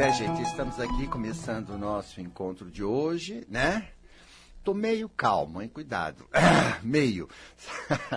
é, 0.00 0.12
gente, 0.14 0.40
estamos 0.40 0.80
aqui 0.80 1.06
começando 1.06 1.70
o 1.70 1.78
nosso 1.78 2.22
encontro 2.22 2.70
de 2.70 2.82
hoje, 2.82 3.46
né? 3.50 3.88
Tô 4.64 4.72
meio 4.72 5.10
calmo, 5.10 5.60
hein? 5.60 5.68
Cuidado. 5.68 6.26
meio. 6.82 7.28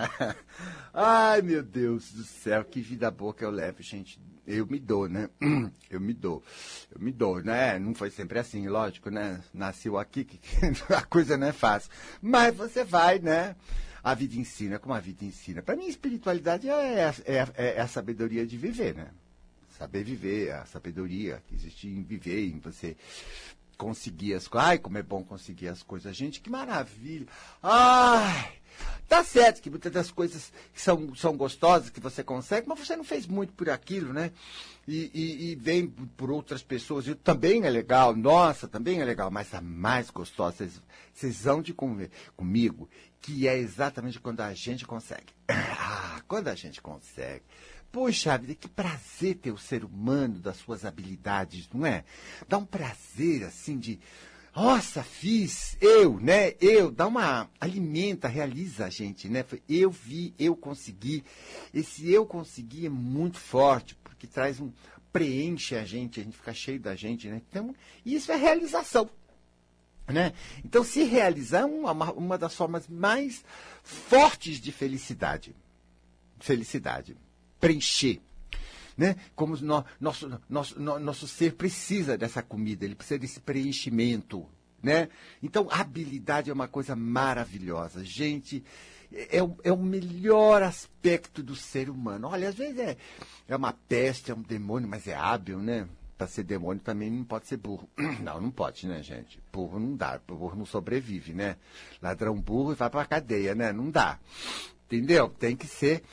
Ai, 0.94 1.42
meu 1.42 1.62
Deus 1.62 2.10
do 2.10 2.24
céu, 2.24 2.64
que 2.64 2.80
vida 2.80 3.10
boa 3.10 3.34
que 3.34 3.44
eu 3.44 3.50
levo, 3.50 3.82
gente. 3.82 4.18
Eu 4.46 4.66
me 4.66 4.78
dou, 4.80 5.10
né? 5.10 5.28
Eu 5.90 6.00
me 6.00 6.14
dou. 6.14 6.42
Eu 6.90 7.02
me 7.02 7.12
dou, 7.12 7.42
né? 7.42 7.78
Não 7.78 7.94
foi 7.94 8.10
sempre 8.10 8.38
assim, 8.38 8.66
lógico, 8.66 9.10
né? 9.10 9.42
Nasceu 9.52 9.98
aqui, 9.98 10.24
que 10.24 10.40
a 10.88 11.02
coisa 11.02 11.36
não 11.36 11.48
é 11.48 11.52
fácil. 11.52 11.90
Mas 12.22 12.56
você 12.56 12.82
vai, 12.82 13.18
né? 13.18 13.56
A 14.02 14.14
vida 14.14 14.36
ensina, 14.36 14.78
como 14.78 14.94
a 14.94 15.00
vida 15.00 15.22
ensina. 15.22 15.60
Para 15.60 15.76
mim, 15.76 15.86
espiritualidade 15.86 16.66
é, 16.66 17.12
é, 17.26 17.46
é, 17.56 17.80
a 17.80 17.86
sabedoria 17.86 18.46
de 18.46 18.56
viver, 18.56 18.94
né? 18.94 19.08
Saber 19.78 20.04
viver, 20.04 20.52
a 20.52 20.64
sabedoria 20.66 21.42
que 21.46 21.54
existe 21.54 21.88
em 21.88 22.02
viver, 22.02 22.46
em 22.46 22.58
você 22.60 22.96
conseguir 23.76 24.34
as 24.34 24.48
coisas. 24.48 24.68
Ai, 24.68 24.78
como 24.78 24.98
é 24.98 25.02
bom 25.02 25.22
conseguir 25.24 25.68
as 25.68 25.82
coisas. 25.82 26.16
Gente, 26.16 26.40
que 26.40 26.48
maravilha. 26.48 27.26
Ai, 27.62 28.52
tá 29.08 29.22
certo 29.24 29.60
que 29.60 29.70
muitas 29.70 29.92
das 29.92 30.10
coisas 30.10 30.52
que 30.72 30.80
são, 30.80 31.14
são 31.14 31.36
gostosas 31.36 31.90
que 31.90 32.00
você 32.00 32.22
consegue, 32.22 32.68
mas 32.68 32.78
você 32.78 32.96
não 32.96 33.04
fez 33.04 33.26
muito 33.26 33.52
por 33.52 33.68
aquilo, 33.68 34.12
né? 34.12 34.32
E, 34.86 35.10
e, 35.12 35.50
e 35.50 35.54
vem 35.56 35.88
por 35.88 36.30
outras 36.30 36.62
pessoas. 36.62 37.06
E 37.06 37.14
também 37.14 37.64
é 37.64 37.70
legal, 37.70 38.14
nossa, 38.14 38.68
também 38.68 39.00
é 39.00 39.04
legal, 39.04 39.30
mas 39.30 39.52
a 39.54 39.60
mais 39.60 40.10
gostosa, 40.10 40.68
vocês, 41.12 41.42
vão 41.42 41.60
de 41.60 41.74
conver 41.74 42.10
comigo, 42.36 42.88
que 43.20 43.48
é 43.48 43.56
exatamente 43.56 44.20
quando 44.20 44.40
a 44.40 44.54
gente 44.54 44.86
consegue. 44.86 45.32
Ah, 45.86 46.22
quando 46.26 46.48
a 46.48 46.54
gente 46.54 46.80
consegue. 46.80 47.42
Poxa 47.94 48.36
vida, 48.36 48.56
que 48.56 48.66
prazer 48.66 49.36
ter 49.36 49.52
o 49.52 49.56
ser 49.56 49.84
humano 49.84 50.40
das 50.40 50.56
suas 50.56 50.84
habilidades, 50.84 51.68
não 51.72 51.86
é? 51.86 52.04
Dá 52.48 52.58
um 52.58 52.66
prazer, 52.66 53.44
assim, 53.44 53.78
de. 53.78 54.00
Nossa, 54.52 55.04
fiz, 55.04 55.78
eu, 55.80 56.18
né? 56.18 56.54
Eu, 56.60 56.90
dá 56.90 57.06
uma. 57.06 57.48
Alimenta, 57.60 58.26
realiza 58.26 58.86
a 58.86 58.90
gente, 58.90 59.28
né? 59.28 59.44
Eu 59.68 59.92
vi, 59.92 60.34
eu 60.40 60.56
consegui. 60.56 61.22
Esse 61.72 62.10
eu 62.10 62.26
consegui 62.26 62.86
é 62.86 62.90
muito 62.90 63.38
forte, 63.38 63.94
porque 64.02 64.26
traz 64.26 64.58
um. 64.58 64.72
preenche 65.12 65.76
a 65.76 65.84
gente, 65.84 66.18
a 66.18 66.24
gente 66.24 66.36
fica 66.36 66.52
cheio 66.52 66.80
da 66.80 66.96
gente, 66.96 67.28
né? 67.28 67.40
Então, 67.48 67.72
isso 68.04 68.32
é 68.32 68.34
realização. 68.34 69.08
Né? 70.08 70.32
Então, 70.64 70.82
se 70.82 71.04
realizar 71.04 71.60
é 71.60 71.64
uma, 71.64 71.92
uma 72.10 72.36
das 72.36 72.56
formas 72.56 72.88
mais 72.88 73.44
fortes 73.84 74.60
de 74.60 74.72
felicidade. 74.72 75.54
Felicidade 76.40 77.16
preencher. 77.64 78.20
Né? 78.96 79.16
Como 79.34 79.56
no, 79.56 79.84
nosso, 79.98 80.40
nosso, 80.48 80.78
no, 80.78 80.98
nosso 80.98 81.26
ser 81.26 81.54
precisa 81.54 82.16
dessa 82.16 82.42
comida, 82.42 82.84
ele 82.84 82.94
precisa 82.94 83.18
desse 83.18 83.40
preenchimento. 83.40 84.46
Né? 84.82 85.08
Então, 85.42 85.66
habilidade 85.70 86.50
é 86.50 86.52
uma 86.52 86.68
coisa 86.68 86.94
maravilhosa. 86.94 88.04
Gente, 88.04 88.62
é, 89.30 89.42
o, 89.42 89.56
é 89.64 89.72
o 89.72 89.78
melhor 89.78 90.62
aspecto 90.62 91.42
do 91.42 91.56
ser 91.56 91.88
humano. 91.88 92.28
Olha, 92.28 92.50
às 92.50 92.54
vezes 92.54 92.78
é, 92.78 92.96
é 93.48 93.56
uma 93.56 93.72
peste, 93.72 94.30
é 94.30 94.34
um 94.34 94.42
demônio, 94.42 94.88
mas 94.88 95.08
é 95.08 95.14
hábil, 95.14 95.58
né? 95.58 95.88
Para 96.18 96.26
ser 96.28 96.44
demônio 96.44 96.82
também 96.82 97.10
não 97.10 97.24
pode 97.24 97.48
ser 97.48 97.56
burro. 97.56 97.88
Não, 98.22 98.40
não 98.40 98.50
pode, 98.50 98.86
né, 98.86 99.02
gente? 99.02 99.42
Burro 99.52 99.80
não 99.80 99.96
dá, 99.96 100.20
burro 100.26 100.56
não 100.56 100.64
sobrevive, 100.64 101.32
né? 101.32 101.56
Ladrão 102.00 102.40
burro 102.40 102.74
vai 102.74 102.88
pra 102.88 103.04
cadeia, 103.04 103.52
né? 103.54 103.72
Não 103.72 103.90
dá. 103.90 104.20
Entendeu? 104.86 105.28
Tem 105.28 105.56
que 105.56 105.66
ser 105.66 106.04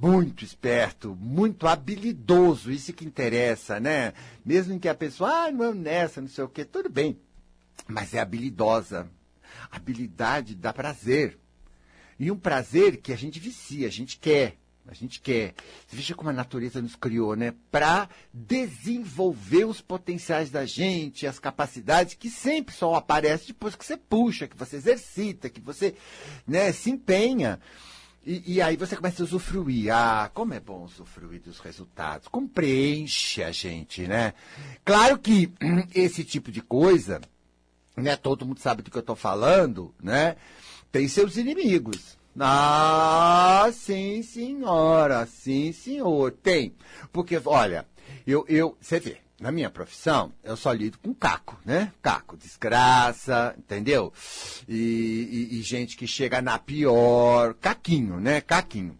muito 0.00 0.44
esperto, 0.44 1.16
muito 1.20 1.66
habilidoso, 1.66 2.70
isso 2.70 2.92
que 2.92 3.04
interessa, 3.04 3.78
né? 3.78 4.12
Mesmo 4.44 4.78
que 4.78 4.88
a 4.88 4.94
pessoa, 4.94 5.46
ah, 5.46 5.52
não 5.52 5.64
é 5.64 5.68
honesta, 5.68 6.20
não 6.20 6.28
sei 6.28 6.44
o 6.44 6.48
quê, 6.48 6.64
tudo 6.64 6.88
bem. 6.88 7.18
Mas 7.86 8.14
é 8.14 8.20
habilidosa. 8.20 9.08
Habilidade 9.70 10.54
dá 10.54 10.72
prazer. 10.72 11.38
E 12.18 12.30
um 12.30 12.38
prazer 12.38 12.98
que 12.98 13.12
a 13.12 13.16
gente 13.16 13.40
vicia, 13.40 13.86
a 13.86 13.90
gente 13.90 14.18
quer. 14.18 14.56
A 14.86 14.94
gente 14.94 15.20
quer. 15.20 15.54
Veja 15.88 16.14
como 16.14 16.30
a 16.30 16.32
natureza 16.32 16.82
nos 16.82 16.96
criou, 16.96 17.36
né? 17.36 17.54
Para 17.70 18.08
desenvolver 18.34 19.64
os 19.64 19.80
potenciais 19.80 20.50
da 20.50 20.66
gente, 20.66 21.26
as 21.26 21.38
capacidades 21.38 22.14
que 22.14 22.28
sempre 22.28 22.74
só 22.74 22.94
aparecem 22.94 23.48
depois 23.48 23.76
que 23.76 23.84
você 23.84 23.96
puxa, 23.96 24.48
que 24.48 24.56
você 24.56 24.76
exercita, 24.76 25.48
que 25.48 25.60
você 25.60 25.94
né, 26.46 26.72
se 26.72 26.90
empenha. 26.90 27.60
E, 28.24 28.54
e, 28.54 28.62
aí 28.62 28.76
você 28.76 28.94
começa 28.94 29.22
a 29.22 29.26
usufruir. 29.26 29.92
Ah, 29.92 30.30
como 30.32 30.54
é 30.54 30.60
bom 30.60 30.84
usufruir 30.84 31.40
dos 31.40 31.58
resultados. 31.58 32.28
Como 32.28 32.48
preenche 32.48 33.42
a 33.42 33.50
gente, 33.50 34.06
né? 34.06 34.32
Claro 34.84 35.18
que 35.18 35.52
esse 35.94 36.22
tipo 36.24 36.52
de 36.52 36.60
coisa, 36.62 37.20
né? 37.96 38.16
Todo 38.16 38.46
mundo 38.46 38.60
sabe 38.60 38.82
do 38.82 38.90
que 38.90 38.96
eu 38.96 39.00
estou 39.00 39.16
falando, 39.16 39.92
né? 40.00 40.36
Tem 40.92 41.08
seus 41.08 41.36
inimigos. 41.36 42.16
Ah, 42.38 43.68
sim, 43.72 44.22
senhora, 44.22 45.26
sim, 45.26 45.72
senhor. 45.72 46.32
Tem. 46.32 46.74
Porque, 47.12 47.40
olha, 47.44 47.86
eu, 48.26 48.44
eu, 48.48 48.76
você 48.80 48.98
vê, 48.98 49.18
na 49.38 49.52
minha 49.52 49.68
profissão, 49.68 50.32
eu 50.42 50.56
só 50.56 50.72
lido 50.72 50.98
com 50.98 51.12
caco, 51.12 51.58
né? 51.64 51.92
Caco, 52.00 52.36
desgraça, 52.36 53.54
entendeu? 53.58 54.12
E, 54.68 55.48
e, 55.52 55.58
e, 55.58 55.62
gente 55.62 55.96
que 55.96 56.06
chega 56.06 56.40
na 56.40 56.58
pior, 56.58 57.54
caquinho, 57.54 58.18
né? 58.18 58.40
Caquinho. 58.40 58.98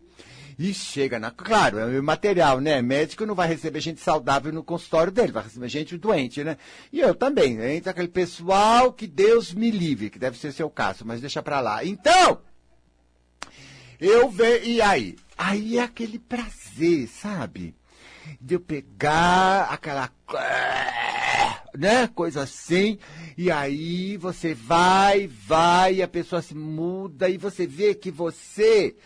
E 0.58 0.74
chega 0.74 1.18
na. 1.18 1.30
Claro, 1.30 1.78
é 1.78 1.98
o 1.98 2.02
material, 2.02 2.60
né? 2.60 2.82
Médico 2.82 3.24
não 3.24 3.34
vai 3.34 3.48
receber 3.48 3.80
gente 3.80 4.00
saudável 4.00 4.52
no 4.52 4.62
consultório 4.62 5.10
dele, 5.10 5.32
vai 5.32 5.44
receber 5.44 5.68
gente 5.68 5.96
doente, 5.96 6.44
né? 6.44 6.58
E 6.92 7.00
eu 7.00 7.14
também. 7.14 7.58
Entra 7.74 7.92
aquele 7.92 8.08
pessoal 8.08 8.92
que 8.92 9.06
Deus 9.06 9.54
me 9.54 9.70
livre, 9.70 10.10
que 10.10 10.18
deve 10.18 10.36
ser 10.36 10.52
seu 10.52 10.68
caso, 10.68 11.04
mas 11.06 11.20
deixa 11.20 11.42
pra 11.42 11.60
lá. 11.60 11.84
Então, 11.84 12.40
eu 14.02 14.28
vejo. 14.28 14.64
E 14.66 14.82
aí? 14.82 15.16
Aí 15.36 15.78
é 15.78 15.82
aquele 15.82 16.18
prazer, 16.18 17.08
sabe? 17.08 17.74
de 18.40 18.54
eu 18.54 18.60
pegar 18.60 19.64
aquela 19.64 20.10
né, 21.74 22.06
coisa 22.08 22.42
assim, 22.42 22.98
e 23.36 23.50
aí 23.50 24.16
você 24.16 24.54
vai, 24.54 25.26
vai, 25.26 26.02
a 26.02 26.08
pessoa 26.08 26.42
se 26.42 26.54
muda 26.54 27.28
e 27.28 27.36
você 27.36 27.66
vê 27.66 27.94
que 27.94 28.10
você 28.10 28.96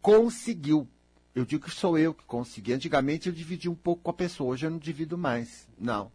conseguiu. 0.00 0.88
Eu 1.34 1.44
digo 1.44 1.64
que 1.64 1.70
sou 1.70 1.98
eu 1.98 2.14
que 2.14 2.24
consegui. 2.24 2.72
Antigamente 2.72 3.28
eu 3.28 3.34
dividi 3.34 3.68
um 3.68 3.74
pouco 3.74 4.02
com 4.02 4.10
a 4.10 4.14
pessoa, 4.14 4.52
hoje 4.52 4.66
eu 4.66 4.70
não 4.70 4.78
divido 4.78 5.18
mais. 5.18 5.66
Não. 5.78 6.12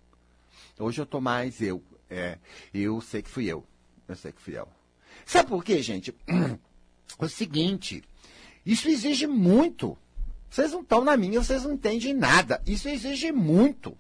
Hoje 0.78 1.02
eu 1.02 1.06
tô 1.06 1.20
mais 1.20 1.62
eu. 1.62 1.84
É, 2.10 2.38
eu 2.74 3.02
sei 3.02 3.22
que 3.22 3.30
fui 3.30 3.46
eu. 3.46 3.66
Eu 4.08 4.16
sei 4.16 4.32
que 4.32 4.42
fui 4.42 4.58
eu. 4.58 4.68
Sabe 5.26 5.50
por 5.50 5.64
quê, 5.64 5.82
gente? 5.82 6.16
O 7.18 7.28
seguinte, 7.28 8.04
isso 8.72 8.88
exige 8.88 9.26
muito. 9.26 9.98
Vocês 10.50 10.72
não 10.72 10.82
estão 10.82 11.04
na 11.04 11.18
minha, 11.18 11.42
vocês 11.42 11.64
não 11.64 11.74
entendem 11.74 12.14
nada. 12.14 12.62
Isso 12.68 12.88
exige 12.88 13.32
muito. 13.32 13.98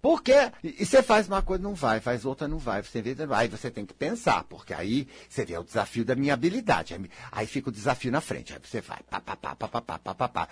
Porque, 0.00 0.32
e 0.62 0.86
você 0.86 1.02
faz 1.02 1.26
uma 1.26 1.42
coisa, 1.42 1.62
não 1.62 1.74
vai, 1.74 2.00
faz 2.00 2.24
outra, 2.24 2.46
não 2.46 2.56
vai, 2.56 2.82
você 2.82 3.02
vê, 3.02 3.16
aí 3.34 3.48
você 3.48 3.68
tem 3.68 3.84
que 3.84 3.92
pensar, 3.92 4.44
porque 4.44 4.72
aí 4.72 5.08
você 5.28 5.44
vê 5.44 5.58
o 5.58 5.64
desafio 5.64 6.04
da 6.04 6.14
minha 6.14 6.32
habilidade. 6.32 6.98
Aí 7.30 7.46
fica 7.46 7.68
o 7.68 7.72
desafio 7.72 8.12
na 8.12 8.20
frente, 8.20 8.54
aí 8.54 8.60
você 8.62 8.80
vai, 8.80 9.00
pá, 9.10 9.20
pá, 9.20 9.36
pá, 9.36 9.54
pá, 9.56 9.68
pá, 9.68 9.98
pá, 9.98 10.14
pá, 10.14 10.28
pá. 10.28 10.48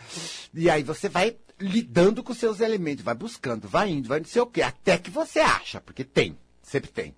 E 0.52 0.68
aí 0.68 0.82
você 0.82 1.08
vai 1.08 1.36
lidando 1.58 2.22
com 2.22 2.34
seus 2.34 2.60
elementos, 2.60 3.04
vai 3.04 3.14
buscando, 3.14 3.66
vai 3.66 3.90
indo, 3.90 4.08
vai 4.08 4.18
não 4.18 4.26
sei 4.26 4.42
o 4.42 4.46
quê, 4.46 4.60
até 4.60 4.98
que 4.98 5.10
você 5.10 5.38
acha, 5.38 5.80
porque 5.80 6.04
tem, 6.04 6.36
sempre 6.60 6.90
tem. 6.90 7.14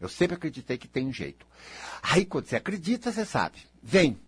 Eu 0.00 0.08
sempre 0.08 0.36
acreditei 0.36 0.78
que 0.78 0.88
tem 0.88 1.06
um 1.06 1.12
jeito. 1.12 1.44
Aí 2.02 2.24
quando 2.24 2.46
você 2.46 2.56
acredita, 2.56 3.10
você 3.10 3.24
sabe, 3.24 3.58
vem, 3.82 4.18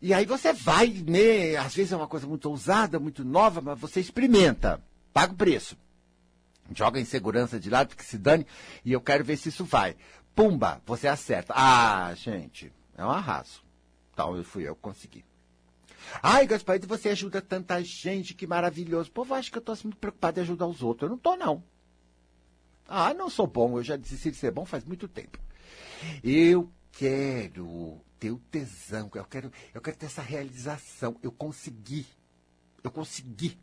e 0.00 0.12
aí 0.12 0.24
você 0.24 0.52
vai, 0.52 0.88
né? 0.88 1.56
Às 1.56 1.74
vezes 1.74 1.92
é 1.92 1.96
uma 1.96 2.08
coisa 2.08 2.26
muito 2.26 2.48
ousada, 2.48 2.98
muito 2.98 3.24
nova, 3.24 3.60
mas 3.60 3.78
você 3.78 4.00
experimenta, 4.00 4.80
paga 5.12 5.32
o 5.32 5.36
preço. 5.36 5.76
Joga 6.74 6.98
a 6.98 7.02
insegurança 7.02 7.58
de 7.60 7.68
lado, 7.68 7.96
que 7.96 8.04
se 8.04 8.16
dane, 8.16 8.46
e 8.84 8.92
eu 8.92 9.00
quero 9.00 9.24
ver 9.24 9.36
se 9.36 9.48
isso 9.48 9.64
vai. 9.64 9.96
Pumba, 10.34 10.80
você 10.86 11.08
acerta. 11.08 11.52
Ah, 11.56 12.12
gente, 12.14 12.72
é 12.96 13.04
um 13.04 13.10
arraso. 13.10 13.62
Então 14.12 14.36
eu 14.36 14.44
fui 14.44 14.66
eu 14.66 14.74
que 14.74 14.80
consegui. 14.80 15.24
Ai, 16.22 16.46
Gasparito, 16.46 16.86
você 16.86 17.10
ajuda 17.10 17.40
tanta 17.40 17.82
gente, 17.82 18.34
que 18.34 18.46
maravilhoso. 18.46 19.10
Pô, 19.10 19.24
eu 19.24 19.34
acho 19.34 19.50
que 19.50 19.58
eu 19.58 19.62
tô 19.62 19.72
assim, 19.72 19.84
muito 19.84 19.98
preocupado 19.98 20.38
em 20.38 20.42
ajudar 20.42 20.66
os 20.66 20.82
outros. 20.82 21.08
Eu 21.08 21.10
não 21.10 21.18
tô, 21.18 21.36
não. 21.36 21.62
Ah, 22.88 23.14
não 23.14 23.30
sou 23.30 23.46
bom, 23.46 23.78
eu 23.78 23.82
já 23.82 23.96
desisti 23.96 24.30
de 24.30 24.36
ser 24.36 24.50
bom 24.50 24.64
faz 24.64 24.84
muito 24.84 25.08
tempo. 25.08 25.38
Eu 26.22 26.70
quero 26.92 28.00
ter 28.22 28.30
o 28.30 28.38
tesão, 28.38 29.10
eu 29.12 29.24
quero, 29.24 29.52
eu 29.74 29.80
quero 29.80 29.96
ter 29.96 30.06
essa 30.06 30.22
realização. 30.22 31.16
Eu 31.24 31.32
consegui. 31.32 32.06
Eu 32.84 32.88
consegui. 32.92 33.58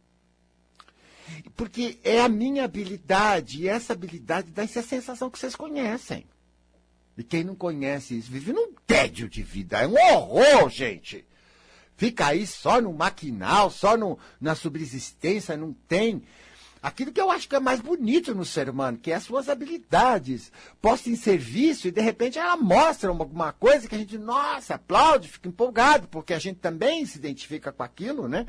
Porque 1.56 1.98
é 2.04 2.20
a 2.20 2.28
minha 2.28 2.66
habilidade, 2.66 3.62
e 3.62 3.70
essa 3.70 3.94
habilidade 3.94 4.52
dá 4.52 4.64
essa 4.64 4.82
sensação 4.82 5.30
que 5.30 5.40
vocês 5.40 5.56
conhecem. 5.56 6.26
E 7.18 7.24
quem 7.24 7.42
não 7.42 7.56
conhece 7.56 8.18
isso 8.18 8.30
vive 8.30 8.52
num 8.52 8.74
tédio 8.86 9.30
de 9.30 9.42
vida. 9.42 9.80
É 9.80 9.88
um 9.88 9.94
horror, 9.94 10.70
gente. 10.70 11.26
Fica 11.96 12.28
aí 12.28 12.46
só 12.46 12.82
no 12.82 12.92
maquinal, 12.92 13.72
só 13.72 13.96
no, 13.96 14.20
na 14.42 14.56
subsistência, 14.56 15.56
não 15.56 15.72
tem 15.72 16.22
aquilo 16.82 17.12
que 17.12 17.20
eu 17.20 17.30
acho 17.30 17.48
que 17.48 17.56
é 17.56 17.60
mais 17.60 17.80
bonito 17.80 18.34
no 18.34 18.46
ser 18.46 18.70
humano, 18.70 18.98
que 18.98 19.12
é 19.12 19.16
as 19.16 19.24
suas 19.24 19.50
habilidades, 19.50 20.52
posta 20.82 21.10
em 21.10 21.16
serviço 21.16 21.88
e 21.88 21.92
de 21.92 22.02
repente 22.02 22.40
ela 22.40 22.56
mostra 22.56 23.10
alguma 23.10 23.52
coisa 23.52 23.88
que 23.88 23.96
a 23.96 23.98
gente, 23.98 24.18
nossa, 24.18 24.76
aplaude, 24.76 25.28
fica 25.28 25.50
empolgado, 25.50 26.08
porque 26.08 26.34
a 26.34 26.40
gente 26.40 26.60
também 26.60 27.06
se 27.06 27.18
identifica 27.18 27.72
com 27.72 27.84
aquilo, 27.84 28.28
né? 28.28 28.46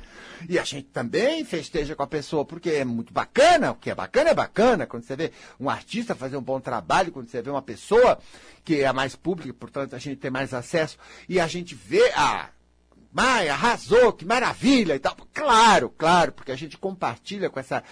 E 0.49 0.59
a 0.59 0.65
gente 0.65 0.89
também 0.89 1.45
festeja 1.45 1.97
com 1.97 2.03
a 2.03 2.07
pessoa, 2.07 2.45
porque 2.45 2.71
é 2.71 2.85
muito 2.85 3.13
bacana, 3.13 3.73
o 3.73 3.75
que 3.75 3.91
é 3.91 3.95
bacana 3.95 4.31
é 4.31 4.35
bacana, 4.35 4.87
quando 4.87 5.05
você 5.05 5.17
vê 5.17 5.33
um 5.59 5.69
artista 5.69 6.15
fazer 6.15 6.37
um 6.37 6.43
bom 6.43 6.61
trabalho, 6.61 7.13
quando 7.13 7.29
você 7.29 7.43
vê 7.43 7.51
uma 7.51 7.63
pessoa 7.63 8.19
que 8.65 8.83
é 8.83 8.93
mais 8.93 9.17
pública, 9.17 9.53
portanto 9.55 9.95
a 9.95 9.99
gente 9.99 10.19
tem 10.19 10.31
mais 10.31 10.55
acesso, 10.55 10.99
e 11.29 11.41
a 11.41 11.47
gente 11.47 11.75
vê, 11.75 12.13
ah, 12.15 12.51
Maia, 13.13 13.55
arrasou, 13.55 14.13
que 14.13 14.25
maravilha 14.25 14.95
e 14.95 14.99
tal. 14.99 15.17
Claro, 15.35 15.91
claro, 15.91 16.33
porque 16.33 16.53
a 16.53 16.57
gente 16.57 16.79
compartilha 16.79 17.51
com 17.51 17.59
essa. 17.59 17.83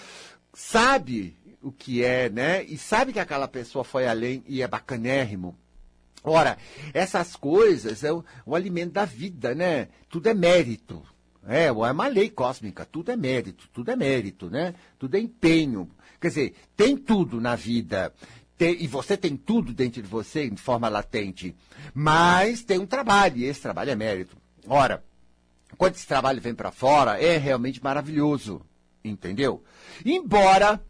Sabe 0.52 1.36
o 1.62 1.72
que 1.72 2.04
é, 2.04 2.28
né? 2.28 2.64
E 2.64 2.78
sabe 2.78 3.12
que 3.12 3.20
aquela 3.20 3.48
pessoa 3.48 3.84
foi 3.84 4.06
além 4.06 4.44
e 4.46 4.62
é 4.62 4.68
bacanérrimo. 4.68 5.56
Ora, 6.22 6.56
essas 6.92 7.36
coisas 7.36 8.04
é 8.04 8.12
o, 8.12 8.24
o 8.46 8.54
alimento 8.54 8.92
da 8.92 9.04
vida, 9.04 9.54
né? 9.54 9.88
Tudo 10.08 10.28
é 10.28 10.34
mérito. 10.34 11.02
É, 11.46 11.66
é 11.66 11.72
uma 11.72 12.08
lei 12.08 12.28
cósmica, 12.28 12.84
tudo 12.84 13.10
é 13.10 13.16
mérito, 13.16 13.68
tudo 13.72 13.90
é 13.90 13.96
mérito, 13.96 14.50
né? 14.50 14.74
Tudo 14.98 15.16
é 15.16 15.20
empenho. 15.20 15.88
Quer 16.20 16.28
dizer, 16.28 16.54
tem 16.76 16.96
tudo 16.96 17.40
na 17.40 17.56
vida. 17.56 18.12
Tem, 18.56 18.82
e 18.82 18.86
você 18.86 19.16
tem 19.16 19.36
tudo 19.36 19.72
dentro 19.72 20.02
de 20.02 20.08
você 20.08 20.50
de 20.50 20.60
forma 20.60 20.88
latente. 20.88 21.54
Mas 21.94 22.62
tem 22.62 22.78
um 22.78 22.86
trabalho, 22.86 23.38
e 23.38 23.44
esse 23.44 23.60
trabalho 23.60 23.90
é 23.90 23.96
mérito. 23.96 24.36
Ora, 24.68 25.04
quando 25.76 25.94
esse 25.94 26.06
trabalho 26.06 26.40
vem 26.40 26.54
para 26.54 26.70
fora, 26.70 27.20
é 27.22 27.36
realmente 27.36 27.82
maravilhoso. 27.82 28.62
Entendeu? 29.04 29.62
Embora. 30.04 30.82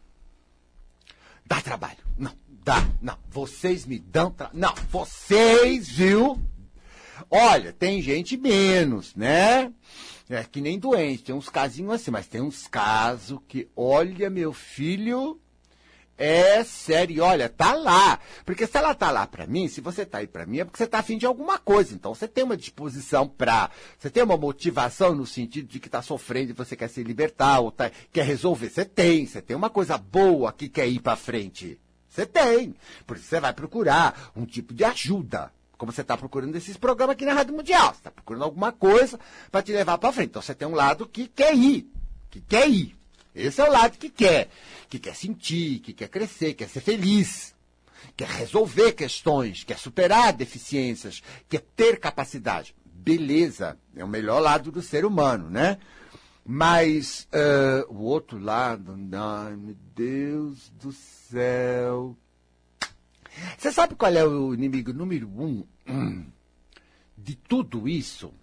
Dá 1.45 1.61
trabalho. 1.61 1.97
Não, 2.17 2.33
dá. 2.63 2.87
Não. 3.01 3.17
Vocês 3.29 3.85
me 3.85 3.99
dão 3.99 4.31
trabalho. 4.31 4.59
Não, 4.59 4.73
vocês, 4.89 5.89
viu? 5.89 6.41
Olha, 7.29 7.73
tem 7.73 8.01
gente 8.01 8.37
menos, 8.37 9.15
né? 9.15 9.73
É 10.29 10.43
que 10.43 10.61
nem 10.61 10.77
doente, 10.77 11.23
tem 11.23 11.35
uns 11.35 11.49
casinhos 11.49 11.91
assim, 11.91 12.11
mas 12.11 12.27
tem 12.27 12.39
uns 12.39 12.67
casos 12.67 13.39
que, 13.47 13.67
olha, 13.75 14.29
meu 14.29 14.53
filho, 14.53 15.41
é 16.19 16.65
sério, 16.65 17.23
olha, 17.23 17.47
tá 17.47 17.73
lá. 17.73 18.19
Porque 18.45 18.67
se 18.67 18.77
ela 18.77 18.93
tá 18.93 19.09
lá 19.09 19.25
para 19.25 19.47
mim, 19.47 19.69
se 19.69 19.79
você 19.79 20.05
tá 20.05 20.17
aí 20.17 20.27
para 20.27 20.45
mim, 20.45 20.59
é 20.59 20.65
porque 20.65 20.77
você 20.77 20.85
tá 20.85 20.99
afim 20.99 21.17
de 21.17 21.25
alguma 21.25 21.57
coisa. 21.57 21.95
Então 21.95 22.13
você 22.13 22.27
tem 22.27 22.43
uma 22.43 22.57
disposição 22.57 23.25
para, 23.25 23.71
você 23.97 24.09
tem 24.09 24.21
uma 24.21 24.35
motivação 24.35 25.15
no 25.15 25.25
sentido 25.25 25.69
de 25.69 25.79
que 25.79 25.89
tá 25.89 26.01
sofrendo 26.01 26.51
e 26.51 26.53
você 26.53 26.75
quer 26.75 26.89
se 26.89 27.01
libertar 27.01 27.61
ou 27.61 27.71
tá, 27.71 27.89
quer 28.11 28.25
resolver. 28.25 28.69
Você 28.69 28.83
tem, 28.83 29.25
você 29.25 29.41
tem 29.41 29.55
uma 29.55 29.69
coisa 29.69 29.97
boa 29.97 30.51
que 30.51 30.67
quer 30.67 30.87
ir 30.89 30.99
para 30.99 31.15
frente. 31.15 31.79
Você 32.09 32.25
tem. 32.25 32.75
Por 33.07 33.15
isso 33.15 33.27
você 33.27 33.39
vai 33.39 33.53
procurar 33.53 34.31
um 34.35 34.45
tipo 34.45 34.73
de 34.73 34.83
ajuda. 34.83 35.53
Como 35.77 35.93
você 35.93 36.01
está 36.01 36.17
procurando 36.17 36.53
esses 36.57 36.75
programas 36.75 37.13
aqui 37.13 37.23
na 37.23 37.33
Rádio 37.33 37.55
Mundial. 37.55 37.93
Você 37.93 37.99
está 37.99 38.11
procurando 38.11 38.43
alguma 38.43 38.73
coisa 38.73 39.17
para 39.49 39.61
te 39.61 39.71
levar 39.71 39.97
para 39.97 40.11
frente. 40.11 40.31
Então 40.31 40.41
você 40.41 40.53
tem 40.53 40.67
um 40.67 40.75
lado 40.75 41.07
que 41.07 41.29
quer 41.29 41.55
ir. 41.55 41.89
Que 42.29 42.41
quer 42.41 42.69
ir. 42.69 42.98
Esse 43.33 43.61
é 43.61 43.69
o 43.69 43.71
lado 43.71 43.97
que 43.97 44.09
quer 44.09 44.49
que 44.89 44.97
quer 44.97 45.15
sentir, 45.15 45.79
que 45.79 45.93
quer 45.93 46.09
crescer, 46.09 46.55
quer 46.55 46.67
ser 46.67 46.81
feliz, 46.81 47.53
quer 48.17 48.27
resolver 48.27 48.93
questões, 48.93 49.63
quer 49.63 49.77
superar 49.77 50.33
deficiências, 50.33 51.21
quer 51.47 51.61
ter 51.75 51.99
capacidade. 51.99 52.75
Beleza, 52.83 53.77
é 53.95 54.03
o 54.03 54.07
melhor 54.07 54.39
lado 54.39 54.71
do 54.71 54.81
ser 54.81 55.05
humano, 55.05 55.49
né? 55.49 55.77
Mas 56.43 57.27
uh, 57.31 57.93
o 57.93 58.01
outro 58.01 58.39
lado, 58.39 58.97
ai 59.13 59.55
meu 59.55 59.75
Deus 59.95 60.69
do 60.81 60.91
céu. 60.91 62.17
Você 63.57 63.71
sabe 63.71 63.95
qual 63.95 64.11
é 64.11 64.25
o 64.25 64.53
inimigo 64.53 64.91
número 64.91 65.27
um 65.27 65.63
hum, 65.87 66.25
de 67.15 67.35
tudo 67.35 67.87
isso? 67.87 68.33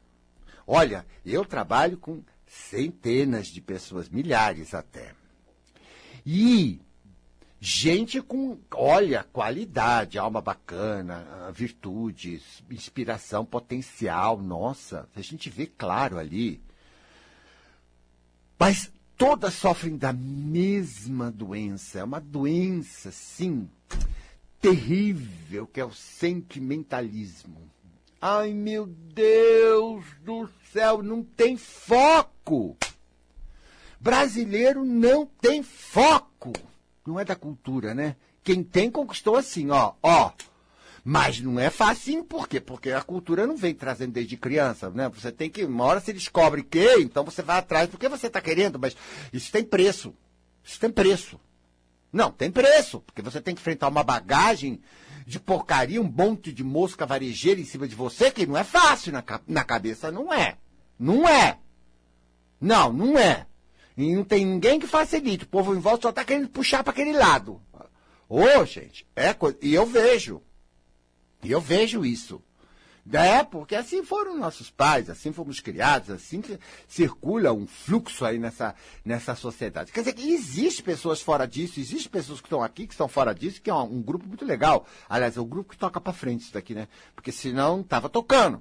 Olha, 0.65 1.05
eu 1.25 1.45
trabalho 1.45 1.99
com 1.99 2.23
centenas 2.47 3.49
de 3.49 3.61
pessoas, 3.61 4.09
milhares 4.09 4.75
até. 4.75 5.15
E 6.25 6.81
gente 7.61 8.21
com, 8.21 8.59
olha, 8.75 9.25
qualidade, 9.33 10.19
alma 10.19 10.41
bacana, 10.41 11.51
virtudes, 11.53 12.63
inspiração, 12.71 13.45
potencial, 13.45 14.39
nossa, 14.41 15.09
a 15.17 15.21
gente 15.21 15.51
vê 15.51 15.67
claro 15.67 16.19
ali. 16.19 16.61
Mas 18.59 18.91
todas 19.17 19.55
sofrem 19.55 19.97
da 19.97 20.13
mesma 20.13 21.31
doença, 21.31 21.99
é 21.99 22.05
uma 22.05 22.21
doença, 22.21 23.11
sim, 23.11 23.69
terrível, 24.61 25.67
que 25.67 25.81
é 25.81 25.85
o 25.85 25.93
sentimentalismo. 25.93 27.71
Ai, 28.21 28.53
meu 28.53 28.87
Deus 28.87 30.05
do 30.23 30.49
céu, 30.73 31.03
não 31.03 31.23
tem 31.23 31.57
foco. 31.57 32.36
Brasileiro 34.01 34.85
não 34.85 35.27
tem 35.27 35.63
foco. 35.63 36.53
Não 37.07 37.19
é 37.19 37.25
da 37.25 37.35
cultura, 37.35 37.95
né? 37.95 38.17
Quem 38.43 38.63
tem 38.63 38.91
conquistou 38.91 39.37
assim, 39.37 39.71
ó, 39.71 39.95
ó. 40.03 40.33
Mas 41.05 41.41
não 41.41 41.59
é 41.59 41.71
fácil, 41.71 42.25
por 42.25 42.49
quê? 42.49 42.61
Porque 42.61 42.91
a 42.91 43.01
cultura 43.01 43.47
não 43.47 43.57
vem 43.57 43.75
trazendo 43.75 44.13
desde 44.13 44.37
criança, 44.37 44.91
né? 44.91 45.09
Você 45.09 45.31
tem 45.31 45.49
que, 45.49 45.65
uma 45.65 45.85
hora 45.85 46.01
você 46.01 46.13
descobre 46.13 46.65
que, 46.65 46.99
então 46.99 47.25
você 47.25 47.43
vai 47.43 47.59
atrás 47.59 47.89
porque 47.89 48.09
você 48.09 48.27
está 48.27 48.41
querendo, 48.41 48.79
mas 48.79 48.97
isso 49.33 49.53
tem 49.53 49.63
preço. 49.63 50.13
Isso 50.65 50.81
tem 50.81 50.91
preço. 50.91 51.39
Não, 52.13 52.33
tem 52.33 52.51
preço, 52.51 53.01
porque 53.01 53.23
você 53.23 53.41
tem 53.41 53.55
que 53.55 53.61
enfrentar 53.61 53.89
uma 53.89 54.03
bagagem 54.03 54.81
de 55.27 55.39
porcaria, 55.39 56.01
um 56.01 56.11
monte 56.11 56.53
de 56.53 56.65
mosca 56.65 57.05
varejeira 57.07 57.61
em 57.61 57.65
cima 57.65 57.87
de 57.87 57.95
você, 57.95 58.31
que 58.31 58.47
não 58.47 58.57
é 58.57 58.65
fácil 58.65 59.13
na, 59.13 59.25
na 59.47 59.65
cabeça, 59.65 60.11
não 60.11 60.33
é. 60.33 60.57
Não 60.99 61.29
é. 61.29 61.59
Não, 62.61 62.93
não 62.93 63.19
é. 63.19 63.47
E 63.97 64.15
não 64.15 64.25
tem 64.25 64.45
ninguém 64.45 64.79
que 64.79 64.87
facilite. 64.87 65.45
O 65.45 65.49
povo 65.49 65.75
em 65.75 65.79
volta 65.79 66.03
só 66.03 66.11
está 66.11 66.25
querendo 66.25 66.49
puxar 66.49 66.83
para 66.85 66.93
aquele 66.93 67.13
lado. 67.13 67.61
Ô, 68.29 68.41
oh, 68.43 68.65
gente, 68.65 69.07
é 69.15 69.33
coisa. 69.33 69.57
E 69.63 69.75
eu 69.75 69.87
vejo. 69.87 70.43
E 71.43 71.51
eu 71.51 71.61
vejo 71.61 72.05
isso. 72.05 72.43
É, 73.13 73.45
porque 73.45 73.77
assim 73.77 74.03
foram 74.03 74.37
nossos 74.37 74.69
pais, 74.69 75.09
assim 75.09 75.33
fomos 75.33 75.61
criados, 75.61 76.11
assim 76.11 76.43
circula 76.89 77.53
um 77.53 77.65
fluxo 77.65 78.25
aí 78.25 78.37
nessa, 78.37 78.75
nessa 79.05 79.37
sociedade. 79.37 79.93
Quer 79.93 80.01
dizer 80.01 80.13
que 80.13 80.33
existe 80.33 80.83
pessoas 80.83 81.21
fora 81.21 81.47
disso, 81.47 81.79
existe 81.79 82.09
pessoas 82.09 82.41
que 82.41 82.47
estão 82.47 82.65
aqui, 82.65 82.85
que 82.85 82.95
estão 82.95 83.07
fora 83.07 83.33
disso, 83.33 83.63
que 83.63 83.71
é 83.71 83.75
um, 83.75 83.99
um 83.99 84.03
grupo 84.03 84.27
muito 84.27 84.45
legal. 84.45 84.87
Aliás, 85.09 85.37
é 85.37 85.41
o 85.41 85.45
grupo 85.45 85.71
que 85.71 85.79
toca 85.79 86.01
para 86.01 86.13
frente 86.13 86.43
isso 86.43 86.53
daqui, 86.53 86.75
né? 86.75 86.89
Porque 87.15 87.31
senão 87.31 87.81
tava 87.81 88.09
tocando. 88.09 88.61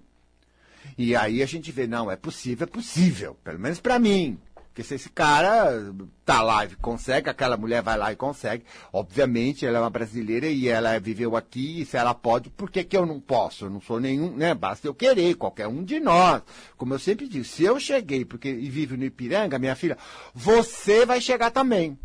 E 0.98 1.16
aí 1.16 1.42
a 1.42 1.46
gente 1.46 1.72
vê, 1.72 1.88
não, 1.88 2.10
é 2.10 2.16
possível, 2.16 2.66
é 2.66 2.70
possível. 2.70 3.38
Pelo 3.44 3.60
menos 3.60 3.80
para 3.80 4.00
mim. 4.00 4.40
Porque 4.76 4.84
se 4.84 4.96
esse 4.96 5.10
cara 5.10 5.94
tá 6.26 6.42
lá 6.42 6.66
e 6.66 6.76
consegue, 6.76 7.30
aquela 7.30 7.56
mulher 7.56 7.82
vai 7.82 7.98
lá 7.98 8.12
e 8.12 8.16
consegue. 8.18 8.66
Obviamente, 8.92 9.66
ela 9.66 9.78
é 9.78 9.82
uma 9.82 9.90
brasileira 9.90 10.48
e 10.48 10.68
ela 10.68 11.00
viveu 11.00 11.38
aqui, 11.38 11.80
e 11.80 11.86
se 11.86 11.96
ela 11.96 12.14
pode, 12.14 12.50
por 12.50 12.70
que, 12.70 12.84
que 12.84 12.98
eu 12.98 13.06
não 13.06 13.18
posso? 13.18 13.64
Eu 13.64 13.70
não 13.70 13.80
sou 13.80 14.02
nenhum, 14.02 14.36
né? 14.36 14.54
Basta 14.54 14.86
eu 14.86 14.94
querer, 14.94 15.36
qualquer 15.36 15.66
um 15.66 15.82
de 15.82 16.02
nós. 16.02 16.42
Como 16.76 16.94
eu 16.94 17.00
sempre 17.00 17.26
digo, 17.26 17.46
se 17.46 17.64
eu 17.64 17.80
cheguei 17.80 18.26
porque, 18.26 18.50
e 18.50 18.70
vivo 18.70 18.98
no 18.98 19.06
Ipiranga, 19.06 19.58
minha 19.58 19.78
filha, 19.78 19.98
você 20.34 21.06
vai 21.06 21.22
chegar 21.22 21.52
também. 21.52 21.98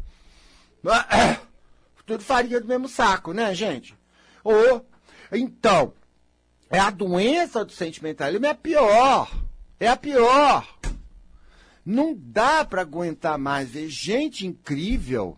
Tudo 2.06 2.22
farinha 2.22 2.60
do 2.60 2.68
mesmo 2.68 2.88
saco, 2.88 3.32
né, 3.32 3.52
gente? 3.52 3.98
Ou, 4.44 4.86
então, 5.32 5.92
é 6.70 6.78
a 6.78 6.88
doença 6.88 7.64
do 7.64 7.72
sentimentalismo 7.72 8.46
é 8.46 8.50
a 8.50 8.54
pior. 8.54 9.28
É 9.80 9.88
a 9.88 9.96
pior. 9.96 10.78
Não 11.84 12.14
dá 12.16 12.64
para 12.64 12.82
aguentar 12.82 13.36
mais 13.36 13.70
ver 13.70 13.88
gente 13.88 14.46
incrível. 14.46 15.36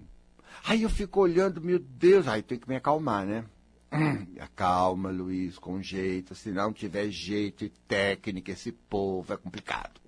Aí 0.65 0.83
eu 0.83 0.91
fico 0.91 1.21
olhando, 1.21 1.61
meu 1.61 1.79
Deus, 1.79 2.29
aí 2.29 2.43
tem 2.43 2.59
que 2.59 2.69
me 2.69 2.77
acalmar, 2.77 3.25
né? 3.25 3.45
Acalma, 4.39 5.11
Luiz, 5.11 5.59
com 5.59 5.81
jeito. 5.81 6.35
Se 6.35 6.51
não 6.51 6.71
tiver 6.71 7.09
jeito 7.09 7.65
e 7.65 7.71
técnica, 7.89 8.53
esse 8.53 8.71
povo 8.71 9.33
é 9.33 9.37
complicado. 9.37 10.01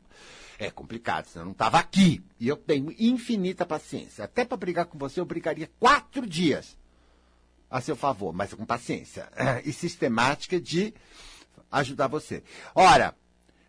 É 0.59 0.71
complicado, 0.71 1.27
senão 1.27 1.43
eu 1.43 1.47
não 1.47 1.53
estava 1.53 1.79
aqui. 1.79 2.23
E 2.39 2.47
eu 2.47 2.57
tenho 2.57 2.95
infinita 2.99 3.65
paciência. 3.65 4.25
Até 4.25 4.45
para 4.45 4.59
brigar 4.59 4.87
com 4.87 4.99
você, 4.99 5.21
eu 5.21 5.25
brigaria 5.25 5.71
quatro 5.81 6.27
dias 6.27 6.77
a 7.75 7.81
seu 7.81 7.97
favor, 7.97 8.33
mas 8.33 8.55
com 8.55 8.65
paciência 8.65 9.29
e 9.67 9.73
sistemática 9.73 10.61
de 10.61 10.95
ajudar 11.73 12.07
você. 12.07 12.41
Ora, 12.73 13.17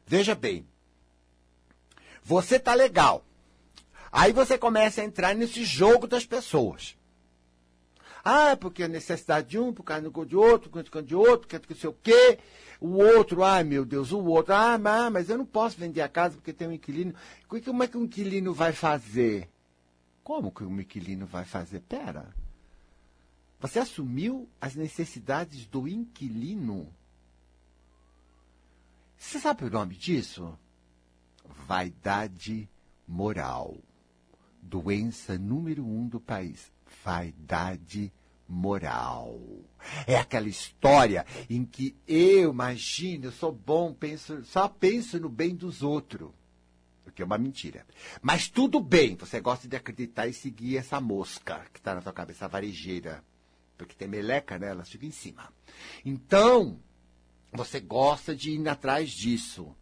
veja 0.05 0.35
bem, 0.35 0.67
você 2.23 2.59
tá 2.59 2.75
legal. 2.75 3.25
Aí 4.11 4.31
você 4.31 4.59
começa 4.59 5.01
a 5.01 5.03
entrar 5.03 5.33
nesse 5.33 5.65
jogo 5.65 6.05
das 6.05 6.23
pessoas. 6.23 6.95
Ah, 8.23 8.55
porque 8.55 8.83
a 8.83 8.87
necessidade 8.87 9.49
de 9.49 9.57
um, 9.57 9.73
por 9.73 9.81
causa 9.81 10.07
de 10.07 10.35
outro, 10.35 10.69
por 10.69 10.83
causa 10.83 11.07
de 11.07 11.15
outro, 11.15 11.47
que 11.47 11.57
não 11.57 11.75
sei 11.75 11.89
o 11.89 11.97
quê. 12.03 12.37
O 12.79 12.97
outro, 12.97 13.43
ai 13.43 13.63
meu 13.63 13.83
Deus, 13.83 14.11
o 14.11 14.23
outro, 14.23 14.53
ah, 14.53 14.77
mas 15.11 15.31
eu 15.31 15.37
não 15.39 15.45
posso 15.47 15.79
vender 15.79 16.01
a 16.01 16.07
casa 16.07 16.35
porque 16.35 16.53
tem 16.53 16.67
um 16.67 16.73
inquilino. 16.73 17.15
Como 17.47 17.81
é 17.81 17.87
que 17.87 17.97
um 17.97 18.03
inquilino 18.03 18.53
vai 18.53 18.71
fazer? 18.71 19.49
Como 20.23 20.51
que 20.51 20.63
o 20.63 20.79
inquilino 20.79 21.25
vai 21.25 21.43
fazer? 21.43 21.79
Pera. 21.79 22.44
Você 23.59 23.79
assumiu 23.79 24.49
as 24.59 24.75
necessidades 24.75 25.65
do 25.65 25.87
inquilino. 25.87 26.93
Você 29.17 29.39
sabe 29.39 29.65
o 29.65 29.69
nome 29.69 29.95
disso? 29.95 30.57
Vaidade 31.67 32.69
moral. 33.07 33.77
Doença 34.61 35.37
número 35.37 35.85
um 35.85 36.07
do 36.07 36.19
país. 36.19 36.71
Vaidade 37.03 38.11
moral. 38.47 39.39
É 40.05 40.17
aquela 40.17 40.47
história 40.47 41.25
em 41.49 41.65
que 41.65 41.95
eu 42.07 42.51
imagino, 42.51 43.25
eu 43.25 43.31
sou 43.31 43.51
bom, 43.51 43.93
penso, 43.93 44.43
só 44.45 44.67
penso 44.67 45.19
no 45.19 45.29
bem 45.29 45.55
dos 45.55 45.81
outros. 45.81 46.31
O 47.05 47.11
que 47.11 47.21
é 47.21 47.25
uma 47.25 47.37
mentira. 47.37 47.85
Mas 48.21 48.49
tudo 48.49 48.79
bem, 48.79 49.15
você 49.15 49.39
gosta 49.39 49.67
de 49.67 49.75
acreditar 49.75 50.27
e 50.27 50.33
seguir 50.33 50.77
essa 50.77 50.99
mosca 50.99 51.65
que 51.71 51.79
está 51.79 51.93
na 51.93 52.01
sua 52.01 52.13
cabeça, 52.13 52.45
a 52.45 52.47
varejeira. 52.47 53.23
Porque 53.77 53.95
tem 53.95 54.07
meleca 54.07 54.57
nela, 54.57 54.73
ela 54.73 54.85
fica 54.85 55.05
em 55.05 55.11
cima. 55.11 55.51
Então, 56.03 56.79
você 57.51 57.79
gosta 57.79 58.35
de 58.35 58.51
ir 58.51 58.67
atrás 58.69 59.11
disso. 59.11 59.75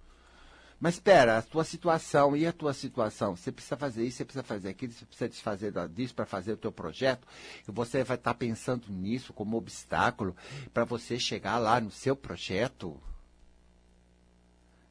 Mas 0.83 0.95
espera, 0.95 1.37
a 1.37 1.41
tua 1.41 1.63
situação 1.63 2.35
e 2.35 2.45
a 2.45 2.51
tua 2.51 2.73
situação, 2.73 3.37
você 3.37 3.53
precisa 3.53 3.77
fazer 3.77 4.05
isso, 4.05 4.17
você 4.17 4.25
precisa 4.25 4.43
fazer 4.43 4.69
aquilo, 4.69 4.91
você 4.91 5.05
precisa 5.05 5.29
desfazer 5.29 5.71
disso 5.87 6.13
para 6.13 6.25
fazer 6.25 6.51
o 6.51 6.57
teu 6.57 6.73
projeto, 6.73 7.25
e 7.65 7.71
você 7.71 8.03
vai 8.03 8.17
estar 8.17 8.33
tá 8.33 8.37
pensando 8.37 8.91
nisso 8.91 9.31
como 9.31 9.55
obstáculo 9.55 10.35
para 10.73 10.83
você 10.83 11.17
chegar 11.17 11.57
lá 11.57 11.79
no 11.79 11.89
seu 11.89 12.17
projeto. 12.17 13.01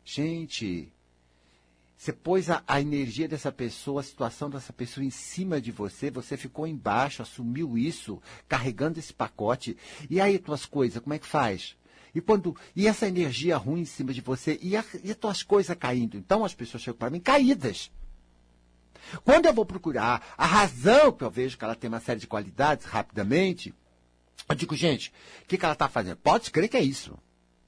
Gente, 0.02 0.90
você 2.02 2.12
pôs 2.12 2.50
a, 2.50 2.64
a, 2.66 2.80
energia 2.80 3.28
dessa 3.28 3.52
pessoa, 3.52 4.00
a 4.00 4.02
situação 4.02 4.50
dessa 4.50 4.72
pessoa 4.72 5.04
em 5.04 5.10
cima 5.10 5.60
de 5.60 5.70
você, 5.70 6.10
você 6.10 6.36
ficou 6.36 6.66
embaixo, 6.66 7.22
assumiu 7.22 7.78
isso, 7.78 8.20
carregando 8.48 8.98
esse 8.98 9.12
pacote. 9.12 9.76
E 10.10 10.20
aí, 10.20 10.36
tuas 10.36 10.66
coisas, 10.66 11.00
como 11.00 11.14
é 11.14 11.18
que 11.20 11.26
faz? 11.28 11.76
E 12.12 12.20
quando 12.20 12.56
e 12.74 12.88
essa 12.88 13.06
energia 13.06 13.56
ruim 13.56 13.82
em 13.82 13.84
cima 13.84 14.12
de 14.12 14.20
você 14.20 14.58
e, 14.60 14.76
a, 14.76 14.84
e 15.04 15.12
as 15.12 15.16
tuas 15.16 15.44
coisas 15.44 15.76
caindo. 15.78 16.16
Então 16.16 16.44
as 16.44 16.52
pessoas 16.52 16.82
chegam 16.82 16.98
para 16.98 17.08
mim 17.08 17.20
caídas. 17.20 17.88
Quando 19.24 19.46
eu 19.46 19.54
vou 19.54 19.64
procurar 19.64 20.34
a 20.36 20.44
razão 20.44 21.12
que 21.12 21.22
eu 21.22 21.30
vejo 21.30 21.56
que 21.56 21.64
ela 21.64 21.76
tem 21.76 21.86
uma 21.86 22.00
série 22.00 22.18
de 22.18 22.26
qualidades 22.26 22.84
rapidamente, 22.84 23.72
eu 24.48 24.56
digo, 24.56 24.74
gente, 24.74 25.12
o 25.44 25.46
que, 25.46 25.56
que 25.56 25.64
ela 25.64 25.74
está 25.74 25.88
fazendo? 25.88 26.16
Pode 26.16 26.50
crer 26.50 26.68
que 26.68 26.76
é 26.76 26.82
isso. 26.82 27.16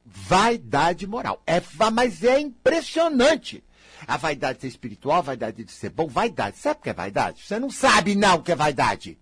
Vaidade 0.05 1.07
moral. 1.07 1.41
É, 1.47 1.63
mas 1.93 2.25
é 2.25 2.41
impressionante. 2.41 3.63
A 4.07 4.17
vaidade 4.17 4.57
de 4.57 4.63
ser 4.63 4.69
espiritual, 4.69 5.19
a 5.19 5.23
vaidade 5.23 5.65
de 5.65 5.73
ser 5.73 5.91
bom, 5.91 6.07
vaidade. 6.07 6.59
Sabe 6.59 6.81
o 6.81 6.83
que 6.83 6.91
é 6.91 6.95
vaidade? 6.95 7.43
Você 7.43 7.59
não 7.59 7.71
sabe 7.71 8.15
não 8.15 8.37
o 8.37 8.43
que 8.43 8.53
é 8.53 8.57
vaidade. 8.57 9.19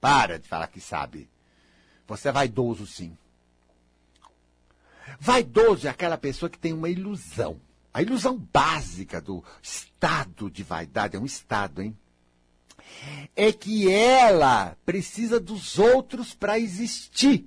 Para 0.00 0.38
de 0.38 0.48
falar 0.48 0.66
que 0.68 0.80
sabe. 0.80 1.28
Você 2.06 2.28
é 2.28 2.32
vaidoso 2.32 2.86
sim. 2.86 3.16
Vaidoso 5.18 5.86
é 5.86 5.90
aquela 5.90 6.16
pessoa 6.16 6.48
que 6.48 6.58
tem 6.58 6.72
uma 6.72 6.88
ilusão. 6.88 7.60
A 7.92 8.02
ilusão 8.02 8.38
básica 8.52 9.20
do 9.20 9.44
estado 9.62 10.50
de 10.50 10.62
vaidade, 10.62 11.16
é 11.16 11.20
um 11.20 11.26
estado, 11.26 11.82
hein? 11.82 11.96
É 13.34 13.52
que 13.52 13.90
ela 13.90 14.76
precisa 14.84 15.38
dos 15.38 15.78
outros 15.78 16.34
para 16.34 16.58
existir. 16.58 17.46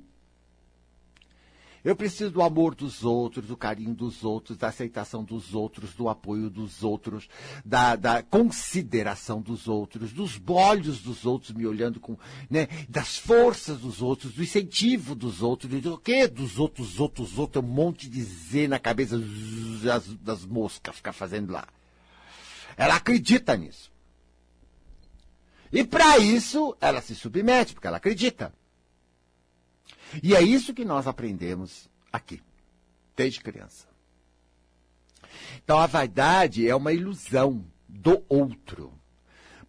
Eu 1.83 1.97
preciso 1.97 2.31
do 2.31 2.41
amor 2.41 2.75
dos 2.75 3.03
outros, 3.03 3.45
do 3.45 3.57
carinho 3.57 3.93
dos 3.93 4.23
outros, 4.23 4.57
da 4.57 4.69
aceitação 4.69 5.21
dos 5.21 5.53
outros, 5.53 5.93
do 5.93 6.07
apoio 6.07 6.49
dos 6.49 6.81
outros, 6.81 7.27
da, 7.65 7.97
da 7.97 8.23
consideração 8.23 9.41
dos 9.41 9.67
outros, 9.67 10.13
dos 10.13 10.41
olhos 10.47 11.01
dos 11.01 11.25
outros 11.25 11.51
me 11.51 11.67
olhando 11.67 11.99
com, 11.99 12.17
né, 12.49 12.69
das 12.87 13.17
forças 13.17 13.79
dos 13.79 14.01
outros, 14.01 14.33
do 14.33 14.41
incentivo 14.41 15.13
dos 15.13 15.41
outros, 15.41 15.69
do 15.81 15.97
quê? 15.97 16.25
Dos 16.25 16.57
outros, 16.57 17.01
outros, 17.01 17.37
outros, 17.37 17.61
um 17.61 17.67
monte 17.67 18.09
de 18.09 18.23
Z 18.23 18.69
na 18.69 18.79
cabeça 18.79 19.19
das, 19.83 20.07
das 20.15 20.45
moscas 20.45 20.95
ficar 20.95 21.11
fazendo 21.11 21.51
lá. 21.51 21.67
Ela 22.77 22.95
acredita 22.95 23.57
nisso. 23.57 23.91
E 25.71 25.83
para 25.83 26.17
isso, 26.17 26.77
ela 26.79 27.01
se 27.01 27.13
submete, 27.13 27.73
porque 27.73 27.87
ela 27.87 27.97
acredita. 27.97 28.53
E 30.21 30.35
é 30.35 30.41
isso 30.41 30.73
que 30.73 30.85
nós 30.85 31.07
aprendemos 31.07 31.89
aqui, 32.11 32.41
desde 33.15 33.41
criança. 33.41 33.87
Então 35.63 35.79
a 35.79 35.87
vaidade 35.87 36.67
é 36.67 36.75
uma 36.75 36.93
ilusão 36.93 37.65
do 37.87 38.23
outro. 38.29 38.93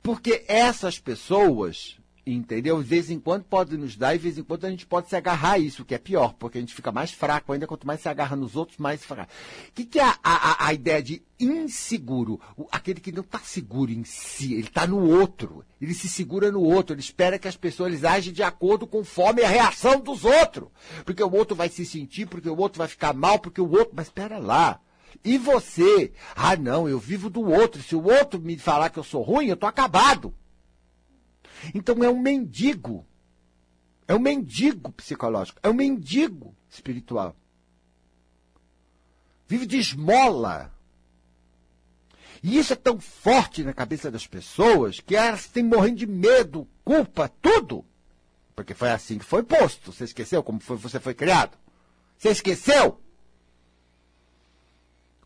Porque 0.02 0.44
essas 0.46 0.98
pessoas, 0.98 1.98
entendeu? 2.26 2.83
De 2.83 2.88
vez 2.88 3.11
em 3.11 3.19
quando 3.19 3.45
podem 3.45 3.78
nos 3.78 3.97
dar 3.97 4.14
e 4.14 4.19
de 4.19 4.25
vez 4.25 4.38
em 4.38 4.43
quando 4.43 4.64
a 4.64 4.71
gente 4.71 4.87
pode 4.87 5.09
se 5.09 5.16
agarrar 5.16 5.52
a 5.52 5.59
isso, 5.59 5.85
que 5.85 5.95
é 5.95 5.99
pior, 5.99 6.35
porque 6.35 6.59
a 6.59 6.61
gente 6.61 6.75
fica 6.75 6.90
mais 6.90 7.11
fraco 7.11 7.52
ainda, 7.52 7.66
quanto 7.66 7.87
mais 7.87 8.00
se 8.00 8.09
agarra 8.09 8.35
nos 8.35 8.57
outros, 8.57 8.78
mais 8.78 9.04
fraco. 9.04 9.31
O 9.69 9.73
que, 9.73 9.85
que 9.85 9.99
é 9.99 10.04
a, 10.04 10.19
a, 10.23 10.66
a 10.66 10.73
ideia 10.73 11.02
de 11.02 11.23
inseguro? 11.38 12.40
O, 12.57 12.66
aquele 12.73 13.00
que 13.00 13.12
não 13.12 13.23
está 13.23 13.38
seguro 13.40 13.90
em 13.93 14.04
si, 14.04 14.54
ele 14.54 14.69
está 14.69 14.87
no 14.87 14.99
outro. 14.99 15.64
Ele 15.81 15.93
se 15.93 16.09
segura 16.09 16.50
no 16.50 16.62
outro, 16.62 16.95
ele 16.95 17.02
espera 17.02 17.38
que 17.38 17.49
as 17.49 17.57
pessoas 17.57 18.04
agem 18.04 18.33
de 18.33 18.43
acordo 18.43 18.87
conforme 18.87 19.43
a 19.43 19.49
reação 19.49 20.00
dos 20.00 20.25
outros. 20.25 20.69
Porque 21.04 21.23
o 21.23 21.33
outro 21.33 21.54
vai 21.54 21.69
se 21.69 21.85
sentir, 21.85 22.26
porque 22.26 22.49
o 22.49 22.57
outro 22.57 22.78
vai 22.78 22.88
ficar 22.88 23.12
mal, 23.12 23.38
porque 23.38 23.61
o 23.61 23.71
outro. 23.71 23.93
Mas 23.95 24.07
espera 24.07 24.38
lá. 24.38 24.81
E 25.23 25.38
você? 25.38 26.12
Ah, 26.35 26.57
não, 26.57 26.88
eu 26.88 26.99
vivo 26.99 27.28
do 27.28 27.43
outro. 27.49 27.83
Se 27.83 27.95
o 27.95 28.04
outro 28.04 28.40
me 28.40 28.57
falar 28.59 28.90
que 28.90 28.99
eu 28.99 29.04
sou 29.04 29.23
ruim, 29.23 29.47
eu 29.47 29.57
tô 29.57 29.66
acabado. 29.66 30.35
Então 31.73 32.02
é 32.02 32.11
um 32.11 32.18
mendigo. 32.18 33.06
É 34.06 34.14
um 34.14 34.18
mendigo 34.18 34.92
psicológico. 34.92 35.61
É 35.62 35.68
um 35.68 35.75
mendigo 35.75 36.54
espiritual. 36.68 37.37
Vive 39.47 39.66
de 39.66 39.78
esmola. 39.78 40.73
E 42.42 42.59
isso 42.59 42.73
é 42.73 42.76
tão 42.76 43.00
forte 43.00 43.62
na 43.62 43.73
cabeça 43.73 44.11
das 44.11 44.26
pessoas 44.26 45.00
que 45.00 45.16
elas 45.16 45.47
têm 45.47 45.62
morrendo 45.62 45.97
de 45.97 46.06
medo, 46.06 46.68
culpa, 46.85 47.30
tudo. 47.40 47.85
Porque 48.54 48.75
foi 48.75 48.90
assim 48.90 49.18
que 49.18 49.25
foi 49.25 49.42
posto. 49.42 49.92
Você 49.92 50.04
esqueceu 50.04 50.42
como 50.42 50.61
foi, 50.61 50.76
você 50.76 51.00
foi 51.00 51.14
criado? 51.14 51.56
Você 52.18 52.28
esqueceu? 52.28 53.00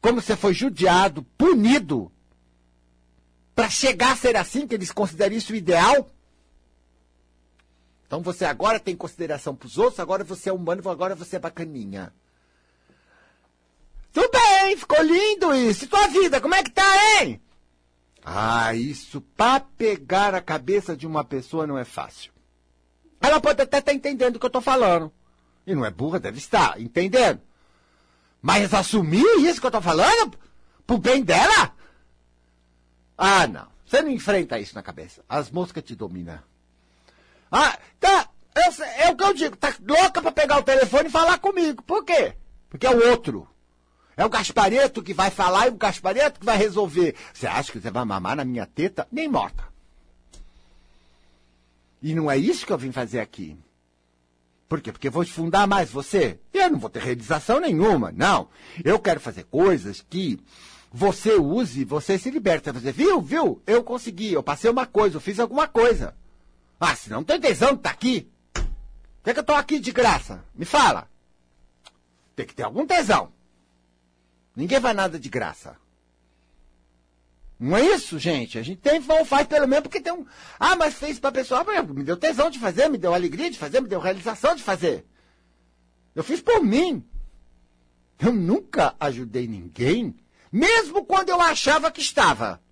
Como 0.00 0.20
você 0.20 0.36
foi 0.36 0.54
judiado, 0.54 1.24
punido, 1.36 2.10
para 3.54 3.68
chegar 3.68 4.12
a 4.12 4.16
ser 4.16 4.36
assim, 4.36 4.66
que 4.66 4.74
eles 4.74 4.92
consideram 4.92 5.34
isso 5.34 5.54
ideal? 5.54 6.08
Então 8.08 8.22
você 8.22 8.46
agora 8.46 8.80
tem 8.80 8.96
consideração 8.96 9.54
para 9.54 9.66
os 9.66 9.76
outros, 9.76 10.00
agora 10.00 10.24
você 10.24 10.48
é 10.48 10.52
humano, 10.52 10.88
agora 10.88 11.14
você 11.14 11.36
é 11.36 11.38
bacaninha. 11.38 12.10
Tudo 14.10 14.30
bem, 14.30 14.76
ficou 14.78 15.02
lindo 15.02 15.54
isso. 15.54 15.84
E 15.84 15.88
tua 15.88 16.08
vida, 16.08 16.40
como 16.40 16.54
é 16.54 16.62
que 16.64 16.70
tá, 16.70 17.20
hein? 17.20 17.40
Ah, 18.24 18.74
isso 18.74 19.20
para 19.20 19.60
pegar 19.60 20.34
a 20.34 20.40
cabeça 20.40 20.96
de 20.96 21.06
uma 21.06 21.22
pessoa 21.22 21.66
não 21.66 21.76
é 21.76 21.84
fácil. 21.84 22.32
Ela 23.20 23.40
pode 23.40 23.60
até 23.60 23.78
estar 23.78 23.92
tá 23.92 23.94
entendendo 23.94 24.36
o 24.36 24.38
que 24.38 24.46
eu 24.46 24.48
estou 24.48 24.62
falando. 24.62 25.12
E 25.66 25.74
não 25.74 25.84
é 25.84 25.90
burra, 25.90 26.18
deve 26.18 26.38
estar, 26.38 26.80
entendendo. 26.80 27.42
Mas 28.40 28.72
assumir 28.72 29.26
isso 29.40 29.60
que 29.60 29.66
eu 29.66 29.68
estou 29.68 29.82
falando? 29.82 30.38
Pro 30.86 30.96
bem 30.96 31.22
dela? 31.22 31.74
Ah, 33.18 33.46
não. 33.46 33.68
Você 33.84 34.00
não 34.00 34.10
enfrenta 34.10 34.58
isso 34.58 34.74
na 34.74 34.82
cabeça. 34.82 35.22
As 35.28 35.50
moscas 35.50 35.82
te 35.82 35.94
dominam. 35.94 36.38
Ah, 37.50 37.78
tá. 38.78 38.86
é 38.86 39.10
o 39.10 39.16
que 39.16 39.24
eu 39.24 39.34
digo, 39.34 39.56
tá 39.56 39.74
louca 39.86 40.22
pra 40.22 40.32
pegar 40.32 40.58
o 40.58 40.62
telefone 40.62 41.08
e 41.08 41.12
falar 41.12 41.38
comigo. 41.38 41.82
Por 41.82 42.04
quê? 42.04 42.34
Porque 42.68 42.86
é 42.86 42.90
o 42.90 43.10
outro. 43.10 43.48
É 44.16 44.24
o 44.24 44.28
Gaspareto 44.28 45.02
que 45.02 45.14
vai 45.14 45.30
falar 45.30 45.66
e 45.66 45.70
o 45.70 45.76
Gaspareto 45.76 46.40
que 46.40 46.46
vai 46.46 46.56
resolver. 46.56 47.14
Você 47.32 47.46
acha 47.46 47.70
que 47.70 47.80
você 47.80 47.90
vai 47.90 48.04
mamar 48.04 48.36
na 48.36 48.44
minha 48.44 48.66
teta? 48.66 49.06
Nem 49.12 49.28
morta. 49.28 49.64
E 52.02 52.14
não 52.14 52.30
é 52.30 52.36
isso 52.36 52.66
que 52.66 52.72
eu 52.72 52.78
vim 52.78 52.92
fazer 52.92 53.20
aqui. 53.20 53.56
Por 54.68 54.80
quê? 54.80 54.92
Porque 54.92 55.08
eu 55.08 55.12
vou 55.12 55.24
fundar 55.24 55.66
mais 55.66 55.90
você. 55.90 56.38
E 56.52 56.58
eu 56.58 56.70
não 56.70 56.78
vou 56.78 56.90
ter 56.90 57.02
realização 57.02 57.60
nenhuma. 57.60 58.12
Não. 58.12 58.48
Eu 58.84 58.98
quero 58.98 59.20
fazer 59.20 59.44
coisas 59.44 60.04
que 60.08 60.38
você 60.92 61.34
use, 61.34 61.84
você 61.84 62.18
se 62.18 62.30
liberta. 62.30 62.72
Você 62.72 62.92
viu, 62.92 63.20
viu? 63.20 63.62
Eu 63.66 63.82
consegui, 63.82 64.32
eu 64.32 64.42
passei 64.42 64.70
uma 64.70 64.86
coisa, 64.86 65.16
eu 65.16 65.20
fiz 65.20 65.38
alguma 65.40 65.66
coisa. 65.66 66.14
Ah, 66.78 66.94
se 66.94 67.10
não 67.10 67.24
tem 67.24 67.40
tesão 67.40 67.76
tá 67.76 67.90
aqui. 67.90 68.28
Que, 69.28 69.34
que 69.34 69.40
eu 69.40 69.42
estou 69.42 69.56
aqui 69.56 69.78
de 69.78 69.92
graça? 69.92 70.42
Me 70.54 70.64
fala. 70.64 71.06
Tem 72.34 72.46
que 72.46 72.54
ter 72.54 72.62
algum 72.62 72.86
tesão. 72.86 73.30
Ninguém 74.56 74.80
vai 74.80 74.94
nada 74.94 75.18
de 75.18 75.28
graça. 75.28 75.76
Não 77.60 77.76
é 77.76 77.82
isso, 77.82 78.18
gente? 78.18 78.58
A 78.58 78.62
gente 78.62 78.80
tem, 78.80 79.02
faz 79.02 79.46
pelo 79.46 79.68
menos 79.68 79.82
porque 79.82 80.00
tem 80.00 80.14
um. 80.14 80.24
Ah, 80.58 80.76
mas 80.76 80.94
fez 80.94 81.18
para 81.18 81.28
a 81.28 81.32
pessoa. 81.32 81.62
Me 81.82 82.04
deu 82.04 82.16
tesão 82.16 82.48
de 82.48 82.58
fazer, 82.58 82.88
me 82.88 82.96
deu 82.96 83.12
alegria 83.12 83.50
de 83.50 83.58
fazer, 83.58 83.82
me 83.82 83.88
deu 83.88 84.00
realização 84.00 84.54
de 84.54 84.62
fazer. 84.62 85.04
Eu 86.14 86.24
fiz 86.24 86.40
por 86.40 86.64
mim. 86.64 87.04
Eu 88.18 88.32
nunca 88.32 88.94
ajudei 88.98 89.46
ninguém, 89.46 90.16
mesmo 90.50 91.04
quando 91.04 91.28
eu 91.28 91.40
achava 91.40 91.90
que 91.90 92.00
estava. 92.00 92.62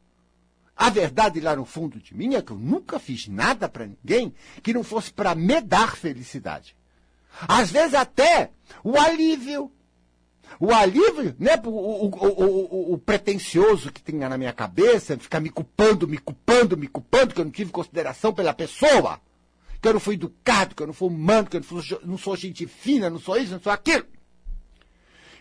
A 0.77 0.91
verdade 0.91 1.41
lá 1.41 1.57
no 1.57 1.65
fundo 1.65 1.99
de 1.99 2.15
mim 2.15 2.35
é 2.35 2.43
que 2.43 2.53
eu 2.53 2.59
nunca 2.59 2.99
fiz 2.99 3.27
nada 3.29 3.67
para 3.67 3.87
ninguém 3.87 4.35
que 4.63 4.75
não 4.75 4.85
fosse 4.85 5.11
para 5.11 5.35
me 5.35 5.59
dar 5.63 5.97
felicidade. 5.97 6.77
Às 7.49 7.71
vezes 7.71 7.95
até 7.95 8.51
o 8.85 8.99
alívio. 8.99 9.73
O 10.61 10.73
alívio, 10.73 11.35
né? 11.39 11.61
O, 11.65 11.71
o, 11.71 12.09
o, 12.09 12.93
o, 12.95 12.99
pretencioso 12.99 13.91
que 13.91 14.03
tinha 14.03 14.29
na 14.29 14.39
minha 14.39 14.53
cabeça, 14.53 15.19
ficar 15.19 15.41
me 15.41 15.51
culpando, 15.51 16.07
me 16.07 16.19
culpando, 16.19 16.77
me 16.77 16.87
culpando, 16.87 17.35
que 17.35 17.41
eu 17.41 17.45
não 17.45 17.53
tive 17.53 17.73
consideração 17.73 18.33
pela 18.33 18.55
pessoa, 18.55 19.21
que 19.83 19.89
eu 19.89 19.95
não 19.95 20.01
fui 20.01 20.15
educado, 20.15 20.75
que 20.75 20.83
eu 20.83 20.87
não 20.87 20.95
fui 20.95 21.09
humano, 21.09 21.49
que 21.49 21.57
eu 21.57 21.61
não 21.61 21.83
sou, 21.83 22.01
não 22.05 22.19
sou 22.19 22.37
gente 22.37 22.67
fina, 22.67 23.11
não 23.11 23.19
sou 23.19 23.37
isso, 23.37 23.53
não 23.53 23.61
sou 23.61 23.73
aquilo. 23.73 24.07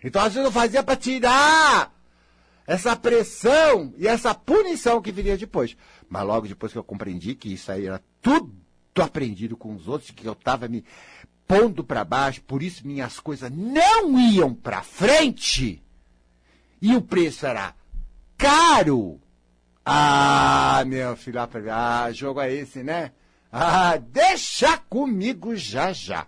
Então 0.04 0.22
às 0.22 0.34
vezes 0.34 0.46
eu 0.46 0.52
fazia 0.52 0.82
para 0.82 0.96
tirar 0.96 1.95
essa 2.66 2.96
pressão 2.96 3.94
e 3.98 4.08
essa 4.08 4.34
punição 4.34 5.02
que 5.02 5.12
viria 5.12 5.38
depois. 5.38 5.78
Mas 6.10 6.24
logo 6.24 6.48
depois 6.48 6.72
que 6.72 6.78
eu 6.78 6.84
compreendi 6.84 7.36
que 7.36 7.54
isso 7.54 7.72
aí 7.72 7.86
era 7.86 8.02
tudo 8.22 8.54
aprendido 8.96 9.58
com 9.58 9.76
os 9.76 9.88
outros, 9.88 10.12
que 10.12 10.26
eu 10.26 10.34
estava 10.34 10.68
me 10.68 10.84
pondo 11.48 11.84
para 11.84 12.04
baixo, 12.04 12.42
por 12.42 12.64
isso 12.64 12.88
minhas 12.88 13.20
coisas 13.20 13.52
não 13.52 14.20
iam 14.20 14.54
para 14.54 14.82
frente, 14.82 15.84
e 16.82 16.96
o 16.96 17.02
preço 17.02 17.46
era 17.46 17.76
caro. 18.38 19.20
Ah, 19.86 20.84
meu 20.88 21.16
filho, 21.16 21.40
ah, 21.72 22.12
jogo 22.12 22.42
é 22.42 22.52
esse, 22.52 22.82
né? 22.82 23.12
Ah, 23.52 23.98
deixa 23.98 24.78
comigo 24.78 25.56
já 25.56 25.94
já. 25.94 26.26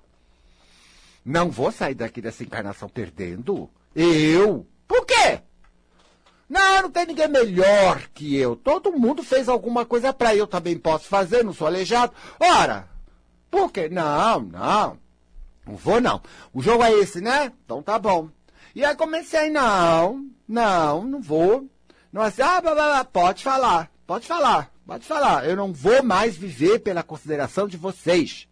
Não 1.26 1.50
vou 1.50 1.72
sair 1.72 1.96
daqui 1.96 2.22
dessa 2.22 2.44
encarnação 2.44 2.88
perdendo. 2.88 3.70
Eu? 3.96 4.66
Por 4.88 5.06
quê? 5.06 5.42
Não, 6.50 6.84
não 6.84 6.92
tem 6.92 7.06
ninguém 7.06 7.28
melhor 7.28 8.08
que 8.14 8.36
eu. 8.38 8.56
Todo 8.56 8.94
mundo 8.94 9.22
fez 9.22 9.50
alguma 9.50 9.86
coisa 9.86 10.14
para 10.14 10.36
eu 10.36 10.48
também 10.48 10.78
posso 10.78 11.08
fazer, 11.08 11.44
não 11.44 11.54
sou 11.54 11.68
aleijado. 11.68 12.14
Ora, 12.40 12.88
por 13.52 13.72
quê? 13.72 13.90
Não, 13.90 14.42
não. 14.42 14.98
Não 15.66 15.76
vou 15.76 16.00
não. 16.00 16.22
O 16.54 16.62
jogo 16.62 16.84
é 16.84 16.92
esse, 16.94 17.20
né? 17.20 17.52
Então 17.66 17.84
tá 17.84 18.00
bom. 18.00 18.30
E 18.74 18.86
aí 18.86 18.96
comecei, 18.96 19.50
não, 19.50 20.26
não, 20.48 21.04
não 21.04 21.22
vou. 21.22 21.68
Não 22.14 22.22
assim, 22.22 22.42
ah, 22.42 22.62
blá, 22.62 22.74
blá, 22.74 22.88
blá, 22.88 23.06
pode 23.06 23.44
falar, 23.44 23.92
pode 24.06 24.26
falar, 24.26 24.72
pode 24.86 25.06
falar. 25.06 25.46
Eu 25.46 25.56
não 25.56 25.74
vou 25.74 26.02
mais 26.04 26.38
viver 26.38 26.80
pela 26.80 27.04
consideração 27.04 27.68
de 27.68 27.76
vocês. 27.76 28.48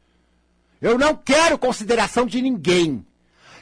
Eu 0.82 0.98
não 0.98 1.16
quero 1.16 1.58
consideração 1.58 2.26
de 2.26 2.42
ninguém. 2.42 3.06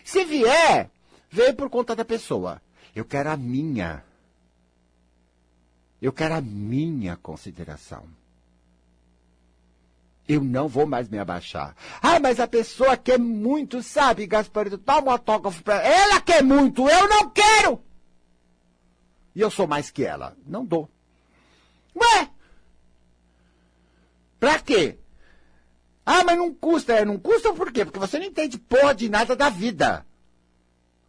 Se 0.04 0.25
vier, 0.25 0.90
vem 1.30 1.54
por 1.54 1.70
conta 1.70 1.96
da 1.96 2.04
pessoa. 2.04 2.62
Eu 2.96 3.06
quero 3.06 3.30
a 3.30 3.38
minha. 3.38 4.04
Eu 6.03 6.12
quero 6.12 6.36
a 6.36 6.41
minha 6.41 7.15
consideração. 7.15 8.03
Eu 10.27 10.43
não 10.43 10.67
vou 10.67 10.86
mais 10.86 11.07
me 11.07 11.17
abaixar. 11.17 11.77
Ah, 12.01 12.19
mas 12.19 12.41
a 12.41 12.48
pessoa 12.48 12.98
quer 12.98 13.17
muito, 13.17 13.81
sabe, 13.81 14.27
Gasparito? 14.27 14.75
Dá 14.75 15.00
um 15.00 15.10
autógrafo 15.10 15.63
pra 15.63 15.75
ela. 15.75 16.15
Ela 16.15 16.22
quer 16.22 16.43
muito, 16.43 16.89
eu 16.89 17.07
não 17.07 17.29
quero! 17.29 17.81
E 19.33 19.39
eu 19.39 19.50
sou 19.50 19.65
mais 19.65 19.89
que 19.91 20.03
ela. 20.03 20.36
Não 20.45 20.65
dou. 20.65 20.89
Ué? 21.95 22.29
Pra 24.41 24.60
quê? 24.60 24.98
Ah, 26.05 26.25
mas 26.25 26.38
não 26.38 26.53
custa. 26.53 26.91
É, 26.91 27.05
não 27.05 27.17
custa 27.17 27.53
por 27.53 27.72
quê? 27.72 27.86
Porque 27.86 28.00
você 28.00 28.19
não 28.19 28.25
entende 28.25 28.57
porra 28.57 28.93
de 28.93 29.07
nada 29.07 29.38
da 29.38 29.48
vida. 29.48 30.05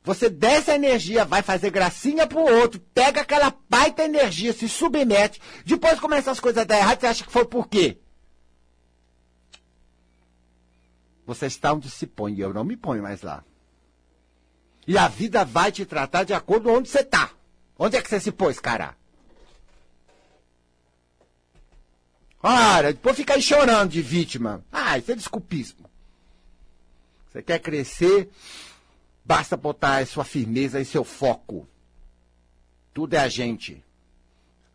Você 0.05 0.29
desce 0.29 0.71
a 0.71 0.75
energia, 0.75 1.25
vai 1.25 1.41
fazer 1.41 1.71
gracinha 1.71 2.27
pro 2.27 2.41
outro, 2.41 2.79
pega 2.93 3.23
aquela 3.23 3.55
baita 3.71 4.05
energia, 4.05 4.53
se 4.53 4.69
submete, 4.69 5.41
depois 5.65 5.99
começa 5.99 6.31
as 6.31 6.39
coisas 6.39 6.61
a 6.61 6.65
dar 6.65 6.77
errado, 6.77 7.01
você 7.01 7.07
acha 7.07 7.25
que 7.25 7.33
foi 7.33 7.47
por 7.47 7.67
quê? 7.67 7.97
Você 11.25 11.47
está 11.47 11.73
onde 11.73 11.89
se 11.89 12.07
põe, 12.07 12.35
e 12.35 12.41
eu 12.41 12.53
não 12.53 12.65
me 12.65 12.77
ponho 12.77 13.03
mais 13.03 13.23
lá. 13.23 13.43
E 14.87 14.99
a 14.99 15.09
vida 15.09 15.43
vai 15.43 15.73
te 15.73 15.87
tratar 15.87 16.25
de 16.25 16.35
acordo 16.35 16.69
com 16.69 16.77
onde 16.77 16.91
você 16.91 17.01
está. 17.01 17.31
Onde 17.79 17.97
é 17.97 18.03
que 18.03 18.11
você 18.11 18.21
se 18.21 18.31
pôs, 18.31 18.61
cara? 18.61 18.95
Ora, 22.43 22.93
depois 22.93 23.17
fica 23.17 23.33
aí 23.33 23.41
chorando 23.41 23.93
de 23.93 24.03
vítima. 24.03 24.63
Ah, 24.71 24.99
isso 24.99 25.11
é 25.11 25.15
desculpismo. 25.15 25.89
Você 27.33 27.43
quer 27.43 27.59
crescer, 27.59 28.29
Basta 29.25 29.57
botar 29.57 30.07
sua 30.07 30.25
firmeza 30.25 30.81
e 30.81 30.85
seu 30.85 31.03
foco. 31.03 31.67
Tudo 32.93 33.15
é 33.15 33.19
a 33.19 33.29
gente. 33.29 33.83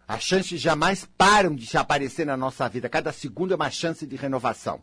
As 0.08 0.24
chances 0.24 0.60
jamais 0.60 1.06
param 1.18 1.56
de 1.56 1.68
se 1.68 1.78
aparecer 1.78 2.26
na 2.26 2.36
nossa 2.36 2.68
vida. 2.68 2.90
Cada 2.90 3.12
segundo 3.12 3.54
é 3.54 3.56
uma 3.56 3.70
chance 3.70 4.08
de 4.08 4.16
renovação. 4.16 4.82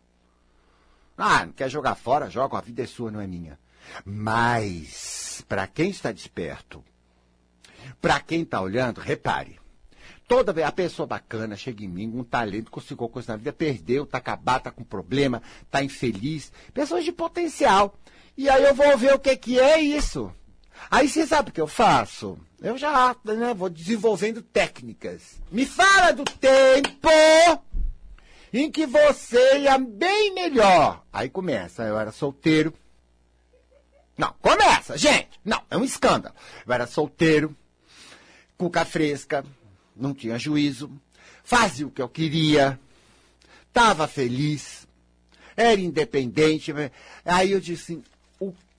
Ah, 1.19 1.45
não 1.45 1.53
quer 1.53 1.69
jogar 1.69 1.97
fora? 1.97 2.31
Joga, 2.31 2.59
a 2.59 2.61
vida 2.61 2.83
é 2.83 2.87
sua, 2.87 3.11
não 3.11 3.21
é 3.21 3.27
minha. 3.27 3.59
Mas, 4.05 5.45
para 5.49 5.67
quem 5.67 5.91
está 5.91 6.13
desperto, 6.13 6.85
para 8.01 8.21
quem 8.21 8.43
está 8.43 8.61
olhando, 8.61 9.01
repare. 9.01 9.59
Toda 10.29 10.53
vez 10.53 10.67
a 10.67 10.73
pessoa 10.73 11.07
bacana 11.07 11.57
chega 11.57 11.85
em 11.85 11.89
mim, 11.89 12.13
um 12.15 12.25
talento, 12.25 12.71
conseguiu 12.71 13.09
coisa 13.09 13.33
na 13.33 13.37
vida, 13.37 13.53
perdeu, 13.53 14.05
está 14.05 14.19
acabado, 14.19 14.59
está 14.59 14.71
com 14.71 14.83
problema, 14.83 15.41
está 15.63 15.83
infeliz. 15.83 16.53
Pessoas 16.75 17.05
de 17.05 17.13
potencial. 17.13 17.97
E 18.37 18.49
aí 18.49 18.65
eu 18.65 18.75
vou 18.75 18.97
ver 18.99 19.15
o 19.15 19.19
que, 19.19 19.37
que 19.37 19.59
é 19.59 19.81
isso. 19.81 20.33
Aí 20.91 21.09
você 21.09 21.27
sabe 21.27 21.51
o 21.51 21.53
que 21.53 21.61
eu 21.61 21.67
faço? 21.67 22.39
Eu 22.61 22.77
já 22.77 23.17
né, 23.25 23.55
vou 23.55 23.69
desenvolvendo 23.69 24.43
técnicas. 24.43 25.41
Me 25.51 25.65
fala 25.65 26.13
do 26.13 26.25
tempo 26.25 27.09
em 28.53 28.71
que 28.71 28.87
você 28.87 29.59
ia 29.61 29.79
bem 29.79 30.35
melhor. 30.35 31.03
Aí 31.13 31.29
começa, 31.29 31.83
eu 31.85 31.99
era 31.99 32.13
solteiro. 32.13 32.73
Não, 34.17 34.35
começa, 34.41 34.97
gente. 34.97 35.41
Não, 35.45 35.63
é 35.71 35.77
um 35.77 35.85
escândalo. 35.85 36.35
Eu 36.67 36.73
era 36.73 36.87
solteiro, 36.87 37.55
cuca 38.57 38.85
fresca, 38.85 39.45
não 39.95 40.15
tinha 40.15 40.39
juízo, 40.39 40.91
fazia 41.45 41.87
o 41.87 41.91
que 41.91 42.01
eu 42.01 42.09
queria, 42.09 42.79
estava 43.69 44.09
feliz, 44.09 44.87
era 45.55 45.81
independente. 45.81 46.73
Aí 47.25 47.53
eu 47.53 47.61
disse 47.61 47.93
assim, 47.95 48.05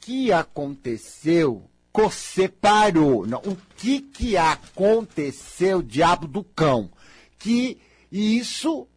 que 0.08 0.32
aconteceu 0.32 1.70
separou. 2.12 3.28
Não, 3.28 3.39
o 3.39 3.58
que 3.76 4.00
que 4.00 4.38
aconteceu, 4.38 5.82
diabo 5.82 6.28
do 6.28 6.43
cão? 6.43 6.89
Que 7.38 7.82
isso, 8.10 8.88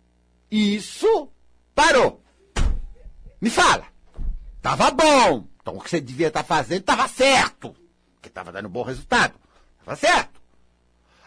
isso 0.48 1.28
parou. 1.74 2.22
Me 3.40 3.50
fala. 3.50 3.86
Tava 4.62 4.90
bom. 4.92 5.48
Então 5.60 5.78
o 5.78 5.80
que 5.80 5.90
você 5.90 6.00
devia 6.00 6.28
estar 6.28 6.44
tá 6.44 6.46
fazendo 6.46 6.80
estava 6.80 7.08
certo. 7.08 7.74
Porque 8.14 8.28
estava 8.28 8.52
dando 8.52 8.68
bom 8.68 8.84
resultado. 8.84 9.34
Estava 9.80 9.96
certo. 9.96 10.40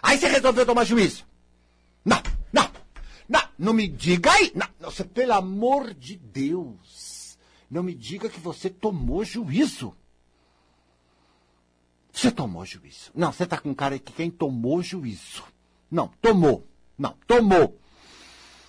Aí 0.02 0.18
você 0.18 0.30
resolveu 0.30 0.66
tomar 0.66 0.86
juízo. 0.86 1.26
Não, 2.06 2.22
não, 2.54 2.70
não, 3.28 3.44
não 3.58 3.74
me 3.74 3.88
diga 3.88 4.32
aí. 4.32 4.52
Não, 4.56 4.68
nossa, 4.80 5.04
pelo 5.04 5.34
amor 5.34 5.94
de 5.94 6.16
Deus. 6.16 7.13
Não 7.74 7.82
me 7.82 7.96
diga 7.96 8.30
que 8.30 8.40
você 8.40 8.70
tomou 8.70 9.26
juízo. 9.26 9.98
Você 12.12 12.30
tomou 12.30 12.64
juízo. 12.64 13.10
Não, 13.16 13.34
você 13.34 13.46
está 13.46 13.58
com 13.58 13.74
cara 13.74 13.98
que 13.98 14.14
quem 14.14 14.30
tomou 14.30 14.84
juízo. 14.84 15.44
Não, 15.90 16.08
tomou. 16.22 16.68
Não, 16.96 17.18
tomou. 17.26 17.80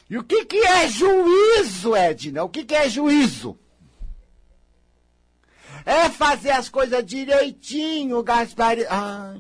E 0.09 0.17
o 0.17 0.25
que, 0.25 0.47
que 0.47 0.57
é 0.57 0.89
juízo, 0.89 1.95
Edna? 1.95 2.45
O 2.45 2.49
que, 2.49 2.65
que 2.65 2.75
é 2.75 2.89
juízo? 2.89 3.59
É 5.85 6.09
fazer 6.09 6.53
as 6.53 6.71
coisas 6.71 7.05
direitinho, 7.05 8.23
Gaspar. 8.23 8.79
Ai, 8.89 9.39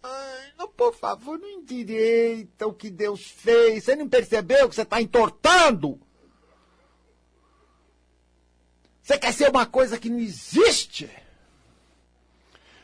Ai, 0.00 0.52
não, 0.56 0.68
por 0.68 0.94
favor, 0.94 1.36
não 1.40 1.48
endireita 1.48 2.68
o 2.68 2.72
que 2.72 2.88
Deus 2.88 3.26
fez. 3.26 3.82
Você 3.82 3.96
não 3.96 4.08
percebeu 4.08 4.68
que 4.68 4.76
você 4.76 4.82
está 4.82 5.02
entortando? 5.02 6.00
Você 9.10 9.18
quer 9.18 9.34
ser 9.34 9.50
uma 9.50 9.66
coisa 9.66 9.98
que 9.98 10.08
não 10.08 10.20
existe? 10.20 11.10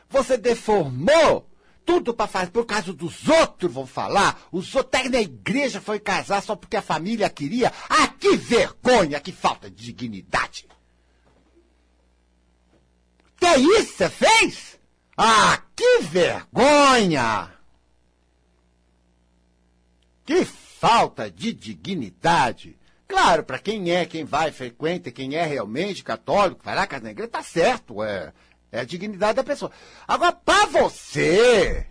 Você 0.09 0.35
deformou 0.35 1.49
tudo 1.85 2.13
para 2.13 2.27
fazer 2.27 2.51
por 2.51 2.65
causa 2.65 2.91
dos 2.91 3.29
outros, 3.29 3.71
vão 3.71 3.87
falar. 3.87 4.37
Os 4.51 4.75
outros 4.75 4.93
até 4.93 5.07
na 5.07 5.21
igreja 5.21 5.79
foi 5.79 6.01
casar 6.01 6.43
só 6.43 6.53
porque 6.53 6.75
a 6.75 6.81
família 6.81 7.29
queria. 7.29 7.71
Ah, 7.89 8.09
que 8.09 8.35
vergonha, 8.35 9.21
que 9.21 9.31
falta 9.31 9.69
de 9.69 9.85
dignidade. 9.85 10.67
Que 13.37 13.55
isso 13.79 13.93
você 13.93 14.09
fez? 14.09 14.79
Ah, 15.15 15.61
que 15.73 15.99
vergonha! 16.01 17.53
Que 20.25 20.43
falta 20.43 21.31
de 21.31 21.53
dignidade! 21.53 22.77
Claro, 23.07 23.43
para 23.43 23.57
quem 23.59 23.91
é, 23.91 24.05
quem 24.05 24.25
vai, 24.25 24.51
frequenta, 24.51 25.11
quem 25.11 25.35
é 25.35 25.45
realmente 25.45 26.03
católico, 26.03 26.61
vai 26.63 26.75
lá 26.75 26.85
casa 26.85 27.05
na 27.05 27.11
igreja, 27.11 27.29
tá 27.29 27.41
certo, 27.41 28.03
é, 28.03 28.33
é 28.71 28.79
a 28.81 28.83
dignidade 28.83 29.35
da 29.37 29.43
pessoa. 29.43 29.71
Agora, 30.07 30.33
para 30.33 30.65
você, 30.65 31.87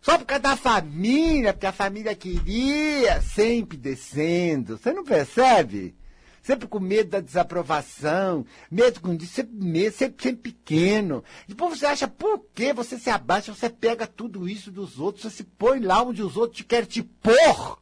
Só 0.00 0.16
por 0.16 0.24
causa 0.24 0.42
da 0.42 0.56
família, 0.56 1.52
porque 1.52 1.66
a 1.66 1.72
família 1.72 2.14
queria, 2.14 3.20
sempre 3.20 3.76
descendo. 3.76 4.78
Você 4.78 4.92
não 4.92 5.04
percebe? 5.04 5.94
Sempre 6.42 6.66
com 6.66 6.80
medo 6.80 7.10
da 7.10 7.20
desaprovação, 7.20 8.46
medo 8.70 9.00
com 9.00 9.18
sempre, 9.20 9.54
medo, 9.54 9.94
sempre, 9.94 10.22
sempre 10.22 10.52
pequeno. 10.52 11.22
Depois 11.46 11.78
você 11.78 11.84
acha, 11.84 12.08
por 12.08 12.42
que 12.54 12.72
você 12.72 12.98
se 12.98 13.10
abaixa, 13.10 13.52
você 13.54 13.68
pega 13.68 14.06
tudo 14.06 14.48
isso 14.48 14.70
dos 14.70 14.98
outros, 14.98 15.24
você 15.24 15.30
se 15.30 15.44
põe 15.44 15.80
lá 15.80 16.02
onde 16.02 16.22
os 16.22 16.38
outros 16.38 16.62
querem 16.62 16.88
te 16.88 17.02
pôr. 17.02 17.78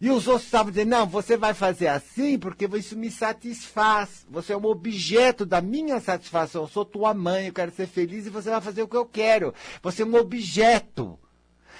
E 0.00 0.10
os 0.10 0.26
outros 0.26 0.44
estavam 0.44 0.70
dizendo, 0.70 0.90
não, 0.90 1.06
você 1.06 1.36
vai 1.36 1.54
fazer 1.54 1.86
assim 1.86 2.38
porque 2.38 2.66
isso 2.76 2.96
me 2.96 3.10
satisfaz. 3.10 4.26
Você 4.28 4.52
é 4.52 4.56
um 4.56 4.66
objeto 4.66 5.46
da 5.46 5.60
minha 5.60 6.00
satisfação. 6.00 6.62
Eu 6.62 6.68
sou 6.68 6.84
tua 6.84 7.14
mãe, 7.14 7.46
eu 7.46 7.52
quero 7.52 7.72
ser 7.72 7.86
feliz 7.86 8.26
e 8.26 8.30
você 8.30 8.50
vai 8.50 8.60
fazer 8.60 8.82
o 8.82 8.88
que 8.88 8.96
eu 8.96 9.06
quero. 9.06 9.54
Você 9.82 10.02
é 10.02 10.06
um 10.06 10.16
objeto. 10.16 11.18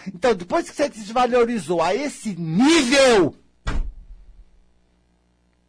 Então, 0.07 0.35
depois 0.35 0.69
que 0.69 0.77
você 0.77 0.89
desvalorizou 0.89 1.83
a 1.83 1.95
esse 1.95 2.35
nível, 2.37 3.35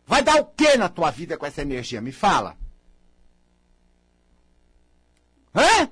vai 0.05 0.21
dar 0.21 0.41
o 0.41 0.45
que 0.45 0.77
na 0.77 0.89
tua 0.89 1.09
vida 1.11 1.37
com 1.37 1.45
essa 1.45 1.61
energia? 1.61 2.01
Me 2.01 2.11
fala. 2.11 2.57
Hã? 5.53 5.89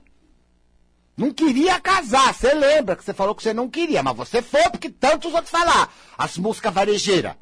Não 1.15 1.32
queria 1.32 1.80
casar, 1.80 2.34
você 2.34 2.54
lembra 2.54 2.95
que 2.95 3.04
você 3.04 3.13
falou 3.13 3.36
que 3.36 3.43
você 3.43 3.54
não 3.54 3.69
queria, 3.69 4.02
mas 4.02 4.15
você 4.15 4.41
foi 4.41 4.63
porque 4.69 4.89
tantos 4.89 5.34
outros 5.34 5.52
falar. 5.52 5.93
As 6.17 6.38
músicas 6.38 6.73
varejeiras. 6.73 7.36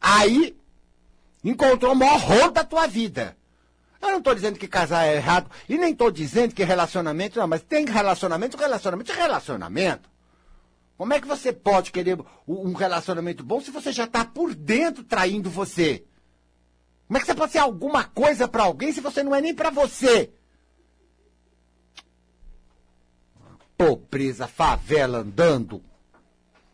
Aí, 0.00 0.54
encontrou 1.42 1.92
o 1.92 1.96
maior 1.96 2.20
rolo 2.20 2.50
da 2.50 2.62
tua 2.62 2.86
vida. 2.86 3.36
Eu 4.02 4.10
não 4.10 4.18
estou 4.18 4.34
dizendo 4.34 4.58
que 4.58 4.68
casar 4.68 5.06
é 5.06 5.16
errado, 5.16 5.50
e 5.68 5.78
nem 5.78 5.92
estou 5.92 6.10
dizendo 6.10 6.54
que 6.54 6.62
relacionamento 6.62 7.38
não, 7.38 7.48
mas 7.48 7.62
tem 7.62 7.86
relacionamento, 7.86 8.56
relacionamento 8.56 9.12
relacionamento. 9.12 10.10
Como 10.98 11.12
é 11.12 11.20
que 11.20 11.26
você 11.26 11.52
pode 11.52 11.90
querer 11.90 12.18
um 12.46 12.72
relacionamento 12.72 13.42
bom 13.42 13.60
se 13.60 13.70
você 13.70 13.92
já 13.92 14.04
está 14.04 14.24
por 14.24 14.54
dentro 14.54 15.02
traindo 15.04 15.50
você? 15.50 16.04
Como 17.06 17.16
é 17.16 17.20
que 17.20 17.26
você 17.26 17.34
pode 17.34 17.52
ser 17.52 17.58
alguma 17.58 18.04
coisa 18.04 18.46
para 18.46 18.64
alguém 18.64 18.92
se 18.92 19.00
você 19.00 19.22
não 19.22 19.34
é 19.34 19.40
nem 19.40 19.54
para 19.54 19.70
você? 19.70 20.32
Pobreza, 23.76 24.46
favela 24.46 25.18
andando. 25.18 25.82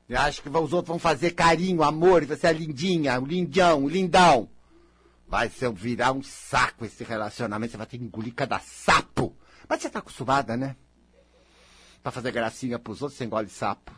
Eu 0.08 0.18
acho 0.20 0.42
que 0.42 0.48
os 0.48 0.72
outros 0.72 0.88
vão 0.88 0.98
fazer 0.98 1.30
carinho, 1.30 1.82
amor, 1.82 2.22
e 2.22 2.26
você 2.26 2.46
é 2.46 2.52
lindinha, 2.52 3.18
o 3.20 3.24
lindão, 3.24 3.84
o 3.84 3.88
lindão. 3.88 4.48
Vai 5.26 5.48
ser 5.48 5.72
virar 5.72 6.12
um 6.12 6.22
saco 6.22 6.84
esse 6.84 7.02
relacionamento, 7.02 7.72
você 7.72 7.78
vai 7.78 7.86
ter 7.86 7.98
que 7.98 8.04
engolir 8.04 8.34
cada 8.34 8.58
sapo. 8.58 9.34
Mas 9.68 9.80
você 9.80 9.88
tá 9.88 10.00
acostumada, 10.00 10.56
né? 10.56 10.76
Pra 12.02 12.12
fazer 12.12 12.32
gracinha 12.32 12.78
pros 12.78 13.00
outros, 13.00 13.16
você 13.16 13.24
engole 13.24 13.48
sapo. 13.48 13.92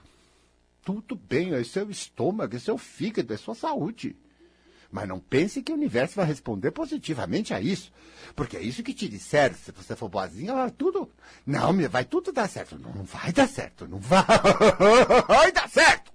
Tudo 0.85 1.17
bem, 1.17 1.55
é 1.55 1.65
seu 1.65 1.91
estômago, 1.91 2.55
é 2.55 2.59
seu 2.59 2.79
fígado, 2.79 3.33
é 3.33 3.37
sua 3.37 3.55
saúde. 3.55 4.17
Mas 4.95 5.09
não 5.09 5.19
pense 5.19 5.61
que 5.61 5.73
o 5.73 5.75
universo 5.75 6.15
vai 6.15 6.25
responder 6.25 6.71
positivamente 6.71 7.53
a 7.53 7.61
isso. 7.61 7.93
Porque 8.37 8.57
é 8.57 8.63
isso 8.63 8.81
que 8.81 8.95
te 8.95 9.09
disseram. 9.09 9.57
Se 9.57 9.73
você 9.73 9.97
for 9.97 10.09
boazinha, 10.09 10.55
vai 10.55 10.71
tudo. 10.71 11.11
Não, 11.45 11.77
vai 11.91 12.05
tudo 12.05 12.31
dar 12.31 12.49
certo. 12.49 12.79
Não, 12.79 12.93
não 12.93 13.03
vai 13.03 13.33
dar 13.33 13.49
certo. 13.49 13.89
Não 13.89 13.99
vai. 13.99 14.23
vai 15.27 15.51
dar 15.51 15.69
certo. 15.69 16.13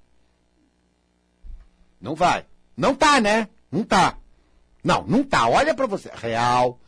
Não 2.00 2.16
vai. 2.16 2.46
Não 2.78 2.96
tá, 2.96 3.20
né? 3.20 3.50
Não 3.70 3.84
tá. 3.84 4.18
Não, 4.82 5.06
não 5.06 5.26
tá. 5.26 5.50
Olha 5.50 5.76
para 5.76 5.86
você. 5.86 6.10
Real. 6.14 6.80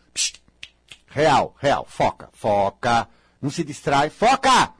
Real, 1.08 1.54
real. 1.60 1.86
Foca, 1.90 2.30
foca. 2.32 3.10
Não 3.42 3.50
se 3.50 3.66
distrai. 3.66 4.10
Foca! 4.10 4.74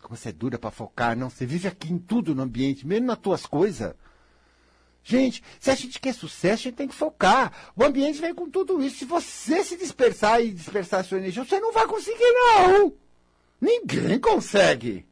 Como 0.00 0.16
você 0.16 0.30
é 0.30 0.32
dura 0.32 0.58
para 0.58 0.70
focar, 0.70 1.14
não. 1.14 1.28
Você 1.28 1.44
vive 1.44 1.68
aqui 1.68 1.92
em 1.92 1.98
tudo 1.98 2.34
no 2.34 2.44
ambiente, 2.44 2.86
mesmo 2.86 3.08
nas 3.08 3.18
tuas 3.18 3.44
coisas. 3.44 3.94
Gente, 5.08 5.42
se 5.58 5.70
a 5.70 5.74
gente 5.74 5.98
quer 5.98 6.12
sucesso, 6.12 6.60
a 6.60 6.64
gente 6.64 6.74
tem 6.74 6.86
que 6.86 6.94
focar. 6.94 7.50
O 7.74 7.82
ambiente 7.82 8.20
vem 8.20 8.34
com 8.34 8.50
tudo 8.50 8.82
isso. 8.82 8.98
Se 8.98 9.04
você 9.06 9.64
se 9.64 9.74
dispersar 9.78 10.42
e 10.42 10.50
dispersar 10.50 11.00
a 11.00 11.02
sua 11.02 11.16
energia, 11.16 11.42
você 11.42 11.58
não 11.58 11.72
vai 11.72 11.86
conseguir, 11.86 12.30
não. 12.30 12.92
Ninguém 13.58 14.20
consegue. 14.20 15.06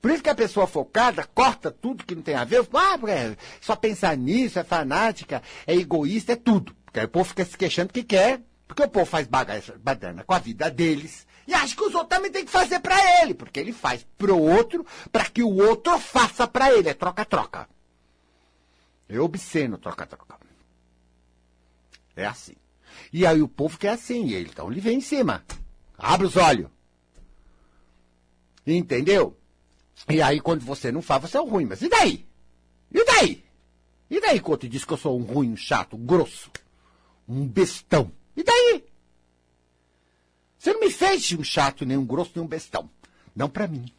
Por 0.00 0.10
isso 0.10 0.22
que 0.22 0.30
a 0.30 0.34
pessoa 0.34 0.66
focada 0.66 1.28
corta 1.34 1.70
tudo 1.70 2.06
que 2.06 2.14
não 2.14 2.22
tem 2.22 2.34
a 2.34 2.44
ver. 2.44 2.66
Ah, 2.72 2.98
é 3.10 3.36
só 3.60 3.76
pensar 3.76 4.16
nisso, 4.16 4.58
é 4.58 4.64
fanática, 4.64 5.42
é 5.66 5.74
egoísta, 5.74 6.32
é 6.32 6.36
tudo. 6.36 6.74
Porque 6.86 7.00
aí 7.00 7.04
o 7.04 7.10
povo 7.10 7.28
fica 7.28 7.44
se 7.44 7.58
queixando 7.58 7.92
que 7.92 8.02
quer, 8.02 8.40
porque 8.66 8.82
o 8.82 8.88
povo 8.88 9.04
faz 9.04 9.28
badana 9.28 10.24
com 10.24 10.32
a 10.32 10.38
vida 10.38 10.70
deles. 10.70 11.26
E 11.46 11.52
acha 11.52 11.76
que 11.76 11.84
os 11.84 11.94
outros 11.94 12.16
também 12.16 12.32
têm 12.32 12.46
que 12.46 12.50
fazer 12.50 12.80
para 12.80 12.96
ele, 13.20 13.34
porque 13.34 13.60
ele 13.60 13.74
faz 13.74 14.02
pro 14.16 14.38
outro, 14.38 14.86
para 15.12 15.26
que 15.26 15.42
o 15.42 15.56
outro 15.56 15.98
faça 15.98 16.48
para 16.48 16.72
ele. 16.72 16.88
É 16.88 16.94
troca-troca. 16.94 17.68
É 19.10 19.18
obsceno 19.18 19.76
troca-troca. 19.76 20.38
É 22.14 22.24
assim. 22.24 22.54
E 23.12 23.26
aí 23.26 23.42
o 23.42 23.48
povo 23.48 23.76
quer 23.76 23.90
assim, 23.90 24.26
e 24.26 24.34
ele 24.34 24.50
então 24.50 24.70
ele 24.70 24.80
vem 24.80 24.98
em 24.98 25.00
cima. 25.00 25.44
Abre 25.98 26.28
os 26.28 26.36
olhos. 26.36 26.70
Entendeu? 28.64 29.36
E 30.08 30.22
aí 30.22 30.40
quando 30.40 30.64
você 30.64 30.92
não 30.92 31.02
faz, 31.02 31.22
você 31.22 31.36
é 31.36 31.40
um 31.40 31.48
ruim. 31.48 31.66
Mas 31.66 31.82
e 31.82 31.88
daí? 31.88 32.24
E 32.92 33.04
daí? 33.04 33.44
E 34.08 34.20
daí 34.20 34.38
quando 34.38 34.68
diz 34.68 34.84
que 34.84 34.92
eu 34.92 34.96
sou 34.96 35.18
um 35.18 35.24
ruim, 35.24 35.50
um 35.50 35.56
chato, 35.56 35.96
um 35.96 36.06
grosso? 36.06 36.48
Um 37.28 37.46
bestão? 37.48 38.12
E 38.36 38.44
daí? 38.44 38.84
Você 40.56 40.72
não 40.72 40.80
me 40.80 40.90
fez 40.90 41.32
um 41.32 41.42
chato, 41.42 41.84
nem 41.84 41.96
um 41.96 42.06
grosso, 42.06 42.30
nem 42.36 42.44
um 42.44 42.48
bestão. 42.48 42.88
Não 43.34 43.48
para 43.48 43.66
mim. 43.66 43.92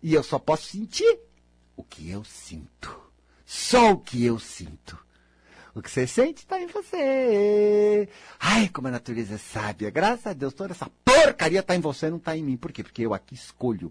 E 0.00 0.14
eu 0.14 0.22
só 0.22 0.38
posso 0.38 0.68
sentir 0.68 1.18
o 1.76 1.82
que 1.82 2.10
eu 2.10 2.22
sinto. 2.22 3.07
Só 3.48 3.92
o 3.92 3.98
que 3.98 4.22
eu 4.26 4.38
sinto. 4.38 5.02
O 5.74 5.80
que 5.80 5.90
você 5.90 6.06
sente 6.06 6.40
está 6.42 6.60
em 6.60 6.66
você. 6.66 8.06
Ai, 8.38 8.68
como 8.68 8.88
a 8.88 8.90
natureza 8.90 9.36
é 9.36 9.38
sábia. 9.38 9.88
Graças 9.88 10.26
a 10.26 10.32
Deus, 10.34 10.52
toda 10.52 10.74
essa 10.74 10.90
porcaria 11.02 11.60
está 11.60 11.74
em 11.74 11.80
você, 11.80 12.10
não 12.10 12.18
está 12.18 12.36
em 12.36 12.42
mim. 12.42 12.58
Por 12.58 12.70
quê? 12.70 12.82
Porque 12.82 13.06
eu 13.06 13.14
aqui 13.14 13.34
escolho. 13.34 13.90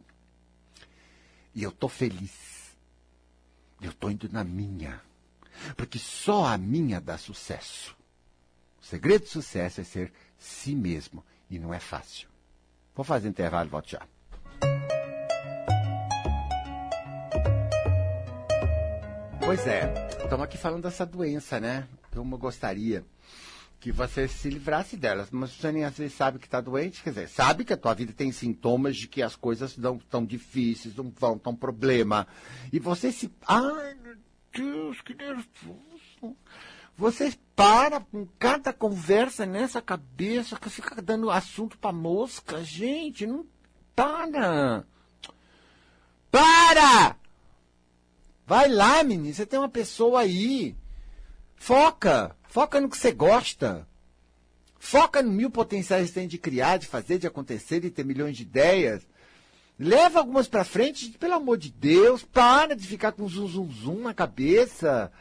E 1.55 1.63
eu 1.63 1.71
tô 1.71 1.89
feliz. 1.89 2.77
Eu 3.81 3.91
tô 3.93 4.11
indo 4.11 4.29
na 4.31 4.43
minha. 4.43 5.01
Porque 5.75 5.97
só 5.97 6.45
a 6.45 6.55
minha 6.55 7.01
dá 7.01 7.17
sucesso. 7.17 7.97
O 8.79 8.85
segredo 8.85 9.23
do 9.23 9.29
sucesso 9.29 9.81
é 9.81 9.83
ser 9.83 10.13
si 10.37 10.75
mesmo. 10.75 11.25
E 11.49 11.57
não 11.57 11.73
é 11.73 11.79
fácil. 11.79 12.29
Vou 12.93 13.03
fazer 13.03 13.27
intervalo 13.27 13.67
e 13.67 13.71
volto 13.71 13.89
já. 13.89 14.07
Pois 19.47 19.65
é, 19.65 20.09
estamos 20.09 20.43
aqui 20.43 20.57
falando 20.57 20.83
dessa 20.83 21.05
doença, 21.05 21.57
né? 21.57 21.87
Eu 22.13 22.25
gostaria 22.25 23.05
que 23.79 23.93
você 23.93 24.27
se 24.27 24.49
livrasse 24.49 24.97
delas, 24.97 25.29
mas 25.31 25.51
você 25.51 25.71
nem 25.71 25.85
às 25.85 25.97
vezes 25.97 26.17
sabe 26.17 26.37
que 26.37 26.47
está 26.47 26.59
doente, 26.59 27.01
quer 27.01 27.11
dizer, 27.11 27.29
sabe 27.29 27.63
que 27.63 27.71
a 27.71 27.77
tua 27.77 27.93
vida 27.93 28.11
tem 28.11 28.29
sintomas 28.29 28.97
de 28.97 29.07
que 29.07 29.23
as 29.23 29.37
coisas 29.37 29.77
não 29.77 29.95
estão 29.95 30.25
difíceis, 30.25 30.97
não 30.97 31.09
vão 31.17 31.39
tão 31.39 31.55
problema, 31.55 32.27
e 32.73 32.77
você 32.77 33.09
se... 33.09 33.33
Ai, 33.47 33.95
meu 34.03 34.17
Deus, 34.51 34.99
que 34.99 35.13
nervoso! 35.13 36.35
Você 36.97 37.33
para 37.55 38.01
com 38.01 38.27
cada 38.37 38.73
conversa 38.73 39.45
nessa 39.45 39.81
cabeça 39.81 40.59
que 40.59 40.69
fica 40.69 41.01
dando 41.01 41.31
assunto 41.31 41.77
para 41.77 41.93
mosca. 41.93 42.61
Gente, 42.65 43.25
não 43.25 43.45
para! 43.95 44.85
Para! 46.29 47.15
Vai 48.47 48.69
lá, 48.69 49.03
menino, 49.03 49.33
você 49.35 49.45
tem 49.45 49.59
uma 49.59 49.67
pessoa 49.67 50.21
aí. 50.21 50.73
Foca, 51.57 52.33
foca 52.47 52.79
no 52.79 52.87
que 52.89 52.97
você 52.97 53.11
gosta. 53.11 53.85
Foca 54.79 55.21
no 55.21 55.29
mil 55.29 55.51
potenciais 55.51 56.07
que 56.07 56.13
tem 56.13 56.29
de 56.29 56.37
criar, 56.37 56.77
de 56.77 56.87
fazer, 56.87 57.19
de 57.19 57.27
acontecer, 57.27 57.81
de 57.81 57.89
ter 57.89 58.05
milhões 58.05 58.37
de 58.37 58.43
ideias. 58.43 59.05
Leva 59.77 60.19
algumas 60.19 60.47
para 60.47 60.63
frente, 60.63 61.09
pelo 61.19 61.33
amor 61.33 61.57
de 61.57 61.69
Deus, 61.69 62.23
para 62.23 62.73
de 62.73 62.87
ficar 62.87 63.11
com 63.11 63.27
zum 63.27 63.49
zum 63.49 63.69
zum 63.69 63.99
na 63.99 64.13
cabeça. 64.13 65.11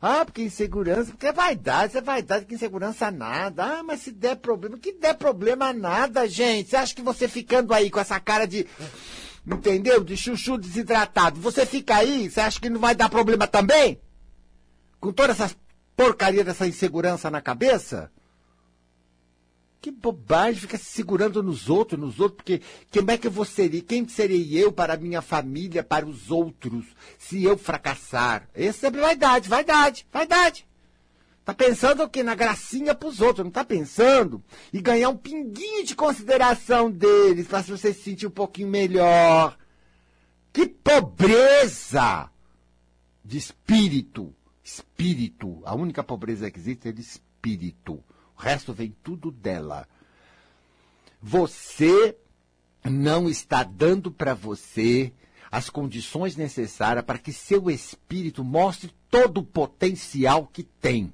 Ah, 0.00 0.24
porque 0.24 0.42
insegurança, 0.42 1.12
porque 1.12 1.28
é 1.28 1.32
vaidade, 1.32 1.96
é 1.96 2.00
vaidade, 2.00 2.46
que 2.46 2.54
insegurança 2.56 3.12
nada. 3.12 3.78
Ah, 3.78 3.82
mas 3.84 4.00
se 4.00 4.10
der 4.10 4.34
problema, 4.38 4.76
que 4.76 4.92
der 4.92 5.14
problema 5.14 5.72
nada, 5.72 6.28
gente. 6.28 6.70
Você 6.70 6.76
acha 6.76 6.94
que 6.96 7.02
você 7.02 7.28
ficando 7.28 7.72
aí 7.72 7.88
com 7.88 8.00
essa 8.00 8.18
cara 8.18 8.44
de 8.44 8.66
entendeu? 9.46 10.02
De 10.02 10.16
chuchu 10.16 10.56
desidratado. 10.56 11.40
Você 11.40 11.66
fica 11.66 11.96
aí, 11.96 12.30
você 12.30 12.40
acha 12.40 12.60
que 12.60 12.70
não 12.70 12.80
vai 12.80 12.94
dar 12.94 13.08
problema 13.08 13.46
também? 13.46 14.00
Com 15.00 15.12
toda 15.12 15.32
essa 15.32 15.50
porcaria 15.96 16.44
dessa 16.44 16.66
insegurança 16.66 17.30
na 17.30 17.40
cabeça? 17.40 18.10
Que 19.80 19.90
bobagem, 19.90 20.60
fica 20.60 20.78
se 20.78 20.84
segurando 20.84 21.42
nos 21.42 21.68
outros, 21.68 22.00
nos 22.00 22.20
outros, 22.20 22.36
porque 22.36 22.62
como 22.92 23.10
é 23.10 23.18
que 23.18 23.26
eu 23.26 23.32
vou 23.32 23.44
ser? 23.44 23.68
Quem 23.82 24.06
serei 24.06 24.56
eu 24.56 24.70
para 24.70 24.94
a 24.94 24.96
minha 24.96 25.20
família, 25.20 25.82
para 25.82 26.06
os 26.06 26.30
outros, 26.30 26.84
se 27.18 27.42
eu 27.42 27.58
fracassar? 27.58 28.48
Essa 28.54 28.86
é 28.86 28.90
vaidade, 28.92 29.48
vaidade, 29.48 30.06
vaidade. 30.12 30.64
Tá 31.44 31.52
pensando 31.52 32.04
o 32.04 32.08
quê? 32.08 32.22
Na 32.22 32.36
gracinha 32.36 32.94
pros 32.94 33.20
outros, 33.20 33.44
não 33.44 33.50
tá 33.50 33.64
pensando 33.64 34.42
em 34.72 34.80
ganhar 34.80 35.08
um 35.08 35.16
pinguinho 35.16 35.84
de 35.84 35.94
consideração 35.94 36.90
deles, 36.90 37.48
para 37.48 37.62
você 37.62 37.92
se 37.92 38.02
sentir 38.02 38.28
um 38.28 38.30
pouquinho 38.30 38.68
melhor. 38.68 39.58
Que 40.52 40.66
pobreza 40.66 42.30
de 43.24 43.38
espírito. 43.38 44.32
Espírito. 44.62 45.60
A 45.64 45.74
única 45.74 46.04
pobreza 46.04 46.50
que 46.50 46.60
existe 46.60 46.88
é 46.88 46.92
de 46.92 47.00
espírito. 47.00 47.94
O 48.36 48.40
resto 48.40 48.72
vem 48.72 48.94
tudo 49.02 49.32
dela. 49.32 49.88
Você 51.20 52.16
não 52.84 53.28
está 53.28 53.64
dando 53.64 54.12
para 54.12 54.34
você 54.34 55.12
as 55.50 55.68
condições 55.68 56.36
necessárias 56.36 57.04
para 57.04 57.18
que 57.18 57.32
seu 57.32 57.68
espírito 57.68 58.44
mostre 58.44 58.92
todo 59.10 59.38
o 59.38 59.44
potencial 59.44 60.46
que 60.46 60.62
tem. 60.62 61.12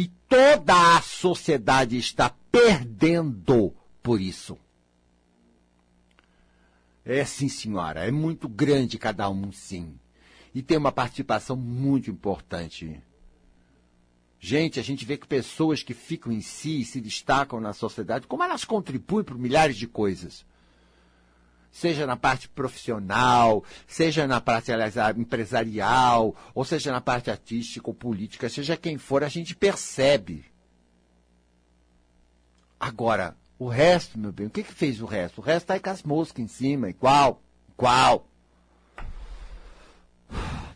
E 0.00 0.08
toda 0.30 0.96
a 0.96 1.02
sociedade 1.02 1.98
está 1.98 2.30
perdendo 2.50 3.76
por 4.02 4.18
isso. 4.18 4.56
É 7.04 7.22
sim, 7.22 7.50
senhora, 7.50 8.06
é 8.06 8.10
muito 8.10 8.48
grande 8.48 8.98
cada 8.98 9.28
um, 9.28 9.52
sim. 9.52 10.00
E 10.54 10.62
tem 10.62 10.78
uma 10.78 10.90
participação 10.90 11.54
muito 11.54 12.10
importante. 12.10 12.98
Gente, 14.38 14.80
a 14.80 14.82
gente 14.82 15.04
vê 15.04 15.18
que 15.18 15.26
pessoas 15.26 15.82
que 15.82 15.92
ficam 15.92 16.32
em 16.32 16.40
si 16.40 16.80
e 16.80 16.84
se 16.86 16.98
destacam 16.98 17.60
na 17.60 17.74
sociedade, 17.74 18.26
como 18.26 18.42
elas 18.42 18.64
contribuem 18.64 19.22
para 19.22 19.34
milhares 19.34 19.76
de 19.76 19.86
coisas 19.86 20.46
seja 21.70 22.06
na 22.06 22.16
parte 22.16 22.48
profissional, 22.48 23.64
seja 23.86 24.26
na 24.26 24.40
parte 24.40 24.72
empresarial, 25.16 26.34
ou 26.54 26.64
seja 26.64 26.90
na 26.90 27.00
parte 27.00 27.30
artística 27.30 27.88
ou 27.88 27.94
política, 27.94 28.48
seja 28.48 28.76
quem 28.76 28.98
for, 28.98 29.22
a 29.22 29.28
gente 29.28 29.54
percebe. 29.54 30.44
Agora, 32.78 33.36
o 33.58 33.68
resto, 33.68 34.18
meu 34.18 34.32
bem, 34.32 34.46
o 34.46 34.50
que, 34.50 34.62
que 34.62 34.72
fez 34.72 35.02
o 35.02 35.06
resto? 35.06 35.38
O 35.38 35.44
resto 35.44 35.64
está 35.64 35.74
aí 35.74 35.80
com 35.80 35.90
as 35.90 36.02
moscas 36.02 36.42
em 36.42 36.48
cima, 36.48 36.88
igual, 36.88 37.42
igual. 37.74 38.26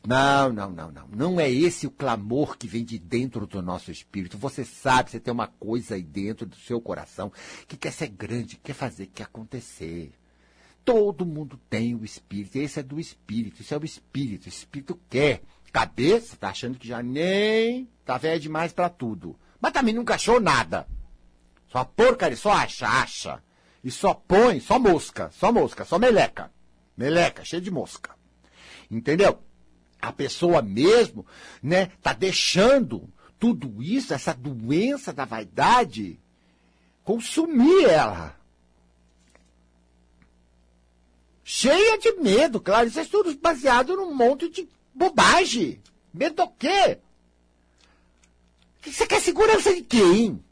Não, 0.07 0.52
não, 0.52 0.70
não, 0.70 0.90
não. 0.92 1.09
Não 1.09 1.40
é 1.40 1.50
esse 1.50 1.87
o 1.87 1.90
clamor 1.90 2.59
que 2.59 2.68
vem 2.68 2.85
de 2.85 2.98
dentro 2.98 3.46
do 3.46 3.62
nosso 3.62 3.90
espírito. 3.90 4.37
Você 4.37 4.62
sabe, 4.62 5.11
você 5.11 5.18
tem 5.18 5.33
uma 5.33 5.46
coisa 5.46 5.94
aí 5.94 6.02
dentro 6.02 6.44
do 6.44 6.57
seu 6.57 6.78
coração 6.78 7.33
que 7.66 7.76
quer 7.76 7.90
ser 7.90 8.09
grande, 8.09 8.61
quer 8.62 8.74
fazer, 8.74 9.07
quer 9.07 9.22
acontecer. 9.22 10.12
Todo 10.84 11.24
mundo 11.24 11.58
tem 11.70 11.94
o 11.94 12.04
espírito. 12.04 12.56
Esse 12.56 12.80
é 12.80 12.82
do 12.82 13.00
espírito. 13.00 13.62
Isso 13.62 13.74
é 13.74 13.78
o 13.78 13.84
espírito. 13.84 14.46
O 14.46 14.48
espírito 14.48 15.00
quer. 15.08 15.42
Cabeça, 15.72 16.36
tá 16.36 16.50
achando 16.50 16.78
que 16.78 16.86
já 16.86 17.02
nem 17.02 17.88
tá 18.04 18.18
velho 18.18 18.38
demais 18.38 18.72
para 18.72 18.88
tudo. 18.88 19.36
Mas 19.60 19.72
também 19.72 19.94
nunca 19.94 20.14
achou 20.14 20.40
nada. 20.40 20.86
Só 21.68 21.84
porcaria, 21.84 22.36
só 22.36 22.52
acha, 22.52 22.86
acha. 22.86 23.42
E 23.82 23.90
só 23.90 24.14
põe, 24.14 24.60
só 24.60 24.78
mosca, 24.78 25.30
só 25.32 25.50
mosca, 25.50 25.84
só 25.84 25.98
meleca. 25.98 26.52
Meleca, 26.96 27.44
cheia 27.44 27.60
de 27.60 27.70
mosca. 27.70 28.14
Entendeu? 28.90 29.42
A 30.00 30.12
pessoa 30.12 30.62
mesmo, 30.62 31.26
né, 31.62 31.86
tá 32.02 32.12
deixando 32.12 33.12
tudo 33.38 33.82
isso, 33.82 34.14
essa 34.14 34.32
doença 34.32 35.12
da 35.12 35.24
vaidade, 35.24 36.20
consumir 37.02 37.84
ela 37.86 38.36
cheia 41.44 41.98
de 41.98 42.12
medo, 42.14 42.61
claro. 42.61 42.88
Isso 42.88 42.98
é 42.98 43.04
tudo 43.04 43.37
baseado 43.37 43.94
num 43.94 44.14
monte 44.14 44.48
de 44.48 44.68
bobagem. 44.94 45.80
Medo 46.12 46.37
do 46.37 46.48
quê? 46.48 46.98
Você 48.85 49.07
quer 49.07 49.20
segurança 49.20 49.74
de 49.74 49.83
quem? 49.83 50.42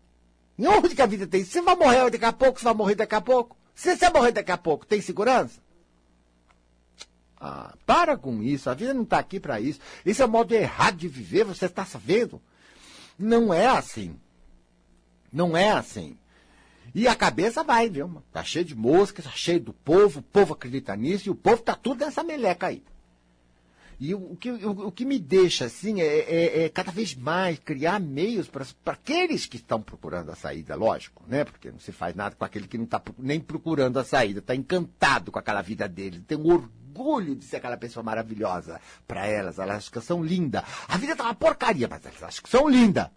Em 0.58 0.66
onde 0.66 0.94
que 0.94 1.02
a 1.02 1.06
vida 1.06 1.26
tem? 1.26 1.44
Você 1.44 1.60
vai 1.60 1.74
morrer 1.74 2.10
daqui 2.10 2.24
a 2.24 2.32
pouco, 2.32 2.58
você 2.58 2.64
vai 2.64 2.74
morrer 2.74 2.94
daqui 2.94 3.14
a 3.14 3.20
pouco. 3.20 3.56
Se 3.74 3.96
você 3.96 4.10
morrer 4.10 4.32
daqui 4.32 4.52
a 4.52 4.58
pouco, 4.58 4.86
tem 4.86 5.00
segurança? 5.00 5.60
Ah, 7.40 7.74
para 7.84 8.16
com 8.16 8.42
isso. 8.42 8.70
A 8.70 8.74
vida 8.74 8.94
não 8.94 9.02
está 9.02 9.18
aqui 9.18 9.40
para 9.40 9.60
isso. 9.60 9.80
Esse 10.06 10.22
é 10.22 10.24
o 10.24 10.28
modo 10.28 10.54
errado 10.54 10.96
de 10.96 11.08
viver, 11.08 11.44
você 11.44 11.66
está 11.66 11.84
sabendo? 11.84 12.40
Não 13.18 13.52
é 13.52 13.66
assim. 13.66 14.16
Não 15.32 15.56
é 15.56 15.70
assim. 15.70 16.16
E 16.94 17.08
a 17.08 17.14
cabeça 17.14 17.64
vai, 17.64 17.88
viu? 17.88 18.22
Tá 18.30 18.44
cheio 18.44 18.64
de 18.64 18.74
moscas, 18.74 19.24
tá 19.24 19.30
cheio 19.30 19.60
do 19.60 19.72
povo, 19.72 20.20
o 20.20 20.22
povo 20.22 20.52
acredita 20.52 20.94
nisso 20.94 21.28
e 21.28 21.30
o 21.30 21.34
povo 21.34 21.62
tá 21.62 21.74
tudo 21.74 22.04
nessa 22.04 22.22
meleca 22.22 22.66
aí. 22.66 22.82
E 23.98 24.14
o, 24.14 24.36
que, 24.36 24.50
o, 24.50 24.88
o, 24.88 24.92
que 24.92 25.04
me 25.04 25.18
deixa 25.18 25.66
assim 25.66 26.00
é, 26.00 26.04
é, 26.04 26.64
é 26.64 26.68
cada 26.68 26.90
vez 26.90 27.14
mais 27.14 27.58
criar 27.60 28.00
meios 28.00 28.48
para 28.48 28.66
aqueles 28.86 29.46
que 29.46 29.56
estão 29.56 29.80
procurando 29.80 30.30
a 30.30 30.34
saída, 30.34 30.74
lógico, 30.74 31.22
né? 31.28 31.44
Porque 31.44 31.70
não 31.70 31.78
se 31.78 31.92
faz 31.92 32.14
nada 32.14 32.34
com 32.34 32.44
aquele 32.44 32.66
que 32.66 32.76
não 32.76 32.84
está 32.84 33.00
nem 33.16 33.38
procurando 33.38 33.98
a 33.98 34.04
saída, 34.04 34.40
está 34.40 34.56
encantado 34.56 35.30
com 35.30 35.38
aquela 35.38 35.62
vida 35.62 35.88
dele, 35.88 36.20
tem 36.26 36.36
um 36.36 36.52
orgulho 36.52 37.36
de 37.36 37.44
ser 37.44 37.58
aquela 37.58 37.76
pessoa 37.76 38.02
maravilhosa 38.02 38.80
para 39.06 39.24
elas, 39.24 39.60
elas 39.60 39.76
acham 39.76 39.92
que 39.92 40.00
são 40.00 40.22
lindas. 40.22 40.64
A 40.88 40.98
vida 40.98 41.14
tá 41.14 41.22
uma 41.22 41.34
porcaria, 41.34 41.86
mas 41.88 42.04
elas 42.04 42.22
acham 42.24 42.42
que 42.42 42.50
são 42.50 42.68
lindas 42.68 43.08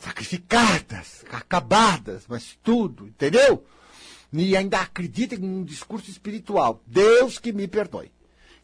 sacrificadas, 0.00 1.24
acabadas, 1.30 2.24
mas 2.28 2.58
tudo, 2.62 3.06
entendeu? 3.06 3.64
E 4.32 4.56
ainda 4.56 4.80
acreditem 4.80 5.38
em 5.38 5.58
um 5.58 5.64
discurso 5.64 6.10
espiritual. 6.10 6.82
Deus 6.86 7.38
que 7.38 7.52
me 7.52 7.68
perdoe. 7.68 8.10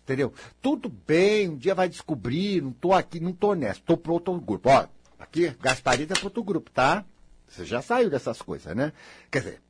Entendeu? 0.03 0.33
Tudo 0.62 0.88
bem, 0.88 1.49
um 1.49 1.57
dia 1.57 1.75
vai 1.75 1.88
descobrir, 1.88 2.62
não 2.62 2.72
tô 2.72 2.92
aqui, 2.92 3.18
não 3.18 3.33
tô 3.33 3.55
nessa, 3.55 3.81
tô 3.85 3.96
pro 3.96 4.12
outro 4.12 4.40
grupo. 4.40 4.70
Ó, 4.70 4.87
aqui, 5.18 5.49
Gasparita 5.61 6.14
é 6.14 6.16
pro 6.16 6.27
outro 6.27 6.44
grupo, 6.44 6.70
tá? 6.70 7.05
Você 7.49 7.64
já 7.64 7.83
saiu 7.83 8.09
dessas 8.09 8.40
coisas, 8.40 8.75
né? 8.75 8.92
Quer 9.31 9.40
dizer, 9.40 9.62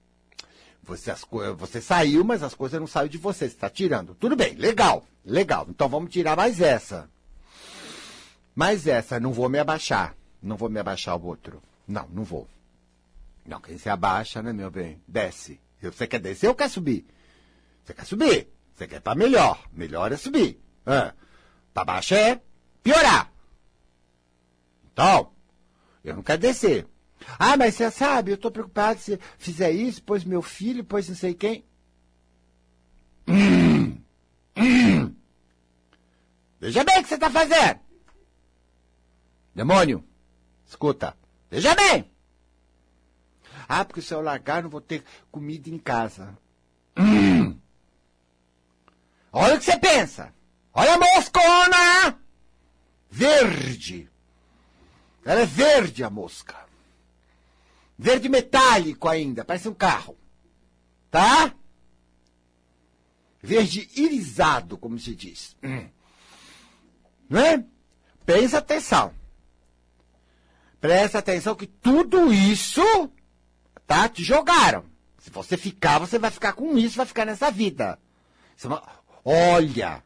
você, 0.83 1.11
as, 1.11 1.25
você 1.57 1.81
saiu, 1.81 2.23
mas 2.23 2.43
as 2.43 2.55
coisas 2.55 2.79
não 2.79 2.87
saíram 2.87 3.09
de 3.09 3.19
você, 3.19 3.49
você 3.49 3.55
está 3.55 3.71
tirando. 3.71 4.15
Tudo 4.15 4.37
bem, 4.37 4.55
legal, 4.55 5.05
legal. 5.25 5.67
Então 5.69 5.89
vamos 5.89 6.11
tirar 6.11 6.37
mais 6.37 6.61
essa. 6.61 7.09
Mais 8.55 8.87
essa, 8.87 9.19
não 9.19 9.33
vou 9.33 9.49
me 9.49 9.59
abaixar. 9.59 10.15
Não 10.47 10.57
vou 10.57 10.71
me 10.71 10.79
abaixar 10.79 11.17
o 11.17 11.27
outro. 11.27 11.61
Não, 11.89 12.09
não 12.09 12.23
vou. 12.23 12.49
Não, 13.45 13.61
quem 13.61 13.77
se 13.77 13.89
abaixa, 13.89 14.41
né, 14.41 14.53
meu 14.53 14.71
bem? 14.71 15.03
Desce. 15.07 15.61
Você 15.83 16.07
quer 16.07 16.21
descer 16.21 16.49
ou 16.49 16.55
quer 16.55 16.71
subir? 16.71 17.05
Você 17.85 17.93
quer 17.93 18.07
subir. 18.07 18.49
Você 18.73 18.87
quer 18.87 18.99
estar 18.99 19.17
melhor. 19.17 19.61
Melhor 19.73 20.13
é 20.13 20.17
subir. 20.17 20.61
Ah, 20.87 21.13
para 21.75 21.85
baixo 21.85 22.15
é 22.15 22.41
piorar. 22.81 23.33
Então, 24.93 25.33
eu 26.05 26.15
não 26.15 26.23
quero 26.23 26.41
descer. 26.41 26.87
Ah, 27.41 27.57
mas 27.57 27.75
você 27.75 27.91
sabe, 27.91 28.31
eu 28.31 28.37
estou 28.37 28.53
preocupado 28.53 29.01
se 29.01 29.19
fizer 29.39 29.73
isso, 29.73 30.01
pois 30.05 30.23
meu 30.23 30.43
filho, 30.43 30.85
pois 30.85 31.09
não 31.09 31.17
sei 31.17 31.35
quem. 31.35 31.65
Hum, 33.27 33.99
hum. 34.57 35.15
Veja 36.61 36.85
bem 36.85 37.01
o 37.01 37.03
que 37.03 37.09
você 37.09 37.17
está 37.17 37.31
fazendo. 37.31 37.81
Demônio. 39.53 40.05
Escuta, 40.67 41.17
veja 41.51 41.75
bem. 41.75 42.11
Ah, 43.69 43.85
porque 43.85 44.03
se 44.03 44.13
eu 44.13 44.21
largar, 44.21 44.63
não 44.63 44.71
vou 44.71 44.81
ter 44.81 45.05
comida 45.31 45.69
em 45.69 45.79
casa. 45.79 46.37
Hum. 46.97 47.59
Olha 49.33 49.55
o 49.55 49.59
que 49.59 49.65
você 49.65 49.79
pensa. 49.79 50.33
Olha 50.73 50.95
a 50.95 50.99
moscona! 50.99 52.19
Verde. 53.11 54.11
Ela 55.25 55.41
é 55.41 55.47
verde, 55.47 56.05
a 56.05 56.11
mosca. 56.11 56.57
Verde 57.99 58.29
metálico 58.29 59.09
ainda, 59.09 59.45
parece 59.45 59.69
um 59.69 59.75
carro. 59.75 60.17
Tá? 61.11 61.55
Verde 63.43 63.89
irisado, 63.95 64.77
como 64.77 64.99
se 64.99 65.15
diz. 65.15 65.57
Hum. 65.63 65.89
Não 67.29 67.41
é? 67.41 67.65
Pensa 68.25 68.59
atenção. 68.59 69.13
Presta 70.81 71.19
atenção 71.19 71.55
que 71.55 71.67
tudo 71.67 72.33
isso, 72.33 72.83
tá? 73.87 74.09
Te 74.09 74.23
jogaram. 74.23 74.85
Se 75.19 75.31
você 75.31 75.57
ficar, 75.57 75.99
você 75.99 76.19
vai 76.19 76.31
ficar 76.31 76.53
com 76.53 76.77
isso, 76.79 76.97
vai 76.97 77.07
ficar 77.07 77.25
nessa 77.25 77.51
vida. 77.51 77.99
Olha! 79.25 80.03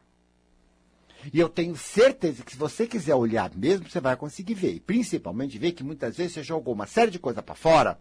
E 1.31 1.39
eu 1.39 1.47
tenho 1.47 1.75
certeza 1.75 2.43
que 2.43 2.53
se 2.53 2.57
você 2.57 2.87
quiser 2.87 3.13
olhar 3.13 3.51
mesmo, 3.55 3.87
você 3.87 3.99
vai 3.99 4.15
conseguir 4.15 4.55
ver. 4.55 4.79
Principalmente 4.79 5.59
ver 5.59 5.73
que 5.73 5.83
muitas 5.83 6.17
vezes 6.17 6.33
você 6.33 6.43
jogou 6.43 6.73
uma 6.73 6.87
série 6.87 7.11
de 7.11 7.19
coisa 7.19 7.43
para 7.43 7.53
fora. 7.53 7.99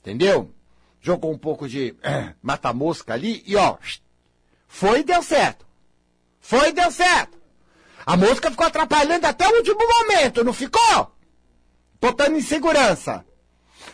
Entendeu? 0.00 0.50
Jogou 1.00 1.32
um 1.32 1.38
pouco 1.38 1.68
de 1.68 1.94
mata-mosca 2.40 3.12
ali 3.12 3.42
e 3.46 3.54
ó, 3.56 3.76
foi 4.66 5.00
e 5.00 5.04
deu 5.04 5.22
certo. 5.22 5.66
Foi 6.40 6.70
e 6.70 6.72
deu 6.72 6.90
certo. 6.90 7.36
A 8.06 8.16
mosca 8.16 8.50
ficou 8.50 8.66
atrapalhando 8.66 9.26
até 9.26 9.46
o 9.48 9.56
último 9.56 9.80
momento, 9.80 10.44
não 10.44 10.52
ficou? 10.52 11.15
Botando 12.00 12.36
em 12.36 12.42
segurança. 12.42 13.24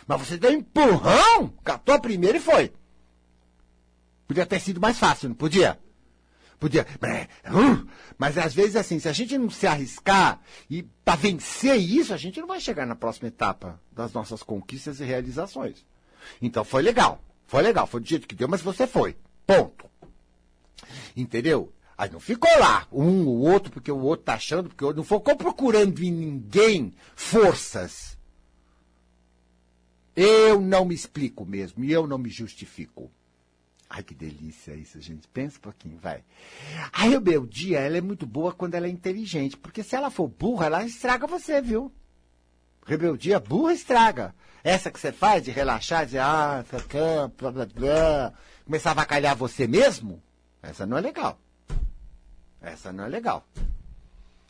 Mas 0.07 0.19
você 0.19 0.37
deu 0.37 0.51
um 0.51 0.55
empurrão, 0.55 1.49
catou 1.63 1.95
a 1.95 1.99
primeira 1.99 2.37
e 2.37 2.41
foi. 2.41 2.73
Podia 4.27 4.45
ter 4.45 4.59
sido 4.59 4.81
mais 4.81 4.97
fácil, 4.97 5.29
não 5.29 5.35
podia? 5.35 5.79
Podia. 6.59 6.87
Uh, 7.03 7.87
mas 8.17 8.37
às 8.37 8.53
vezes, 8.53 8.75
assim, 8.75 8.97
se 8.97 9.09
a 9.09 9.13
gente 9.13 9.37
não 9.37 9.49
se 9.49 9.67
arriscar 9.67 10.39
e 10.69 10.83
para 11.03 11.17
vencer 11.17 11.75
isso, 11.75 12.13
a 12.13 12.17
gente 12.17 12.39
não 12.39 12.47
vai 12.47 12.59
chegar 12.59 12.85
na 12.85 12.95
próxima 12.95 13.27
etapa 13.27 13.79
das 13.91 14.13
nossas 14.13 14.41
conquistas 14.41 14.99
e 14.99 15.03
realizações. 15.03 15.85
Então 16.41 16.63
foi 16.63 16.81
legal. 16.81 17.21
Foi 17.45 17.61
legal, 17.61 17.85
foi 17.85 17.99
do 17.99 18.07
jeito 18.07 18.27
que 18.27 18.35
deu, 18.35 18.47
mas 18.47 18.61
você 18.61 18.87
foi. 18.87 19.17
Ponto. 19.45 19.85
Entendeu? 21.15 21.71
Aí 22.03 22.11
não 22.11 22.19
ficou 22.19 22.51
lá, 22.59 22.85
um 22.91 23.25
ou 23.25 23.39
outro, 23.39 23.71
porque 23.71 23.89
o 23.89 23.97
outro 23.97 24.25
tá 24.25 24.33
achando, 24.33 24.67
porque 24.67 24.83
o 24.83 24.87
outro 24.87 24.97
não 24.97 25.05
ficou 25.05 25.37
procurando 25.37 26.03
em 26.03 26.11
ninguém 26.11 26.93
forças. 27.15 28.17
Eu 30.13 30.59
não 30.59 30.83
me 30.83 30.93
explico 30.93 31.45
mesmo, 31.45 31.81
e 31.81 31.93
eu 31.93 32.05
não 32.05 32.17
me 32.17 32.29
justifico. 32.29 33.09
Ai, 33.89 34.03
que 34.03 34.13
delícia 34.13 34.75
isso, 34.75 34.99
gente. 34.99 35.29
Pensa 35.29 35.57
um 35.57 35.61
pouquinho, 35.61 35.97
vai. 35.97 36.25
A 36.91 37.03
rebeldia, 37.03 37.79
ela 37.79 37.97
é 37.97 38.01
muito 38.01 38.25
boa 38.25 38.51
quando 38.51 38.75
ela 38.75 38.87
é 38.87 38.89
inteligente, 38.89 39.55
porque 39.55 39.81
se 39.81 39.95
ela 39.95 40.11
for 40.11 40.27
burra, 40.27 40.65
ela 40.65 40.83
estraga 40.83 41.25
você, 41.25 41.61
viu? 41.61 41.89
Rebeldia 42.85 43.39
burra 43.39 43.71
estraga. 43.71 44.35
Essa 44.61 44.91
que 44.91 44.99
você 44.99 45.13
faz 45.13 45.41
de 45.41 45.51
relaxar, 45.51 46.05
de 46.05 46.17
ah, 46.17 46.65
blá, 47.37 47.49
blá, 47.49 47.65
blá, 47.65 48.33
começar 48.65 48.89
a 48.89 48.91
avacalhar 48.91 49.37
você 49.37 49.67
mesmo, 49.67 50.21
essa 50.61 50.85
não 50.85 50.97
é 50.97 51.01
legal. 51.01 51.39
Essa 52.63 52.93
não 52.93 53.03
é 53.03 53.09
legal. 53.09 53.45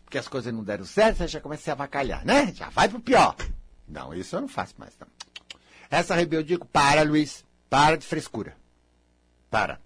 Porque 0.06 0.20
as 0.20 0.28
coisas 0.28 0.54
não 0.54 0.64
deram 0.64 0.86
certo, 0.86 1.18
você 1.18 1.28
já 1.28 1.42
começa 1.42 1.62
a 1.62 1.64
se 1.64 1.72
avacalhar, 1.72 2.24
né? 2.24 2.54
Já 2.54 2.70
vai 2.70 2.88
pro 2.88 3.00
pior. 3.00 3.36
Não, 3.88 4.14
isso 4.14 4.36
eu 4.36 4.42
não 4.42 4.48
faço 4.48 4.76
mais, 4.78 4.96
não. 5.00 5.08
Essa 5.90 6.16
rebeldia, 6.16 6.60
para, 6.60 7.04
Luiz. 7.04 7.44
Para 7.70 7.98
de 7.98 8.06
frescura. 8.06 8.56
Para. 9.50 9.82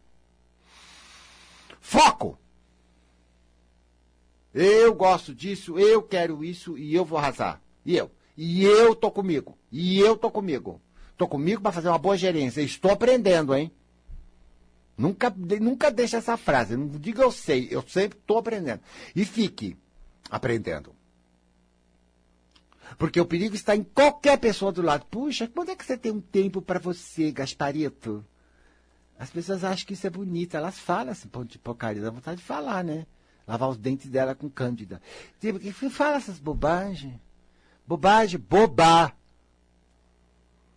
Foco! 1.80 2.38
Eu 4.54 4.94
gosto 4.94 5.34
disso, 5.34 5.80
eu 5.80 6.04
quero 6.04 6.44
isso 6.44 6.78
e 6.78 6.94
eu 6.94 7.06
vou 7.06 7.18
arrasar. 7.18 7.62
E 7.86 7.96
eu? 7.96 8.12
E 8.36 8.64
eu 8.64 8.94
tô 8.94 9.10
comigo. 9.10 9.58
E 9.72 10.00
eu 10.00 10.18
tô 10.18 10.30
comigo. 10.30 10.82
Tô 11.18 11.28
comigo 11.28 11.62
para 11.62 11.72
fazer 11.72 11.88
uma 11.88 11.98
boa 11.98 12.18
gerência. 12.18 12.62
Estou 12.62 12.92
aprendendo, 12.92 13.56
hein? 13.56 13.72
Nunca, 14.98 15.34
nunca 15.62 15.92
deixe 15.92 16.16
essa 16.16 16.36
frase. 16.36 16.76
Não 16.76 16.88
diga 16.88 17.22
eu 17.22 17.32
sei. 17.32 17.68
Eu 17.70 17.84
sempre 17.88 18.18
estou 18.18 18.38
aprendendo. 18.38 18.82
E 19.16 19.24
fique 19.24 19.78
aprendendo. 20.30 20.96
Porque 22.98 23.20
o 23.20 23.26
perigo 23.26 23.54
está 23.54 23.76
em 23.76 23.84
qualquer 23.84 24.38
pessoa 24.40 24.72
do 24.72 24.82
lado. 24.82 25.06
Puxa, 25.06 25.48
quando 25.48 25.70
é 25.70 25.76
que 25.76 25.86
você 25.86 25.98
tem 25.98 26.12
um 26.12 26.22
tempo 26.22 26.62
para 26.62 26.80
você, 26.80 27.32
Gasparito? 27.32 28.26
As 29.20 29.30
pessoas 29.30 29.64
acham 29.64 29.86
que 29.86 29.94
isso 29.94 30.06
é 30.06 30.10
bonito, 30.10 30.56
elas 30.56 30.78
falam 30.78 31.12
assim, 31.12 31.28
ponto 31.28 31.52
de 31.52 31.58
porcaria, 31.58 32.02
dá 32.02 32.12
vontade 32.12 32.38
de 32.38 32.44
falar, 32.44 32.84
né? 32.84 33.08
Lavar 33.48 33.70
os 33.70 33.78
dentes 33.78 34.10
dela 34.10 34.36
com 34.36 34.50
cândida. 34.50 35.02
Tipo, 35.40 35.60
que 35.60 35.72
fala 35.90 36.18
essas 36.18 36.40
bobagens? 36.40 37.20
Bobagem, 37.86 38.40
boba. 38.40 39.14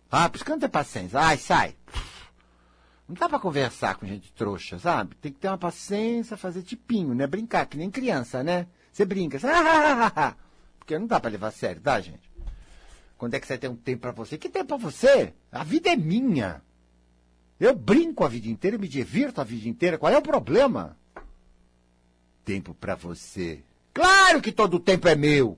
Ah, 0.09 0.29
por 0.29 0.37
isso 0.37 0.45
que 0.45 0.51
não 0.51 0.69
paciência. 0.69 1.19
Ai, 1.19 1.37
sai. 1.37 1.75
Não 3.11 3.15
dá 3.19 3.27
pra 3.27 3.39
conversar 3.39 3.95
com 3.95 4.05
gente 4.05 4.31
trouxa, 4.31 4.79
sabe? 4.79 5.15
Tem 5.15 5.33
que 5.33 5.37
ter 5.37 5.49
uma 5.49 5.57
paciência, 5.57 6.37
fazer 6.37 6.63
tipinho, 6.63 7.13
né? 7.13 7.27
Brincar, 7.27 7.65
que 7.65 7.75
nem 7.77 7.91
criança, 7.91 8.41
né? 8.41 8.67
Você 8.89 9.03
brinca, 9.03 9.37
você... 9.37 9.47
porque 10.79 10.97
não 10.97 11.07
dá 11.07 11.19
pra 11.19 11.29
levar 11.29 11.49
a 11.49 11.51
sério, 11.51 11.81
tá, 11.81 11.99
gente? 11.99 12.31
Quando 13.17 13.33
é 13.33 13.39
que 13.41 13.45
você 13.45 13.57
tem 13.57 13.69
um 13.69 13.75
tempo 13.75 13.99
pra 13.99 14.13
você? 14.13 14.37
Que 14.37 14.47
tempo 14.47 14.67
pra 14.67 14.77
você? 14.77 15.33
A 15.51 15.61
vida 15.61 15.89
é 15.89 15.95
minha. 15.97 16.61
Eu 17.59 17.75
brinco 17.75 18.23
a 18.23 18.29
vida 18.29 18.47
inteira, 18.47 18.77
me 18.77 18.87
divirto 18.87 19.41
a 19.41 19.43
vida 19.43 19.67
inteira. 19.67 19.97
Qual 19.97 20.13
é 20.13 20.17
o 20.17 20.21
problema? 20.21 20.97
Tempo 22.45 22.73
para 22.73 22.95
você. 22.95 23.61
Claro 23.93 24.41
que 24.41 24.53
todo 24.53 24.75
o 24.75 24.79
tempo 24.79 25.09
é 25.09 25.15
meu. 25.17 25.57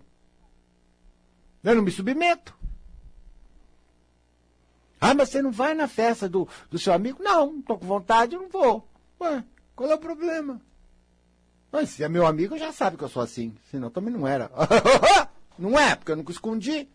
Eu 1.64 1.76
não 1.76 1.84
me 1.84 1.92
submeto. 1.92 2.63
Ah, 5.04 5.14
mas 5.14 5.30
você 5.30 5.42
não 5.42 5.52
vai 5.52 5.74
na 5.74 5.86
festa 5.86 6.30
do, 6.30 6.48
do 6.72 6.80
seu 6.80 6.94
amigo? 6.94 7.22
Não, 7.22 7.60
estou 7.60 7.78
com 7.78 7.86
vontade, 7.86 8.38
não 8.38 8.48
vou. 8.48 8.88
Ué, 9.20 9.44
qual 9.76 9.92
é 9.92 9.96
o 9.96 10.00
problema? 10.00 10.62
Mas 11.70 11.90
se 11.90 12.06
é 12.06 12.08
meu 12.08 12.26
amigo, 12.26 12.58
já 12.58 12.72
sabe 12.72 12.96
que 12.96 13.04
eu 13.04 13.10
sou 13.10 13.22
assim. 13.22 13.54
Senão 13.70 13.90
também 13.90 14.14
não 14.14 14.26
era. 14.26 14.50
não 15.60 15.78
é, 15.78 15.94
porque 15.94 16.14
eu 16.14 16.16
nunca 16.16 16.32
escondi. 16.32 16.88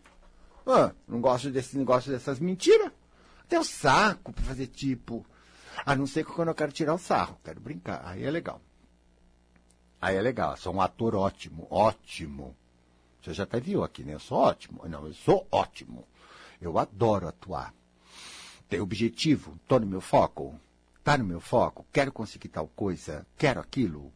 Ah, 0.65 0.91
não 1.07 1.21
gosto 1.21 1.51
desse 1.51 1.77
negócio 1.77 2.11
dessas 2.11 2.39
mentiras. 2.39 2.91
Tem 3.47 3.59
o 3.59 3.63
saco 3.63 4.33
para 4.33 4.43
fazer 4.43 4.65
tipo. 4.65 5.23
A 5.85 5.95
não 5.95 6.07
ser 6.07 6.25
que 6.25 6.31
quando 6.31 6.47
eu 6.47 6.55
quero 6.55 6.71
tirar 6.71 6.95
o 6.95 6.99
sarro, 6.99 7.37
quero 7.43 7.59
brincar. 7.59 8.01
Aí 8.05 8.23
é 8.23 8.31
legal. 8.31 8.59
Aí 10.01 10.15
é 10.15 10.21
legal. 10.21 10.57
Sou 10.57 10.73
um 10.73 10.81
ator 10.81 11.13
ótimo, 11.13 11.67
ótimo. 11.69 12.55
Você 13.21 13.35
já 13.35 13.43
até 13.43 13.59
viu 13.59 13.83
aqui, 13.83 14.03
né? 14.03 14.15
Eu 14.15 14.19
sou 14.19 14.39
ótimo. 14.39 14.81
Não, 14.87 15.05
eu 15.05 15.13
sou 15.13 15.47
ótimo. 15.51 16.07
Eu 16.59 16.79
adoro 16.79 17.27
atuar. 17.27 17.71
Tem 18.69 18.79
objetivo, 18.79 19.59
tô 19.67 19.79
no 19.79 19.87
meu 19.87 19.99
foco. 19.99 20.55
Tá 21.03 21.17
no 21.17 21.25
meu 21.25 21.39
foco, 21.39 21.85
quero 21.91 22.11
conseguir 22.11 22.49
tal 22.49 22.67
coisa, 22.67 23.25
quero 23.37 23.59
aquilo. 23.59 24.13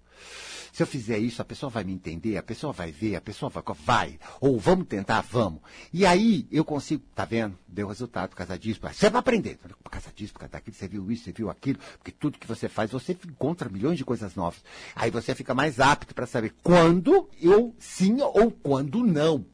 Se 0.72 0.82
eu 0.82 0.88
fizer 0.88 1.18
isso, 1.18 1.42
a 1.42 1.46
pessoa 1.46 1.70
vai 1.70 1.84
me 1.84 1.94
entender, 1.94 2.38
a 2.38 2.44
pessoa 2.44 2.74
vai 2.74 2.92
ver, 2.92 3.16
a 3.16 3.22
pessoa 3.22 3.50
vai, 3.50 3.64
vai. 3.84 4.20
Ou 4.42 4.60
vamos 4.60 4.88
tentar, 4.88 5.22
vamos. 5.22 5.62
E 5.92 6.06
aí 6.06 6.48
eu 6.52 6.66
consigo, 6.66 7.04
tá 7.16 7.26
vendo? 7.26 7.58
Deu 7.68 7.88
resultado 7.88 8.36
por 8.36 8.58
disso. 8.58 8.80
Você 8.82 9.10
vai 9.10 9.20
aprender. 9.20 9.58
Por 9.58 10.14
disso, 10.16 10.34
daquilo, 10.50 10.76
você 10.76 10.88
viu 10.88 11.12
isso, 11.12 11.26
você 11.26 11.32
viu 11.32 11.50
aquilo. 11.50 11.80
Porque 11.98 12.12
tudo 12.12 12.40
que 12.40 12.48
você 12.48 12.68
faz, 12.68 12.92
você 12.92 13.18
encontra 13.28 13.70
milhões 13.70 13.98
de 13.98 14.06
coisas 14.06 14.36
novas. 14.36 14.64
Aí 14.96 15.12
você 15.12 15.36
fica 15.36 15.54
mais 15.54 15.80
apto 15.80 16.14
para 16.14 16.26
saber 16.26 16.54
quando 16.64 17.30
eu 17.42 17.76
sim 17.80 18.22
ou 18.22 18.52
quando 18.52 19.04
não. 19.04 19.46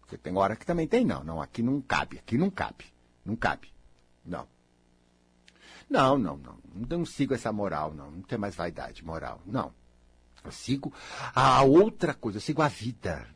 Porque 0.00 0.16
tem 0.16 0.36
hora 0.36 0.56
que 0.56 0.66
também 0.66 0.86
tem 0.86 1.04
não. 1.04 1.24
Não, 1.24 1.42
aqui 1.42 1.62
não 1.62 1.80
cabe, 1.80 2.18
aqui 2.18 2.38
não 2.38 2.50
cabe. 2.50 2.84
Não 3.24 3.34
cabe. 3.34 3.69
Não. 4.30 4.46
Não, 5.90 6.16
não, 6.16 6.36
não. 6.36 6.58
Não 6.88 7.04
sigo 7.04 7.34
essa 7.34 7.52
moral, 7.52 7.92
não. 7.92 8.10
Não 8.12 8.22
tem 8.22 8.38
mais 8.38 8.54
vaidade 8.54 9.04
moral. 9.04 9.42
Não. 9.44 9.74
Eu 10.44 10.52
sigo 10.52 10.92
a 11.34 11.62
outra 11.64 12.14
coisa, 12.14 12.38
eu 12.38 12.42
sigo 12.42 12.62
a 12.62 12.68
vida. 12.68 13.26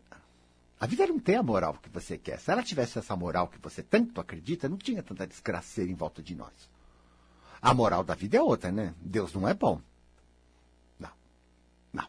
A 0.80 0.86
vida 0.86 1.06
não 1.06 1.18
tem 1.18 1.36
a 1.36 1.42
moral 1.42 1.74
que 1.74 1.88
você 1.90 2.16
quer. 2.16 2.38
Se 2.38 2.50
ela 2.50 2.62
tivesse 2.62 2.98
essa 2.98 3.16
moral 3.16 3.48
que 3.48 3.58
você 3.58 3.82
tanto 3.82 4.20
acredita, 4.20 4.68
não 4.68 4.76
tinha 4.76 5.02
tanta 5.02 5.26
desgraceira 5.26 5.90
em 5.90 5.94
volta 5.94 6.22
de 6.22 6.34
nós. 6.34 6.52
A 7.60 7.74
moral 7.74 8.04
da 8.04 8.14
vida 8.14 8.36
é 8.36 8.42
outra, 8.42 8.70
né? 8.70 8.94
Deus 9.00 9.34
não 9.34 9.48
é 9.48 9.54
bom. 9.54 9.80
Não. 10.98 11.10
Não. 11.92 12.06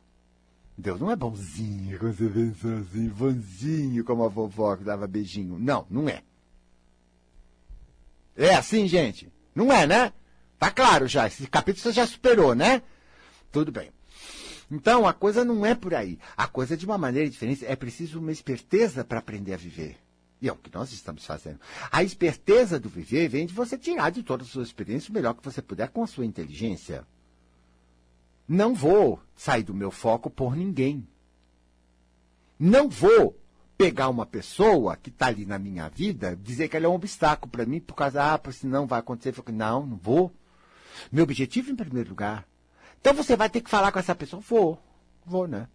Deus 0.77 0.99
não 0.99 1.09
é 1.09 1.15
bonzinho, 1.15 1.97
como 1.97 2.13
você 2.13 2.29
pensou 2.29 2.77
assim, 2.77 3.09
bonzinho, 3.09 4.03
como 4.03 4.23
a 4.23 4.27
vovó 4.27 4.75
que 4.75 4.83
dava 4.83 5.07
beijinho. 5.07 5.57
Não, 5.57 5.87
não 5.89 6.07
é. 6.07 6.23
É 8.35 8.53
assim, 8.55 8.87
gente? 8.87 9.31
Não 9.53 9.71
é, 9.71 9.87
né? 9.87 10.13
Tá 10.59 10.69
claro 10.71 11.07
já. 11.07 11.27
Esse 11.27 11.47
capítulo 11.47 11.83
você 11.83 11.91
já 11.93 12.05
superou, 12.05 12.53
né? 12.53 12.81
Tudo 13.51 13.71
bem. 13.71 13.91
Então, 14.69 15.07
a 15.07 15.13
coisa 15.13 15.45
não 15.45 15.65
é 15.65 15.75
por 15.75 15.93
aí. 15.93 16.19
A 16.35 16.47
coisa 16.47 16.73
é 16.73 16.77
de 16.77 16.85
uma 16.85 16.97
maneira 16.97 17.29
diferente. 17.29 17.65
É 17.65 17.75
preciso 17.75 18.19
uma 18.19 18.31
esperteza 18.31 19.03
para 19.05 19.19
aprender 19.19 19.53
a 19.53 19.57
viver. 19.57 19.97
E 20.41 20.49
é 20.49 20.51
o 20.51 20.55
que 20.55 20.73
nós 20.73 20.91
estamos 20.91 21.25
fazendo. 21.25 21.59
A 21.91 22.03
esperteza 22.03 22.79
do 22.79 22.89
viver 22.89 23.27
vem 23.29 23.45
de 23.45 23.53
você 23.53 23.77
tirar 23.77 24.11
de 24.11 24.23
todas 24.23 24.47
as 24.47 24.53
suas 24.53 24.67
experiências 24.67 25.09
o 25.09 25.13
melhor 25.13 25.33
que 25.33 25.43
você 25.43 25.61
puder 25.61 25.89
com 25.89 26.03
a 26.03 26.07
sua 26.07 26.25
inteligência. 26.25 27.05
Não 28.47 28.73
vou 28.73 29.19
sair 29.35 29.63
do 29.63 29.73
meu 29.73 29.91
foco 29.91 30.29
por 30.29 30.55
ninguém. 30.55 31.07
Não 32.59 32.89
vou 32.89 33.39
pegar 33.77 34.09
uma 34.09 34.25
pessoa 34.25 34.95
que 34.95 35.09
está 35.09 35.27
ali 35.27 35.45
na 35.45 35.59
minha 35.59 35.89
vida, 35.89 36.35
dizer 36.35 36.67
que 36.67 36.77
ela 36.77 36.85
é 36.85 36.89
um 36.89 36.95
obstáculo 36.95 37.51
para 37.51 37.65
mim, 37.65 37.79
por 37.79 37.95
causa, 37.95 38.33
ah, 38.33 38.37
porque 38.37 38.59
senão 38.59 38.87
vai 38.87 38.99
acontecer. 38.99 39.33
Não, 39.51 39.85
não 39.85 39.97
vou. 39.97 40.31
Meu 41.11 41.23
objetivo 41.23 41.71
em 41.71 41.75
primeiro 41.75 42.09
lugar 42.09 42.47
então 43.05 43.13
você 43.13 43.35
vai 43.35 43.47
ter 43.47 43.61
que 43.61 43.69
falar 43.69 43.91
com 43.91 43.99
essa 43.99 44.15
pessoa. 44.15 44.41
Vou, 44.41 44.79
vou, 45.23 45.47
né? 45.47 45.67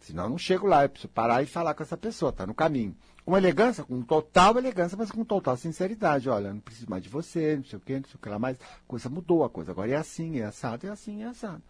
Senão 0.00 0.24
eu 0.24 0.28
não 0.28 0.36
chego 0.36 0.66
lá, 0.66 0.84
eu 0.84 0.90
preciso 0.90 1.10
parar 1.10 1.42
e 1.42 1.46
falar 1.46 1.72
com 1.72 1.82
essa 1.82 1.96
pessoa, 1.96 2.30
tá 2.30 2.46
no 2.46 2.52
caminho. 2.52 2.94
Com 3.24 3.34
elegância, 3.38 3.82
com 3.82 4.02
total 4.02 4.58
elegância, 4.58 4.94
mas 4.94 5.10
com 5.10 5.24
total 5.24 5.56
sinceridade. 5.56 6.28
Olha, 6.28 6.52
não 6.52 6.60
preciso 6.60 6.90
mais 6.90 7.02
de 7.02 7.08
você, 7.08 7.56
não 7.56 7.64
sei 7.64 7.78
o 7.78 7.80
que, 7.80 7.94
não 7.94 8.04
sei 8.04 8.16
o 8.16 8.18
que 8.18 8.28
lá 8.28 8.38
mais. 8.38 8.58
A 8.60 8.86
coisa 8.86 9.08
mudou, 9.08 9.44
a 9.44 9.48
coisa 9.48 9.70
agora 9.70 9.92
é 9.92 9.96
assim, 9.96 10.40
é 10.40 10.44
assado, 10.44 10.86
é 10.86 10.90
assim, 10.90 11.22
é 11.22 11.28
assado. 11.28 11.62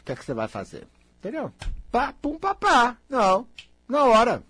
O 0.00 0.02
que 0.02 0.12
é 0.12 0.14
que 0.14 0.22
você 0.22 0.34
vai 0.34 0.48
fazer? 0.48 0.86
Entendeu? 1.18 1.50
Pá, 1.90 2.12
pum, 2.20 2.38
papá. 2.38 2.98
Não. 3.08 3.48
Na 3.88 4.04
hora. 4.04 4.42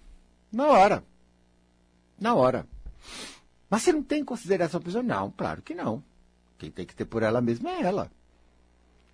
Na 0.56 0.68
hora. 0.68 1.04
Na 2.18 2.34
hora. 2.34 2.66
Mas 3.68 3.82
você 3.82 3.92
não 3.92 4.02
tem 4.02 4.24
consideração 4.24 4.80
pessoal? 4.80 5.04
Não, 5.04 5.30
claro 5.30 5.60
que 5.60 5.74
não. 5.74 6.02
Quem 6.56 6.70
tem 6.70 6.86
que 6.86 6.94
ter 6.94 7.04
por 7.04 7.22
ela 7.22 7.42
mesma 7.42 7.70
é 7.72 7.82
ela. 7.82 8.10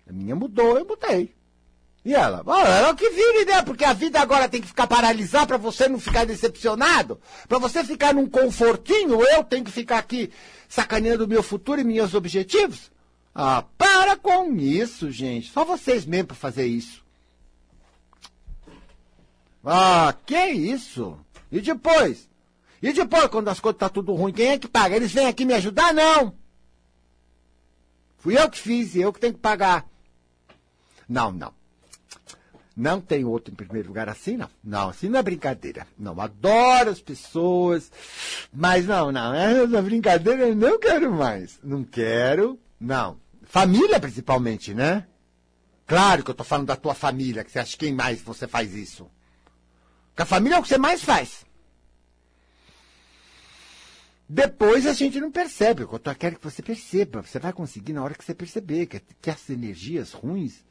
A 0.07 0.13
minha 0.13 0.37
mudou, 0.37 0.77
eu 0.77 0.85
mudei. 0.85 1.35
E 2.05 2.15
ela? 2.15 2.43
Oh, 2.45 2.55
ela 2.55 2.89
é 2.89 2.95
que 2.95 3.09
vire, 3.09 3.43
né? 3.43 3.61
Porque 3.61 3.83
a 3.83 3.91
vida 3.91 4.21
agora 4.21 4.47
tem 4.47 4.61
que 4.61 4.67
ficar 4.67 4.87
paralisada 4.87 5.47
para 5.47 5.57
você 5.57 5.89
não 5.89 5.99
ficar 5.99 6.25
decepcionado. 6.25 7.19
Para 7.45 7.59
você 7.59 7.83
ficar 7.83 8.13
num 8.13 8.29
confortinho, 8.29 9.21
eu 9.21 9.43
tenho 9.43 9.65
que 9.65 9.71
ficar 9.71 9.97
aqui 9.97 10.31
sacaneando 10.69 11.25
o 11.25 11.27
meu 11.27 11.43
futuro 11.43 11.81
e 11.81 11.83
meus 11.83 12.13
objetivos. 12.13 12.89
Ah, 13.35 13.65
para 13.77 14.15
com 14.15 14.55
isso, 14.55 15.11
gente. 15.11 15.51
Só 15.51 15.65
vocês 15.65 16.05
mesmo 16.05 16.27
para 16.27 16.37
fazer 16.37 16.67
isso. 16.67 17.03
Ah, 19.65 20.15
que 20.25 20.47
isso? 20.47 21.17
E 21.53 21.61
depois? 21.61 22.27
E 22.81 22.91
depois, 22.91 23.27
quando 23.27 23.47
as 23.47 23.59
coisas 23.59 23.75
estão 23.75 23.87
tá 23.87 23.93
tudo 23.93 24.13
ruim, 24.13 24.33
quem 24.33 24.47
é 24.47 24.57
que 24.57 24.67
paga? 24.67 24.95
Eles 24.95 25.13
vêm 25.13 25.27
aqui 25.27 25.45
me 25.45 25.53
ajudar? 25.53 25.93
Não! 25.93 26.35
Fui 28.17 28.35
eu 28.35 28.49
que 28.49 28.57
fiz 28.57 28.95
e 28.95 29.01
eu 29.01 29.13
que 29.13 29.19
tenho 29.19 29.35
que 29.35 29.39
pagar. 29.39 29.85
Não, 31.07 31.31
não. 31.31 31.53
Não 32.75 32.99
tem 32.99 33.23
outro 33.23 33.53
em 33.53 33.55
primeiro 33.55 33.89
lugar 33.89 34.09
assim, 34.09 34.35
não. 34.35 34.49
Não, 34.63 34.89
assim 34.89 35.09
não 35.09 35.19
é 35.19 35.21
brincadeira. 35.21 35.85
Não, 35.95 36.19
adoro 36.19 36.89
as 36.89 36.99
pessoas, 36.99 37.91
mas 38.51 38.87
não, 38.87 39.11
não, 39.11 39.31
essa 39.35 39.81
brincadeira 39.81 40.47
eu 40.47 40.55
não 40.55 40.79
quero 40.79 41.11
mais. 41.11 41.59
Não 41.63 41.83
quero, 41.83 42.59
não. 42.79 43.19
Família 43.43 43.99
principalmente, 43.99 44.73
né? 44.73 45.05
Claro 45.85 46.23
que 46.23 46.31
eu 46.31 46.35
tô 46.35 46.43
falando 46.43 46.67
da 46.67 46.75
tua 46.75 46.95
família, 46.95 47.43
que 47.43 47.51
você 47.51 47.59
acha 47.59 47.77
quem 47.77 47.93
mais 47.93 48.21
você 48.21 48.47
faz 48.47 48.73
isso. 48.73 49.07
Porque 50.13 50.21
a 50.21 50.25
família 50.27 50.55
é 50.57 50.59
o 50.59 50.61
que 50.61 50.67
você 50.67 50.77
mais 50.77 51.03
faz. 51.03 51.43
Depois 54.29 54.85
a 54.85 54.93
gente 54.93 55.19
não 55.19 55.31
percebe. 55.31 55.81
Eu 55.81 55.99
quero 56.17 56.37
que 56.37 56.43
você 56.43 56.61
perceba. 56.61 57.23
Você 57.23 57.39
vai 57.39 57.51
conseguir 57.51 57.93
na 57.93 58.03
hora 58.03 58.13
que 58.13 58.23
você 58.23 58.35
perceber 58.35 58.85
que, 58.85 58.99
que 58.99 59.29
as 59.29 59.49
energias 59.49 60.13
ruins 60.13 60.63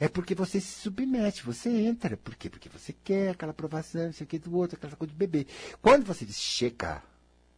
é 0.00 0.08
porque 0.08 0.34
você 0.34 0.60
se 0.60 0.80
submete, 0.80 1.44
você 1.44 1.68
entra. 1.68 2.16
Por 2.16 2.34
quê? 2.36 2.48
Porque 2.48 2.70
você 2.70 2.94
quer 3.04 3.30
aquela 3.30 3.50
aprovação, 3.50 4.08
isso 4.08 4.22
aqui 4.22 4.38
do 4.38 4.56
outro, 4.56 4.76
aquela 4.76 4.96
coisa 4.96 5.12
de 5.12 5.18
bebê. 5.18 5.46
Quando 5.82 6.06
você 6.06 6.24
diz, 6.24 6.38
chega, 6.38 7.02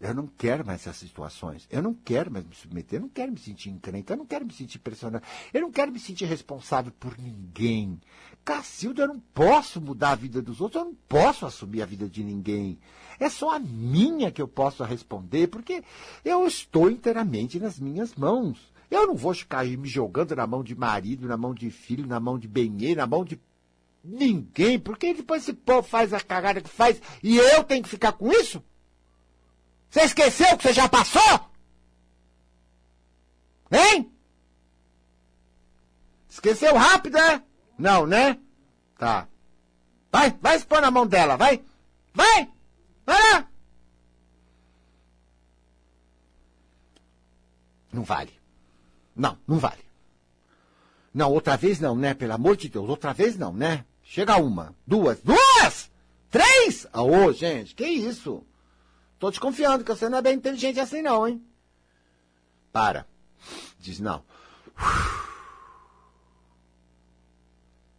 eu 0.01 0.15
não 0.15 0.29
quero 0.29 0.65
mais 0.65 0.83
essas 0.83 0.97
situações. 0.97 1.67
Eu 1.71 1.83
não 1.83 1.93
quero 1.93 2.31
mais 2.31 2.45
me 2.45 2.55
submeter. 2.55 2.99
Eu 2.99 3.03
não 3.03 3.09
quero 3.09 3.33
me 3.33 3.39
sentir 3.39 3.69
encrenca. 3.71 4.13
Eu 4.13 4.19
não 4.19 4.27
quero 4.27 4.47
me 4.47 4.53
sentir 4.53 4.79
pressionado. 4.79 5.25
Eu 5.53 5.63
não 5.63 5.73
quero 5.73 5.91
me 5.91 5.99
sentir 5.99 6.25
responsável 6.25 6.93
por 7.01 7.19
ninguém. 7.19 8.01
Cacilda, 8.45 9.03
eu 9.03 9.09
não 9.09 9.21
posso 9.35 9.81
mudar 9.81 10.13
a 10.13 10.15
vida 10.15 10.41
dos 10.41 10.61
outros. 10.61 10.81
Eu 10.81 10.91
não 10.91 10.97
posso 11.09 11.47
assumir 11.47 11.83
a 11.83 11.87
vida 11.87 12.09
de 12.09 12.23
ninguém. 12.23 12.79
É 13.19 13.29
só 13.29 13.57
a 13.57 13.59
minha 13.59 14.31
que 14.31 14.41
eu 14.41 14.47
posso 14.47 14.85
responder, 14.85 15.49
porque 15.49 15.83
eu 16.25 16.47
estou 16.47 16.89
inteiramente 16.89 17.59
nas 17.59 17.81
minhas 17.81 18.15
mãos. 18.15 18.73
Eu 18.89 19.09
não 19.09 19.17
vou 19.17 19.35
ficar 19.35 19.67
me 19.67 19.89
jogando 19.89 20.37
na 20.37 20.47
mão 20.47 20.63
de 20.63 20.77
marido, 20.77 21.27
na 21.27 21.37
mão 21.37 21.53
de 21.53 21.71
filho, 21.71 22.07
na 22.07 22.21
mão 22.21 22.39
de 22.39 22.47
benê, 22.47 22.95
na 22.95 23.07
mão 23.07 23.25
de 23.25 23.39
ninguém, 24.03 24.79
porque 24.79 25.13
depois 25.13 25.43
esse 25.43 25.53
povo 25.53 25.83
faz 25.83 26.15
a 26.15 26.21
cagada 26.21 26.61
que 26.61 26.71
faz 26.71 27.03
e 27.23 27.37
eu 27.37 27.65
tenho 27.65 27.83
que 27.83 27.89
ficar 27.89 28.13
com 28.13 28.31
isso? 28.31 28.63
Você 29.91 30.01
esqueceu 30.03 30.57
que 30.57 30.63
você 30.65 30.73
já 30.73 30.89
passou? 30.89 31.49
Hein? 33.71 34.13
Esqueceu 36.29 36.77
rápido, 36.77 37.19
é? 37.19 37.43
Não, 37.79 38.07
né? 38.07 38.39
Tá. 38.97 39.29
Vai, 40.11 40.31
vai 40.41 40.57
expor 40.57 40.81
na 40.81 40.91
mão 40.91 41.07
dela, 41.07 41.37
vai. 41.37 41.63
Vai! 42.15 42.49
Vai 43.05 43.33
lá! 43.33 43.49
Não 47.93 48.05
vale. 48.05 48.33
Não, 49.15 49.39
não 49.47 49.59
vale. 49.59 49.85
Não, 51.13 51.33
outra 51.33 51.57
vez 51.57 51.81
não, 51.81 51.97
né? 51.97 52.15
Pelo 52.15 52.35
amor 52.35 52.57
de 52.57 52.69
Deus, 52.69 52.89
outra 52.89 53.13
vez 53.13 53.37
não, 53.37 53.53
né? 53.53 53.85
Chega 54.03 54.37
uma, 54.37 54.75
duas, 54.87 55.21
duas! 55.23 55.91
Três! 56.31 56.87
Ô, 56.95 57.27
oh, 57.27 57.33
gente, 57.33 57.75
que 57.75 57.87
isso? 57.87 58.45
Tô 59.19 59.31
desconfiando 59.31 59.85
que 59.85 59.93
você 59.93 60.09
não 60.09 60.19
é 60.19 60.23
bem 60.23 60.37
inteligente 60.37 60.79
assim, 60.79 61.03
não, 61.03 61.27
hein? 61.27 61.45
Para. 62.73 63.07
Diz 63.79 63.99
não. 63.99 64.25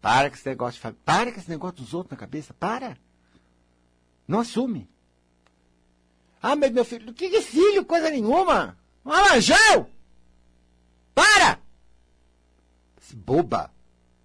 Para 0.01 0.30
com 0.30 0.36
esse 0.36 0.47
negócio 0.47 0.82
de 0.82 0.97
Para 1.03 1.32
com 1.32 1.39
esse 1.39 1.49
negócio 1.49 1.78
dos 1.78 1.93
outros 1.93 2.11
na 2.11 2.17
cabeça. 2.17 2.53
Para. 2.53 2.97
Não 4.28 4.39
assume. 4.39 4.89
Ah, 6.41 6.55
mas 6.55 6.72
meu 6.72 6.86
filho, 6.86 7.13
que, 7.13 7.30
que 7.30 7.41
filho? 7.41 7.84
Coisa 7.84 8.09
nenhuma. 8.09 8.78
Um 9.05 9.11
alanjão! 9.11 9.89
Para! 11.13 11.59
Boba. 13.13 13.74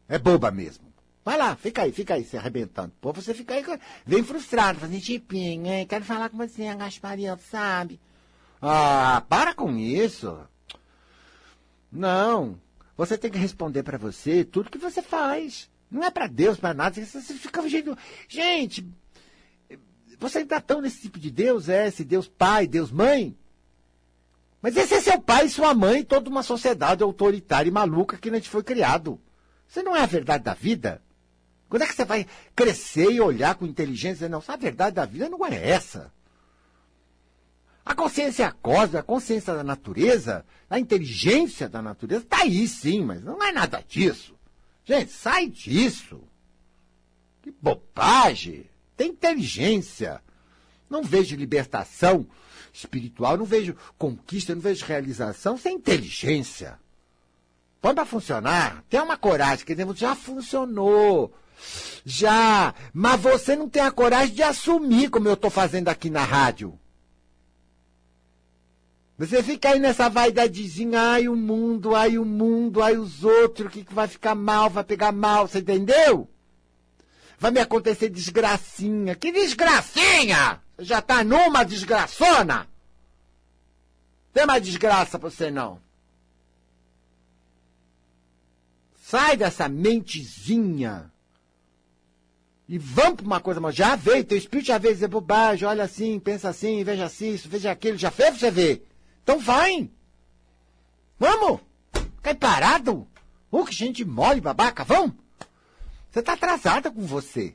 É 0.08 0.18
boba 0.18 0.50
mesmo. 0.50 0.93
Vai 1.24 1.38
lá, 1.38 1.56
fica 1.56 1.82
aí, 1.82 1.92
fica 1.92 2.14
aí 2.14 2.24
se 2.24 2.36
arrebentando. 2.36 2.92
Pô, 3.00 3.12
você 3.12 3.32
fica 3.32 3.54
aí, 3.54 3.64
vem 4.04 4.22
frustrado, 4.22 4.78
fazendo 4.78 5.00
tipinho, 5.00 5.66
hein? 5.66 5.86
Quero 5.86 6.04
falar 6.04 6.28
com 6.28 6.36
você, 6.36 6.74
Gasparinho, 6.74 7.38
sabe? 7.50 7.98
Ah, 8.60 9.24
para 9.28 9.54
com 9.54 9.76
isso. 9.76 10.38
Não. 11.90 12.60
Você 12.96 13.16
tem 13.16 13.30
que 13.30 13.38
responder 13.38 13.82
para 13.82 13.96
você 13.96 14.44
tudo 14.44 14.70
que 14.70 14.78
você 14.78 15.00
faz. 15.00 15.70
Não 15.90 16.02
é 16.02 16.10
para 16.10 16.26
Deus, 16.26 16.58
para 16.58 16.74
nada. 16.74 17.02
Você 17.04 17.20
fica 17.34 17.62
fugindo. 17.62 17.96
Gente, 18.28 18.86
você 20.18 20.38
ainda 20.38 20.60
tão 20.60 20.80
nesse 20.80 21.02
tipo 21.02 21.18
de 21.18 21.30
Deus, 21.30 21.68
é? 21.68 21.88
Esse 21.88 22.04
Deus 22.04 22.28
pai, 22.28 22.66
Deus 22.66 22.90
mãe? 22.90 23.36
Mas 24.60 24.76
esse 24.76 24.94
é 24.94 25.00
seu 25.00 25.20
pai 25.20 25.46
e 25.46 25.50
sua 25.50 25.74
mãe, 25.74 26.02
toda 26.02 26.30
uma 26.30 26.42
sociedade 26.42 27.02
autoritária 27.02 27.68
e 27.68 27.72
maluca 27.72 28.16
que 28.16 28.30
a 28.30 28.34
gente 28.34 28.48
foi 28.48 28.62
criado. 28.62 29.20
Você 29.68 29.82
não 29.82 29.94
é 29.94 30.00
a 30.00 30.06
verdade 30.06 30.44
da 30.44 30.54
vida? 30.54 31.02
Quando 31.74 31.82
é 31.82 31.86
que 31.88 31.94
você 31.96 32.04
vai 32.04 32.24
crescer 32.54 33.10
e 33.10 33.20
olhar 33.20 33.56
com 33.56 33.66
inteligência? 33.66 34.28
Não, 34.28 34.40
a 34.46 34.56
verdade 34.56 34.94
da 34.94 35.04
vida 35.04 35.28
não 35.28 35.44
é 35.44 35.70
essa. 35.70 36.12
A 37.84 37.96
consciência 37.96 38.52
cósmica, 38.62 39.00
a 39.00 39.02
consciência 39.02 39.52
da 39.52 39.64
natureza, 39.64 40.46
a 40.70 40.78
inteligência 40.78 41.68
da 41.68 41.82
natureza, 41.82 42.22
está 42.22 42.42
aí 42.42 42.68
sim, 42.68 43.04
mas 43.04 43.24
não 43.24 43.42
é 43.42 43.50
nada 43.50 43.82
disso. 43.88 44.36
Gente, 44.84 45.10
sai 45.10 45.48
disso. 45.48 46.22
Que 47.42 47.50
bobagem. 47.50 48.70
Tem 48.96 49.10
inteligência. 49.10 50.22
Não 50.88 51.02
vejo 51.02 51.34
libertação 51.34 52.24
espiritual, 52.72 53.36
não 53.36 53.44
vejo 53.44 53.76
conquista, 53.98 54.54
não 54.54 54.62
vejo 54.62 54.86
realização 54.86 55.58
sem 55.58 55.74
inteligência. 55.74 56.78
Põe 57.82 57.96
para 57.96 58.06
funcionar. 58.06 58.84
Tem 58.88 59.00
uma 59.00 59.16
coragem, 59.16 59.66
quer 59.66 59.74
dizer, 59.74 59.92
já 59.96 60.14
funcionou. 60.14 61.34
Já, 62.04 62.74
mas 62.92 63.20
você 63.20 63.56
não 63.56 63.68
tem 63.68 63.82
a 63.82 63.90
coragem 63.90 64.34
de 64.34 64.42
assumir 64.42 65.10
como 65.10 65.28
eu 65.28 65.34
estou 65.34 65.50
fazendo 65.50 65.88
aqui 65.88 66.10
na 66.10 66.22
rádio. 66.22 66.78
Você 69.16 69.42
fica 69.42 69.70
aí 69.70 69.78
nessa 69.78 70.08
vaidadezinha, 70.08 71.00
ai 71.00 71.28
o 71.28 71.36
mundo, 71.36 71.94
ai 71.94 72.18
o 72.18 72.24
mundo, 72.24 72.82
ai 72.82 72.96
os 72.96 73.22
outros, 73.22 73.68
o 73.68 73.70
que, 73.70 73.84
que 73.84 73.94
vai 73.94 74.08
ficar 74.08 74.34
mal, 74.34 74.68
vai 74.68 74.82
pegar 74.82 75.12
mal, 75.12 75.46
você 75.46 75.60
entendeu? 75.60 76.28
Vai 77.38 77.52
me 77.52 77.60
acontecer 77.60 78.08
desgracinha. 78.08 79.14
Que 79.14 79.30
desgracinha? 79.30 80.60
Você 80.76 80.84
já 80.84 81.00
tá 81.00 81.22
numa 81.22 81.62
desgraçona? 81.62 82.68
Tem 84.32 84.44
mais 84.44 84.64
desgraça 84.64 85.16
pra 85.16 85.30
você 85.30 85.50
não. 85.50 85.80
Sai 89.00 89.36
dessa 89.36 89.68
mentezinha. 89.68 91.12
E 92.68 92.78
vamos 92.78 93.16
para 93.16 93.26
uma 93.26 93.40
coisa, 93.40 93.60
mas 93.60 93.74
já 93.74 93.94
veio, 93.94 94.24
teu 94.24 94.38
espírito 94.38 94.68
já 94.68 94.78
veio 94.78 94.94
dizer 94.94 95.08
bobagem, 95.08 95.68
olha 95.68 95.84
assim, 95.84 96.18
pensa 96.18 96.48
assim, 96.48 96.82
veja 96.82 97.04
assim, 97.04 97.34
isso, 97.34 97.48
veja 97.48 97.70
aquilo, 97.70 97.98
já 97.98 98.10
fez 98.10 98.38
você 98.38 98.50
ver. 98.50 98.86
Então 99.22 99.38
vai! 99.38 99.90
Vamos! 101.18 101.60
Cai 102.22 102.34
parado! 102.34 103.06
Oh, 103.50 103.64
que 103.64 103.74
gente 103.74 104.04
mole, 104.04 104.40
babaca, 104.40 104.82
vamos! 104.82 105.12
Você 106.10 106.22
tá 106.22 106.32
atrasada 106.32 106.90
com 106.90 107.02
você. 107.02 107.54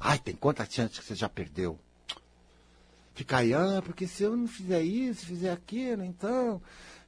Ai, 0.00 0.18
tem 0.18 0.34
quantas 0.34 0.72
chances 0.72 0.98
que 0.98 1.04
você 1.04 1.14
já 1.14 1.28
perdeu? 1.28 1.78
Fica 3.14 3.38
aí, 3.38 3.52
ah, 3.52 3.82
porque 3.84 4.06
se 4.06 4.22
eu 4.22 4.36
não 4.36 4.46
fizer 4.46 4.82
isso, 4.82 5.26
fizer 5.26 5.50
aquilo, 5.50 6.04
então, 6.04 6.60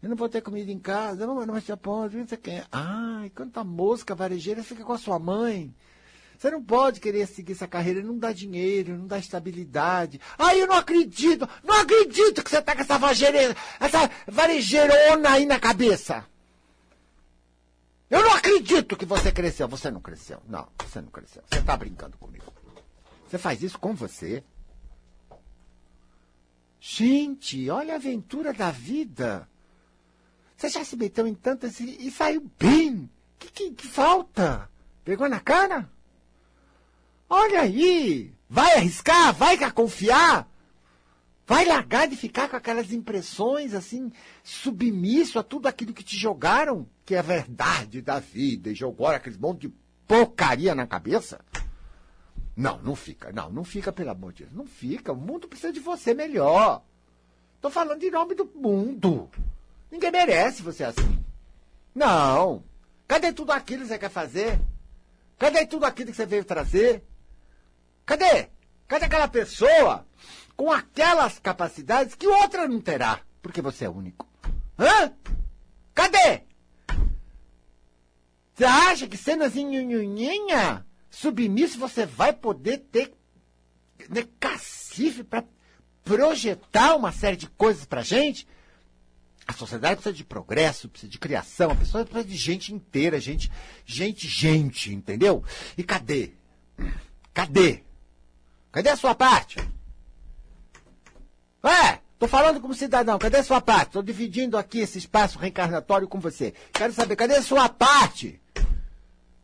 eu 0.02 0.08
não 0.08 0.16
vou 0.16 0.28
ter 0.28 0.40
comida 0.40 0.70
em 0.70 0.78
casa, 0.78 1.26
não, 1.26 1.34
não 1.46 1.52
vai 1.52 1.60
ser 1.60 1.76
ponto, 1.76 2.16
não 2.16 2.26
sei 2.26 2.38
quem. 2.38 2.62
Ai, 2.72 3.30
quanta 3.30 3.62
mosca 3.64 4.14
varejeira 4.14 4.62
fica 4.62 4.84
com 4.84 4.92
a 4.92 4.98
sua 4.98 5.18
mãe. 5.18 5.74
Você 6.38 6.52
não 6.52 6.62
pode 6.62 7.00
querer 7.00 7.26
seguir 7.26 7.52
essa 7.52 7.66
carreira, 7.66 8.00
não 8.00 8.16
dá 8.16 8.32
dinheiro, 8.32 8.96
não 8.96 9.08
dá 9.08 9.18
estabilidade. 9.18 10.20
Ai, 10.38 10.62
eu 10.62 10.68
não 10.68 10.76
acredito, 10.76 11.48
não 11.64 11.74
acredito 11.74 12.44
que 12.44 12.50
você 12.50 12.62
tá 12.62 12.76
com 12.76 12.82
essa 12.82 12.96
varejeira, 12.96 13.56
essa 13.80 14.08
varejeirona 14.28 15.30
aí 15.30 15.44
na 15.44 15.58
cabeça. 15.58 16.24
Eu 18.08 18.22
não 18.22 18.32
acredito 18.32 18.96
que 18.96 19.04
você 19.04 19.32
cresceu. 19.32 19.66
Você 19.66 19.90
não 19.90 20.00
cresceu. 20.00 20.40
Não, 20.46 20.68
você 20.78 21.00
não 21.00 21.08
cresceu. 21.08 21.42
Você 21.50 21.60
tá 21.60 21.76
brincando 21.76 22.16
comigo. 22.16 22.52
Você 23.28 23.36
faz 23.36 23.60
isso 23.60 23.78
com 23.78 23.92
você. 23.92 24.42
Gente, 26.80 27.68
olha 27.68 27.94
a 27.94 27.96
aventura 27.96 28.52
da 28.52 28.70
vida. 28.70 29.46
Você 30.56 30.68
já 30.68 30.84
se 30.84 30.96
meteu 30.96 31.26
em 31.26 31.34
tantas 31.34 31.80
e, 31.80 32.06
e 32.06 32.10
saiu 32.12 32.48
bem. 32.58 33.10
Que, 33.38 33.50
que, 33.50 33.70
que 33.72 33.86
falta? 33.88 34.70
Pegou 35.04 35.28
na 35.28 35.40
cara? 35.40 35.90
Olha 37.28 37.62
aí! 37.62 38.32
Vai 38.48 38.74
arriscar? 38.74 39.34
Vai 39.34 39.58
confiar? 39.72 40.48
Vai 41.46 41.64
largar 41.64 42.08
de 42.08 42.16
ficar 42.16 42.48
com 42.48 42.56
aquelas 42.56 42.92
impressões 42.92 43.74
assim, 43.74 44.12
submisso 44.42 45.38
a 45.38 45.42
tudo 45.42 45.66
aquilo 45.66 45.94
que 45.94 46.04
te 46.04 46.16
jogaram? 46.16 46.86
que 47.08 47.14
é 47.14 47.22
verdade 47.22 48.02
da 48.02 48.18
vida 48.18 48.68
e 48.68 48.74
jogou 48.74 49.06
aqueles 49.06 49.38
monte 49.38 49.62
de 49.62 49.74
porcaria 50.06 50.74
na 50.74 50.86
cabeça. 50.86 51.40
Não, 52.54 52.78
não 52.82 52.94
fica. 52.94 53.32
Não, 53.32 53.48
não 53.48 53.64
fica, 53.64 53.90
pelo 53.90 54.10
amor 54.10 54.34
de 54.34 54.44
Deus. 54.44 54.54
Não 54.54 54.66
fica. 54.66 55.14
O 55.14 55.16
mundo 55.16 55.48
precisa 55.48 55.72
de 55.72 55.80
você 55.80 56.12
melhor. 56.12 56.84
Tô 57.62 57.70
falando 57.70 58.02
em 58.02 58.10
nome 58.10 58.34
do 58.34 58.44
mundo. 58.44 59.30
Ninguém 59.90 60.10
merece 60.10 60.60
você 60.60 60.84
assim. 60.84 61.24
Não. 61.94 62.62
Cadê 63.06 63.32
tudo 63.32 63.52
aquilo 63.52 63.84
que 63.84 63.88
você 63.88 63.98
quer 63.98 64.10
fazer? 64.10 64.60
Cadê 65.38 65.64
tudo 65.64 65.86
aquilo 65.86 66.10
que 66.10 66.16
você 66.16 66.26
veio 66.26 66.44
trazer? 66.44 67.02
Cadê? 68.08 68.48
Cadê 68.88 69.04
aquela 69.04 69.28
pessoa 69.28 70.08
com 70.56 70.72
aquelas 70.72 71.38
capacidades 71.38 72.14
que 72.14 72.26
outra 72.26 72.66
não 72.66 72.80
terá? 72.80 73.20
Porque 73.42 73.60
você 73.60 73.84
é 73.84 73.90
único. 73.90 74.26
Hã? 74.78 75.12
Cadê? 75.94 76.44
Você 78.54 78.64
acha 78.64 79.06
que 79.06 79.16
sendo 79.18 79.44
assim, 79.44 79.62
nhunhinha, 79.66 80.86
submisso, 81.10 81.78
você 81.78 82.06
vai 82.06 82.32
poder 82.32 82.78
ter 82.90 83.12
né, 84.08 84.26
cacife 84.40 85.22
para 85.22 85.44
projetar 86.02 86.96
uma 86.96 87.12
série 87.12 87.36
de 87.36 87.46
coisas 87.46 87.84
pra 87.84 88.00
gente? 88.00 88.48
A 89.46 89.52
sociedade 89.52 89.96
precisa 89.96 90.14
de 90.14 90.24
progresso, 90.24 90.88
precisa 90.88 91.12
de 91.12 91.18
criação, 91.18 91.72
a 91.72 91.76
pessoa 91.76 92.06
precisa 92.06 92.26
de 92.26 92.36
gente 92.38 92.72
inteira, 92.72 93.20
gente, 93.20 93.52
gente, 93.84 94.26
gente, 94.26 94.94
entendeu? 94.94 95.44
E 95.76 95.84
cadê? 95.84 96.32
Cadê? 97.34 97.86
Cadê 98.70 98.90
a 98.90 98.96
sua 98.96 99.14
parte? 99.14 99.58
É, 101.62 101.98
tô 102.18 102.28
falando 102.28 102.60
como 102.60 102.74
cidadão, 102.74 103.18
cadê 103.18 103.38
a 103.38 103.42
sua 103.42 103.60
parte? 103.60 103.92
Tô 103.92 104.02
dividindo 104.02 104.56
aqui 104.56 104.80
esse 104.80 104.98
espaço 104.98 105.38
reencarnatório 105.38 106.06
com 106.06 106.20
você. 106.20 106.54
Quero 106.72 106.92
saber, 106.92 107.16
cadê 107.16 107.36
a 107.36 107.42
sua 107.42 107.68
parte? 107.68 108.40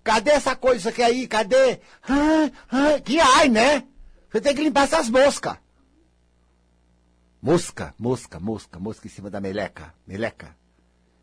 Cadê 0.03 0.33
essa 0.33 0.55
coisa 0.55 0.91
aqui 0.91 1.03
aí? 1.03 1.27
Cadê? 1.27 1.81
Ah, 2.03 2.51
ah, 2.70 3.01
que 3.01 3.18
ai, 3.18 3.49
né? 3.49 3.85
Você 4.31 4.41
tem 4.41 4.55
que 4.55 4.62
limpar 4.62 4.85
essas 4.85 5.09
moscas. 5.09 5.57
Mosca, 7.41 7.95
mosca, 7.99 8.39
mosca, 8.39 8.79
mosca 8.79 9.07
em 9.07 9.11
cima 9.11 9.31
da 9.31 9.41
meleca. 9.41 9.95
Meleca. 10.07 10.57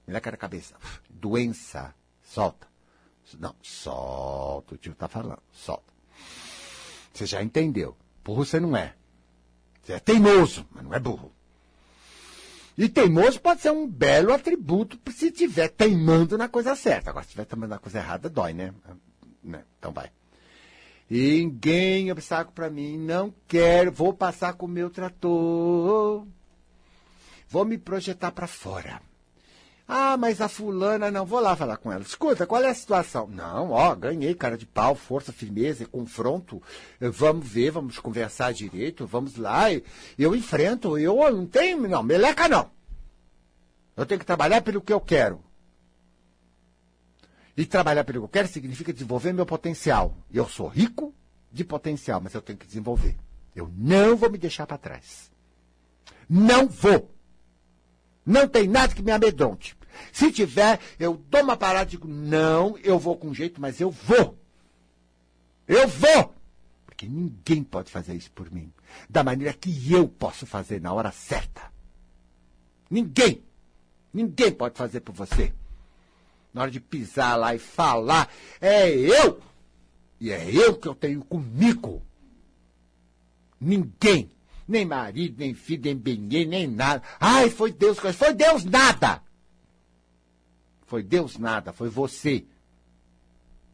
Meleca 0.07 0.31
na 0.31 0.37
cabeça. 0.37 0.75
Doença. 1.09 1.93
Solta. 2.23 2.67
Não, 3.39 3.55
solta. 3.61 4.75
O 4.75 4.77
tio 4.77 4.95
tá 4.95 5.07
falando. 5.07 5.41
Solta. 5.51 5.91
Você 7.13 7.25
já 7.25 7.43
entendeu. 7.43 7.95
Burro 8.23 8.45
você 8.45 8.59
não 8.59 8.75
é. 8.75 8.95
Você 9.81 9.93
é 9.93 9.99
teimoso, 9.99 10.65
mas 10.71 10.83
não 10.83 10.93
é 10.93 10.99
burro. 10.99 11.31
E 12.77 12.87
teimoso 12.87 13.39
pode 13.41 13.61
ser 13.61 13.71
um 13.71 13.87
belo 13.87 14.33
atributo 14.33 14.97
se 15.11 15.27
estiver 15.27 15.67
teimando 15.69 16.37
na 16.37 16.47
coisa 16.47 16.75
certa. 16.75 17.09
Agora, 17.09 17.23
se 17.23 17.29
estiver 17.29 17.45
teimando 17.45 17.71
na 17.71 17.79
coisa 17.79 17.99
errada, 17.99 18.29
dói, 18.29 18.53
né? 18.53 18.73
né? 19.43 19.63
Então 19.77 19.91
vai. 19.91 20.11
Ninguém 21.09 22.11
obstáculo 22.11 22.55
para 22.55 22.69
mim, 22.69 22.97
não 22.97 23.33
quero, 23.47 23.91
vou 23.91 24.13
passar 24.13 24.53
com 24.53 24.65
o 24.65 24.69
meu 24.69 24.89
trator. 24.89 26.25
Vou 27.49 27.65
me 27.65 27.77
projetar 27.77 28.31
para 28.31 28.47
fora. 28.47 29.01
Ah, 29.93 30.15
mas 30.15 30.39
a 30.39 30.47
fulana, 30.47 31.11
não, 31.11 31.25
vou 31.25 31.41
lá 31.41 31.53
falar 31.53 31.75
com 31.75 31.91
ela. 31.91 32.01
Escuta, 32.01 32.47
qual 32.47 32.63
é 32.63 32.69
a 32.69 32.73
situação? 32.73 33.27
Não, 33.27 33.71
ó, 33.71 33.93
ganhei, 33.93 34.33
cara 34.33 34.57
de 34.57 34.65
pau, 34.65 34.95
força, 34.95 35.33
firmeza, 35.33 35.85
confronto. 35.85 36.63
Vamos 36.97 37.45
ver, 37.45 37.71
vamos 37.71 37.99
conversar 37.99 38.53
direito, 38.53 39.05
vamos 39.05 39.35
lá. 39.35 39.65
Eu 40.17 40.33
enfrento, 40.33 40.97
eu 40.97 41.17
não 41.29 41.45
tenho, 41.45 41.89
não, 41.89 42.01
meleca 42.01 42.47
não. 42.47 42.71
Eu 43.97 44.05
tenho 44.05 44.17
que 44.17 44.25
trabalhar 44.25 44.61
pelo 44.61 44.79
que 44.79 44.93
eu 44.93 45.01
quero. 45.01 45.43
E 47.57 47.65
trabalhar 47.65 48.05
pelo 48.05 48.19
que 48.19 48.25
eu 48.25 48.29
quero 48.29 48.47
significa 48.47 48.93
desenvolver 48.93 49.33
meu 49.33 49.45
potencial. 49.45 50.15
Eu 50.31 50.47
sou 50.47 50.69
rico 50.69 51.13
de 51.51 51.65
potencial, 51.65 52.21
mas 52.21 52.33
eu 52.33 52.41
tenho 52.41 52.57
que 52.57 52.65
desenvolver. 52.65 53.17
Eu 53.53 53.69
não 53.75 54.15
vou 54.15 54.31
me 54.31 54.37
deixar 54.37 54.65
para 54.65 54.77
trás. 54.77 55.29
Não 56.29 56.65
vou. 56.65 57.13
Não 58.25 58.47
tem 58.47 58.69
nada 58.69 58.95
que 58.95 59.03
me 59.03 59.11
amedronte. 59.11 59.80
Se 60.11 60.31
tiver, 60.31 60.79
eu 60.99 61.15
dou 61.29 61.41
uma 61.41 61.57
parada 61.57 61.89
e 61.89 61.91
digo, 61.91 62.07
não, 62.07 62.77
eu 62.79 62.97
vou 62.99 63.17
com 63.17 63.33
jeito, 63.33 63.59
mas 63.59 63.79
eu 63.79 63.91
vou. 63.91 64.37
Eu 65.67 65.87
vou! 65.87 66.35
Porque 66.85 67.07
ninguém 67.07 67.63
pode 67.63 67.91
fazer 67.91 68.13
isso 68.15 68.31
por 68.31 68.51
mim. 68.51 68.71
Da 69.09 69.23
maneira 69.23 69.53
que 69.53 69.91
eu 69.91 70.07
posso 70.07 70.45
fazer 70.45 70.81
na 70.81 70.93
hora 70.93 71.11
certa. 71.11 71.61
Ninguém! 72.89 73.43
Ninguém 74.13 74.51
pode 74.51 74.77
fazer 74.77 74.99
por 75.01 75.13
você. 75.13 75.53
Na 76.53 76.63
hora 76.63 76.71
de 76.71 76.81
pisar 76.81 77.37
lá 77.37 77.55
e 77.55 77.59
falar, 77.59 78.29
é 78.59 78.89
eu! 78.89 79.41
E 80.19 80.31
é 80.31 80.49
eu 80.53 80.75
que 80.75 80.87
eu 80.87 80.93
tenho 80.93 81.23
comigo. 81.23 82.01
Ninguém 83.59 84.29
nem 84.71 84.85
marido, 84.85 85.35
nem 85.37 85.53
filho, 85.53 85.81
nem 85.83 85.95
ninguém, 85.95 86.45
nem 86.45 86.67
nada. 86.67 87.03
Ai, 87.19 87.49
foi 87.49 87.71
Deus, 87.71 87.99
foi 87.99 88.33
Deus 88.33 88.63
nada. 88.63 89.21
Foi 90.91 91.01
Deus 91.01 91.37
nada, 91.37 91.71
foi 91.71 91.87
você 91.87 92.43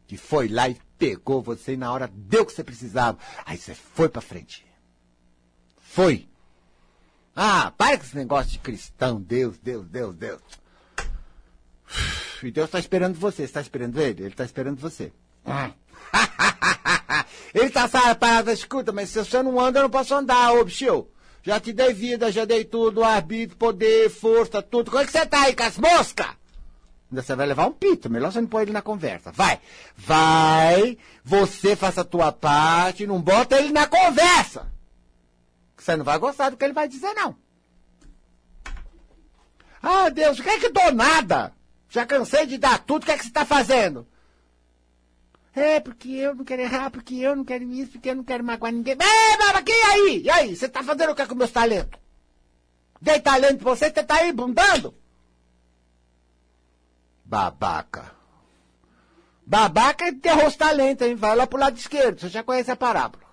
que 0.06 0.16
foi 0.16 0.46
lá 0.46 0.68
e 0.68 0.76
pegou 0.96 1.42
você 1.42 1.72
e 1.72 1.76
na 1.76 1.92
hora 1.92 2.08
deu 2.14 2.42
o 2.42 2.46
que 2.46 2.52
você 2.52 2.62
precisava. 2.62 3.18
Aí 3.44 3.58
você 3.58 3.74
foi 3.74 4.08
para 4.08 4.22
frente. 4.22 4.64
Foi. 5.80 6.28
Ah, 7.34 7.72
para 7.76 7.98
com 7.98 8.04
esse 8.04 8.14
negócio 8.14 8.52
de 8.52 8.60
cristão, 8.60 9.20
Deus, 9.20 9.58
Deus, 9.58 9.84
Deus, 9.88 10.14
Deus. 10.14 10.40
E 12.40 12.52
Deus 12.52 12.68
está 12.68 12.78
esperando 12.78 13.18
você. 13.18 13.38
Você 13.38 13.42
está 13.42 13.60
esperando 13.62 14.00
ele? 14.00 14.22
Ele 14.22 14.28
está 14.28 14.44
esperando 14.44 14.78
você. 14.78 15.12
Hum. 15.44 15.72
ele 17.52 17.64
está 17.64 17.88
parado, 18.14 18.52
escuta, 18.52 18.92
mas 18.92 19.08
se 19.08 19.18
você 19.18 19.42
não 19.42 19.58
anda, 19.58 19.80
eu 19.80 19.82
não 19.82 19.90
posso 19.90 20.14
andar, 20.14 20.52
ô 20.52 20.64
bicho. 20.64 21.08
Já 21.42 21.58
te 21.58 21.72
dei 21.72 21.92
vida, 21.92 22.30
já 22.30 22.44
dei 22.44 22.64
tudo, 22.64 23.02
arbítrio, 23.02 23.58
poder, 23.58 24.08
força, 24.08 24.62
tudo. 24.62 24.92
Como 24.92 25.02
é 25.02 25.04
que 25.04 25.10
você 25.10 25.26
tá 25.26 25.42
aí 25.42 25.56
com 25.56 25.64
as 25.64 25.78
moscas? 25.78 26.37
Você 27.10 27.34
vai 27.34 27.46
levar 27.46 27.66
um 27.66 27.72
pito, 27.72 28.10
melhor 28.10 28.30
você 28.30 28.40
não 28.40 28.48
pôr 28.48 28.62
ele 28.62 28.72
na 28.72 28.82
conversa. 28.82 29.32
Vai, 29.32 29.58
vai, 29.96 30.98
você 31.24 31.74
faça 31.74 32.02
a 32.02 32.04
tua 32.04 32.30
parte, 32.30 33.06
não 33.06 33.20
bota 33.20 33.56
ele 33.56 33.72
na 33.72 33.86
conversa. 33.86 34.70
Você 35.76 35.96
não 35.96 36.04
vai 36.04 36.18
gostar 36.18 36.50
do 36.50 36.56
que 36.56 36.64
ele 36.64 36.74
vai 36.74 36.86
dizer, 36.86 37.14
não. 37.14 37.34
Ah, 39.82 40.10
Deus, 40.10 40.38
o 40.38 40.42
que 40.42 40.50
é 40.50 40.58
que 40.58 40.68
dou 40.68 40.92
nada? 40.92 41.54
Já 41.88 42.04
cansei 42.04 42.46
de 42.46 42.58
dar 42.58 42.78
tudo, 42.80 43.04
o 43.04 43.06
que 43.06 43.12
é 43.12 43.16
que 43.16 43.22
você 43.22 43.28
está 43.28 43.46
fazendo? 43.46 44.06
É, 45.54 45.80
porque 45.80 46.08
eu 46.10 46.34
não 46.34 46.44
quero 46.44 46.62
errar, 46.62 46.90
porque 46.90 47.14
eu 47.14 47.34
não 47.34 47.44
quero 47.44 47.64
isso, 47.72 47.92
porque 47.92 48.10
eu 48.10 48.16
não 48.16 48.24
quero 48.24 48.44
magoar 48.44 48.72
ninguém. 48.72 48.94
É, 48.94 49.38
mas 49.38 49.64
e 49.66 49.72
aí? 49.72 50.22
E 50.24 50.30
aí? 50.30 50.56
Você 50.56 50.66
está 50.66 50.82
fazendo 50.82 51.12
o 51.12 51.14
que 51.14 51.26
com 51.26 51.34
meus 51.34 51.50
talentos? 51.50 51.98
Dei 53.00 53.18
talento 53.20 53.58
pra 53.58 53.74
você, 53.74 53.90
você 53.90 54.00
está 54.00 54.16
aí 54.16 54.32
bundando? 54.32 54.94
Babaca. 57.28 58.10
Babaca 59.44 60.08
enterrou 60.08 60.46
os 60.46 60.56
talentos, 60.56 61.06
hein? 61.06 61.14
Vai 61.14 61.36
lá 61.36 61.46
pro 61.46 61.58
lado 61.58 61.76
esquerdo, 61.76 62.20
você 62.20 62.28
já 62.28 62.42
conhece 62.42 62.70
a 62.70 62.76
parábola. 62.76 63.24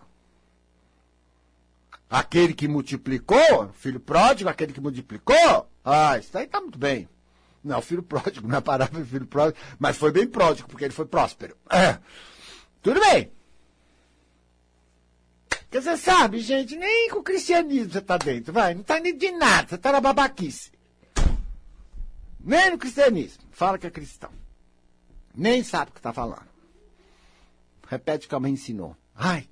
Aquele 2.09 2.53
que 2.53 2.67
multiplicou, 2.67 3.69
filho 3.73 3.99
pródigo, 3.99 4.49
aquele 4.49 4.73
que 4.73 4.81
multiplicou, 4.81 5.69
ah, 5.83 6.17
isso 6.17 6.37
aí 6.37 6.45
tá 6.45 6.59
muito 6.59 6.77
bem. 6.77 7.07
Não, 7.63 7.81
filho 7.81 8.03
pródigo, 8.03 8.51
é 8.53 8.61
parábola 8.61 9.01
de 9.01 9.09
filho 9.09 9.27
pródigo, 9.27 9.57
mas 9.79 9.95
foi 9.95 10.11
bem 10.11 10.27
pródigo, 10.27 10.67
porque 10.67 10.83
ele 10.83 10.93
foi 10.93 11.05
próspero. 11.05 11.55
É. 11.69 11.97
Tudo 12.83 12.99
bem. 12.99 13.31
Porque 15.47 15.81
você 15.81 15.95
sabe, 15.95 16.39
gente, 16.39 16.75
nem 16.75 17.09
com 17.09 17.19
o 17.19 17.23
cristianismo 17.23 17.93
você 17.93 18.01
tá 18.01 18.17
dentro, 18.17 18.51
vai, 18.51 18.73
não 18.73 18.83
tá 18.83 18.99
nem 18.99 19.17
de 19.17 19.31
nada, 19.31 19.69
você 19.69 19.77
tá 19.77 19.91
na 19.93 20.01
babaquice. 20.01 20.74
Nem 22.45 22.69
no 22.69 22.77
cristianismo. 22.77 23.43
Fala 23.49 23.79
que 23.79 23.87
é 23.87 23.89
cristão. 23.89 24.29
Nem 25.33 25.63
sabe 25.63 25.89
o 25.89 25.93
que 25.93 25.99
está 25.99 26.13
falando. 26.13 26.47
Repete 27.87 28.27
o 28.27 28.29
que 28.29 28.35
a 28.35 28.39
mãe 28.39 28.53
ensinou. 28.53 28.95
Ai, 29.15 29.49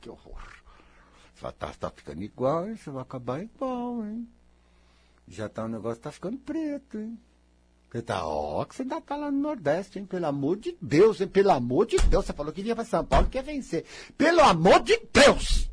que 0.00 0.10
horror. 0.10 0.42
Você 1.34 1.42
vai 1.42 1.52
tá, 1.52 1.90
ficando 1.90 2.22
igual, 2.22 2.68
hein? 2.68 2.76
Você 2.76 2.90
vai 2.90 3.02
acabar 3.02 3.40
igual, 3.40 4.04
hein? 4.04 4.28
Já 5.28 5.48
tá 5.48 5.64
o 5.64 5.68
negócio 5.68 6.02
tá 6.02 6.10
ficando 6.10 6.36
preto, 6.38 6.98
hein? 6.98 7.18
Você 7.90 8.02
tá, 8.02 8.26
ó, 8.26 8.64
que 8.64 8.74
você 8.74 8.82
ainda 8.82 9.00
tá 9.00 9.16
lá 9.16 9.30
no 9.30 9.38
Nordeste, 9.38 9.98
hein? 9.98 10.06
Pelo 10.06 10.26
amor 10.26 10.56
de 10.56 10.76
Deus, 10.80 11.20
hein? 11.20 11.28
Pelo 11.28 11.50
amor 11.50 11.86
de 11.86 11.96
Deus. 11.98 12.26
Você 12.26 12.32
falou 12.32 12.52
que 12.52 12.62
ia 12.62 12.74
para 12.74 12.84
São 12.84 13.04
Paulo 13.04 13.28
que 13.28 13.38
ia 13.38 13.42
vencer. 13.42 13.84
Pelo 14.18 14.40
amor 14.40 14.82
de 14.82 14.98
Deus! 15.12 15.70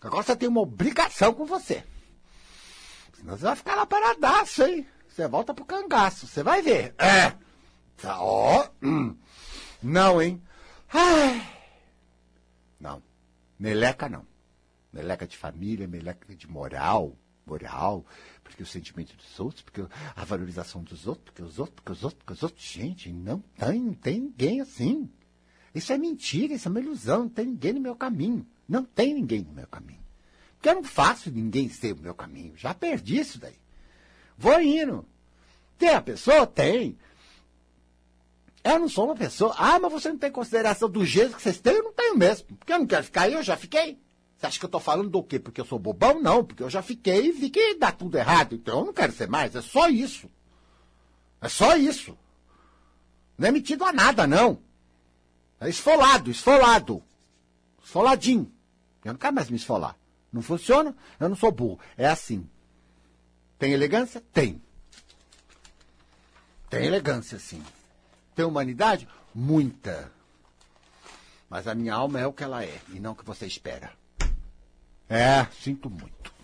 Agora 0.00 0.22
você 0.22 0.36
tem 0.36 0.48
uma 0.48 0.60
obrigação 0.60 1.32
com 1.34 1.44
você. 1.44 1.82
Senão 3.16 3.36
você 3.36 3.44
vai 3.44 3.56
ficar 3.56 3.76
lá 3.76 3.86
paradaço, 3.86 4.62
hein? 4.64 4.86
Você 5.12 5.28
volta 5.28 5.52
pro 5.52 5.66
cangaço, 5.66 6.26
você 6.26 6.42
vai 6.42 6.62
ver. 6.62 6.94
É. 6.96 7.36
Tá, 7.98 8.18
ó. 8.18 8.66
Hum. 8.82 9.14
Não, 9.82 10.22
hein? 10.22 10.42
Ai. 10.90 11.46
Não. 12.80 13.02
Meleca 13.58 14.08
não. 14.08 14.26
Meleca 14.90 15.26
de 15.26 15.36
família, 15.36 15.86
meleca 15.86 16.34
de 16.34 16.48
moral. 16.48 17.14
moral, 17.44 18.06
porque 18.42 18.62
o 18.62 18.66
sentimento 18.66 19.14
dos 19.14 19.38
outros, 19.38 19.60
porque 19.60 19.84
a 20.16 20.24
valorização 20.24 20.82
dos 20.82 21.06
outros, 21.06 21.24
porque 21.26 21.42
os 21.42 21.58
outros, 21.58 21.74
porque 21.74 21.92
os 21.92 22.02
outros, 22.02 22.18
porque 22.18 22.32
os 22.32 22.42
outros. 22.42 22.64
Gente, 22.64 23.12
não 23.12 23.40
tem, 23.58 23.80
não 23.82 23.94
tem 23.94 24.18
ninguém 24.18 24.62
assim. 24.62 25.10
Isso 25.74 25.92
é 25.92 25.98
mentira, 25.98 26.54
isso 26.54 26.68
é 26.68 26.70
uma 26.70 26.80
ilusão, 26.80 27.24
não 27.24 27.28
tem 27.28 27.46
ninguém 27.46 27.74
no 27.74 27.80
meu 27.80 27.96
caminho. 27.96 28.46
Não 28.66 28.82
tem 28.82 29.12
ninguém 29.12 29.42
no 29.42 29.52
meu 29.52 29.66
caminho. 29.66 30.02
Porque 30.54 30.70
eu 30.70 30.74
não 30.74 30.84
faço 30.84 31.30
ninguém 31.30 31.68
ser 31.68 31.92
o 31.92 32.00
meu 32.00 32.14
caminho. 32.14 32.56
Já 32.56 32.72
perdi 32.72 33.18
isso 33.18 33.38
daí. 33.38 33.61
Vou 34.42 34.60
indo. 34.60 35.06
Tem 35.78 35.90
a 35.90 36.02
pessoa? 36.02 36.44
Tem. 36.48 36.98
Eu 38.64 38.80
não 38.80 38.88
sou 38.88 39.04
uma 39.04 39.14
pessoa. 39.14 39.54
Ah, 39.56 39.78
mas 39.78 39.92
você 39.92 40.08
não 40.08 40.18
tem 40.18 40.32
consideração 40.32 40.90
do 40.90 41.04
jeito 41.04 41.36
que 41.36 41.42
vocês 41.42 41.60
têm? 41.60 41.74
Eu 41.74 41.84
não 41.84 41.92
tenho 41.92 42.16
mesmo. 42.16 42.56
Porque 42.56 42.72
eu 42.72 42.80
não 42.80 42.86
quero 42.86 43.04
ficar 43.04 43.22
aí, 43.22 43.34
eu 43.34 43.42
já 43.44 43.56
fiquei. 43.56 44.00
Você 44.36 44.46
acha 44.46 44.58
que 44.58 44.64
eu 44.64 44.68
estou 44.68 44.80
falando 44.80 45.08
do 45.08 45.22
quê? 45.22 45.38
Porque 45.38 45.60
eu 45.60 45.64
sou 45.64 45.78
bobão? 45.78 46.20
Não, 46.20 46.44
porque 46.44 46.60
eu 46.60 46.68
já 46.68 46.82
fiquei 46.82 47.26
e 47.26 47.30
vi 47.30 47.50
que 47.50 47.76
dá 47.76 47.92
tudo 47.92 48.18
errado. 48.18 48.56
Então 48.56 48.80
eu 48.80 48.86
não 48.86 48.92
quero 48.92 49.12
ser 49.12 49.28
mais. 49.28 49.54
É 49.54 49.62
só 49.62 49.88
isso. 49.88 50.28
É 51.40 51.48
só 51.48 51.76
isso. 51.76 52.18
Não 53.38 53.46
é 53.46 53.52
metido 53.52 53.84
a 53.84 53.92
nada, 53.92 54.26
não. 54.26 54.58
É 55.60 55.68
esfolado, 55.68 56.32
esfolado. 56.32 57.00
Esfoladinho. 57.80 58.52
Eu 59.04 59.12
não 59.12 59.20
quero 59.20 59.36
mais 59.36 59.48
me 59.48 59.56
esfolar. 59.56 59.96
Não 60.32 60.42
funciona? 60.42 60.96
Eu 61.20 61.28
não 61.28 61.36
sou 61.36 61.52
burro. 61.52 61.78
É 61.96 62.08
assim. 62.08 62.44
Tem 63.62 63.72
elegância? 63.72 64.20
Tem. 64.32 64.60
Tem 66.68 66.84
elegância, 66.84 67.38
sim. 67.38 67.62
Tem 68.34 68.44
humanidade? 68.44 69.06
Muita. 69.32 70.10
Mas 71.48 71.68
a 71.68 71.74
minha 71.76 71.94
alma 71.94 72.18
é 72.18 72.26
o 72.26 72.32
que 72.32 72.42
ela 72.42 72.64
é, 72.64 72.80
e 72.88 72.98
não 72.98 73.12
o 73.12 73.14
que 73.14 73.24
você 73.24 73.46
espera. 73.46 73.92
É, 75.08 75.44
sinto 75.62 75.88
muito. 75.88 76.34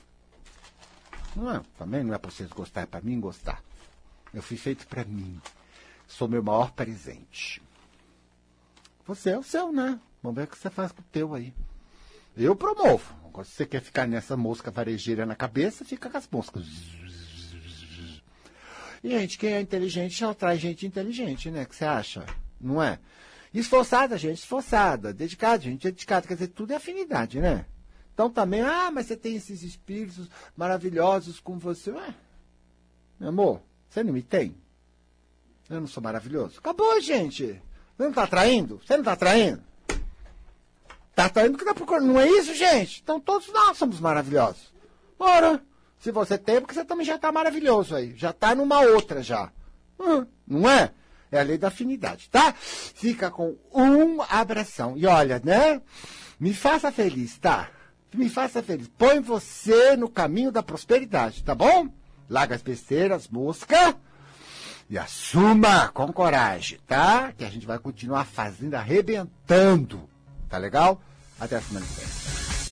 Não 1.35 1.57
é, 1.57 1.61
também 1.77 2.05
não 2.05 2.15
é 2.15 2.19
para 2.19 2.31
vocês 2.31 2.49
gostar, 2.51 2.83
é 2.83 2.87
para 2.87 3.01
mim 3.01 3.19
gostar. 3.19 3.65
Eu 4.33 4.41
fui 4.41 4.57
feito 4.57 4.87
para 4.87 5.05
mim. 5.05 5.41
Sou 6.07 6.29
meu 6.29 6.41
maior 6.41 6.71
presente. 6.71 7.61
Você 9.09 9.31
é 9.31 9.39
o 9.39 9.43
seu, 9.43 9.73
né? 9.73 9.99
Vamos 10.23 10.37
ver 10.37 10.45
o 10.45 10.47
que 10.47 10.57
você 10.57 10.71
faz 10.71 10.93
com 10.93 11.01
o 11.01 11.11
teu 11.11 11.35
aí. 11.35 11.53
Eu 12.37 12.55
promovo. 12.55 13.13
Agora, 13.27 13.45
se 13.45 13.57
você 13.57 13.67
quer 13.67 13.83
ficar 13.83 14.07
nessa 14.07 14.37
mosca 14.37 14.71
varejeira 14.71 15.27
na 15.27 15.35
cabeça, 15.35 15.85
fica 15.85 16.09
com 16.09 16.17
as 16.17 16.29
moscas. 16.31 17.08
E 19.03 19.11
gente, 19.11 19.39
quem 19.39 19.53
é 19.53 19.61
inteligente 19.61 20.25
atrai 20.25 20.59
gente 20.59 20.87
inteligente, 20.87 21.51
né? 21.51 21.65
Que 21.65 21.75
você 21.75 21.85
acha? 21.85 22.25
Não 22.61 22.83
é? 22.83 22.99
Esforçada, 23.53 24.19
gente, 24.19 24.39
esforçada. 24.39 25.13
Dedicada, 25.13 25.63
gente, 25.63 25.83
dedicada. 25.83 26.27
Quer 26.27 26.35
dizer, 26.35 26.49
tudo 26.49 26.73
é 26.73 26.77
afinidade, 26.77 27.41
né? 27.41 27.67
Então 28.13 28.29
também, 28.29 28.61
ah, 28.63 28.91
mas 28.91 29.07
você 29.07 29.17
tem 29.17 29.37
esses 29.37 29.63
espíritos 29.63 30.29
maravilhosos 30.57 31.39
com 31.39 31.57
você. 31.59 31.93
Ué, 31.93 32.15
meu 33.19 33.29
amor, 33.29 33.63
você 33.89 34.03
não 34.03 34.13
me 34.13 34.23
tem? 34.23 34.57
Eu 35.71 35.81
não 35.81 35.87
sou 35.87 36.03
maravilhoso? 36.03 36.59
Acabou, 36.59 37.01
gente. 37.01 37.47
Você 37.47 38.03
não 38.03 38.09
está 38.09 38.25
atraindo? 38.25 38.81
Você 38.85 38.95
não 38.95 39.01
está 39.01 39.13
atraindo? 39.13 39.63
Está 41.11 41.27
atraindo 41.27 41.53
porque 41.53 41.65
está 41.65 41.75
procurando. 41.75 42.07
Não 42.07 42.21
é 42.21 42.29
isso, 42.29 42.55
gente? 42.55 43.01
Então 43.03 43.21
todos 43.21 43.49
nós 43.53 43.77
somos 43.77 44.01
maravilhosos. 44.01 44.73
Ora, 45.19 45.63
se 45.99 46.13
você 46.13 46.39
tem, 46.39 46.57
é 46.57 46.61
porque 46.61 46.75
você 46.75 46.85
também 46.85 47.05
já 47.05 47.17
está 47.17 47.33
maravilhoso 47.33 47.95
aí. 47.95 48.15
Já 48.17 48.31
está 48.31 48.55
numa 48.55 48.81
outra 48.81 49.23
já. 49.23 49.51
Não 50.47 50.69
é? 50.71 50.93
É 51.31 51.41
a 51.41 51.43
lei 51.43 51.59
da 51.59 51.69
afinidade, 51.69 52.29
tá? 52.31 52.55
Fica 52.55 53.31
com 53.31 53.57
um 53.73 54.23
abração. 54.23 54.97
E 54.97 55.07
olha, 55.07 55.41
né? 55.45 55.83
Me 56.39 56.55
faça 56.55 56.91
feliz, 56.91 57.37
tá? 57.39 57.69
Me 58.15 58.31
faça 58.31 58.63
feliz. 58.63 58.89
Põe 58.97 59.21
você 59.21 59.97
no 59.97 60.09
caminho 60.09 60.51
da 60.51 60.63
prosperidade, 60.63 61.43
tá 61.43 61.55
bom? 61.55 61.89
Larga 62.31 62.55
as 62.55 62.63
besteiras, 62.63 63.29
mosca. 63.29 63.95
E 64.89 64.97
assuma 64.97 65.89
com 65.89 66.11
coragem, 66.13 66.79
tá? 66.87 67.33
Que 67.37 67.45
a 67.45 67.51
gente 67.51 67.67
vai 67.67 67.79
continuar 67.79 68.25
fazendo, 68.25 68.75
arrebentando. 68.75 70.09
Tá 70.49 70.57
legal? 70.57 71.03
Até 71.39 71.57
a 71.57 71.61
semana 71.61 71.85
que 71.85 71.93
vem. 71.93 72.48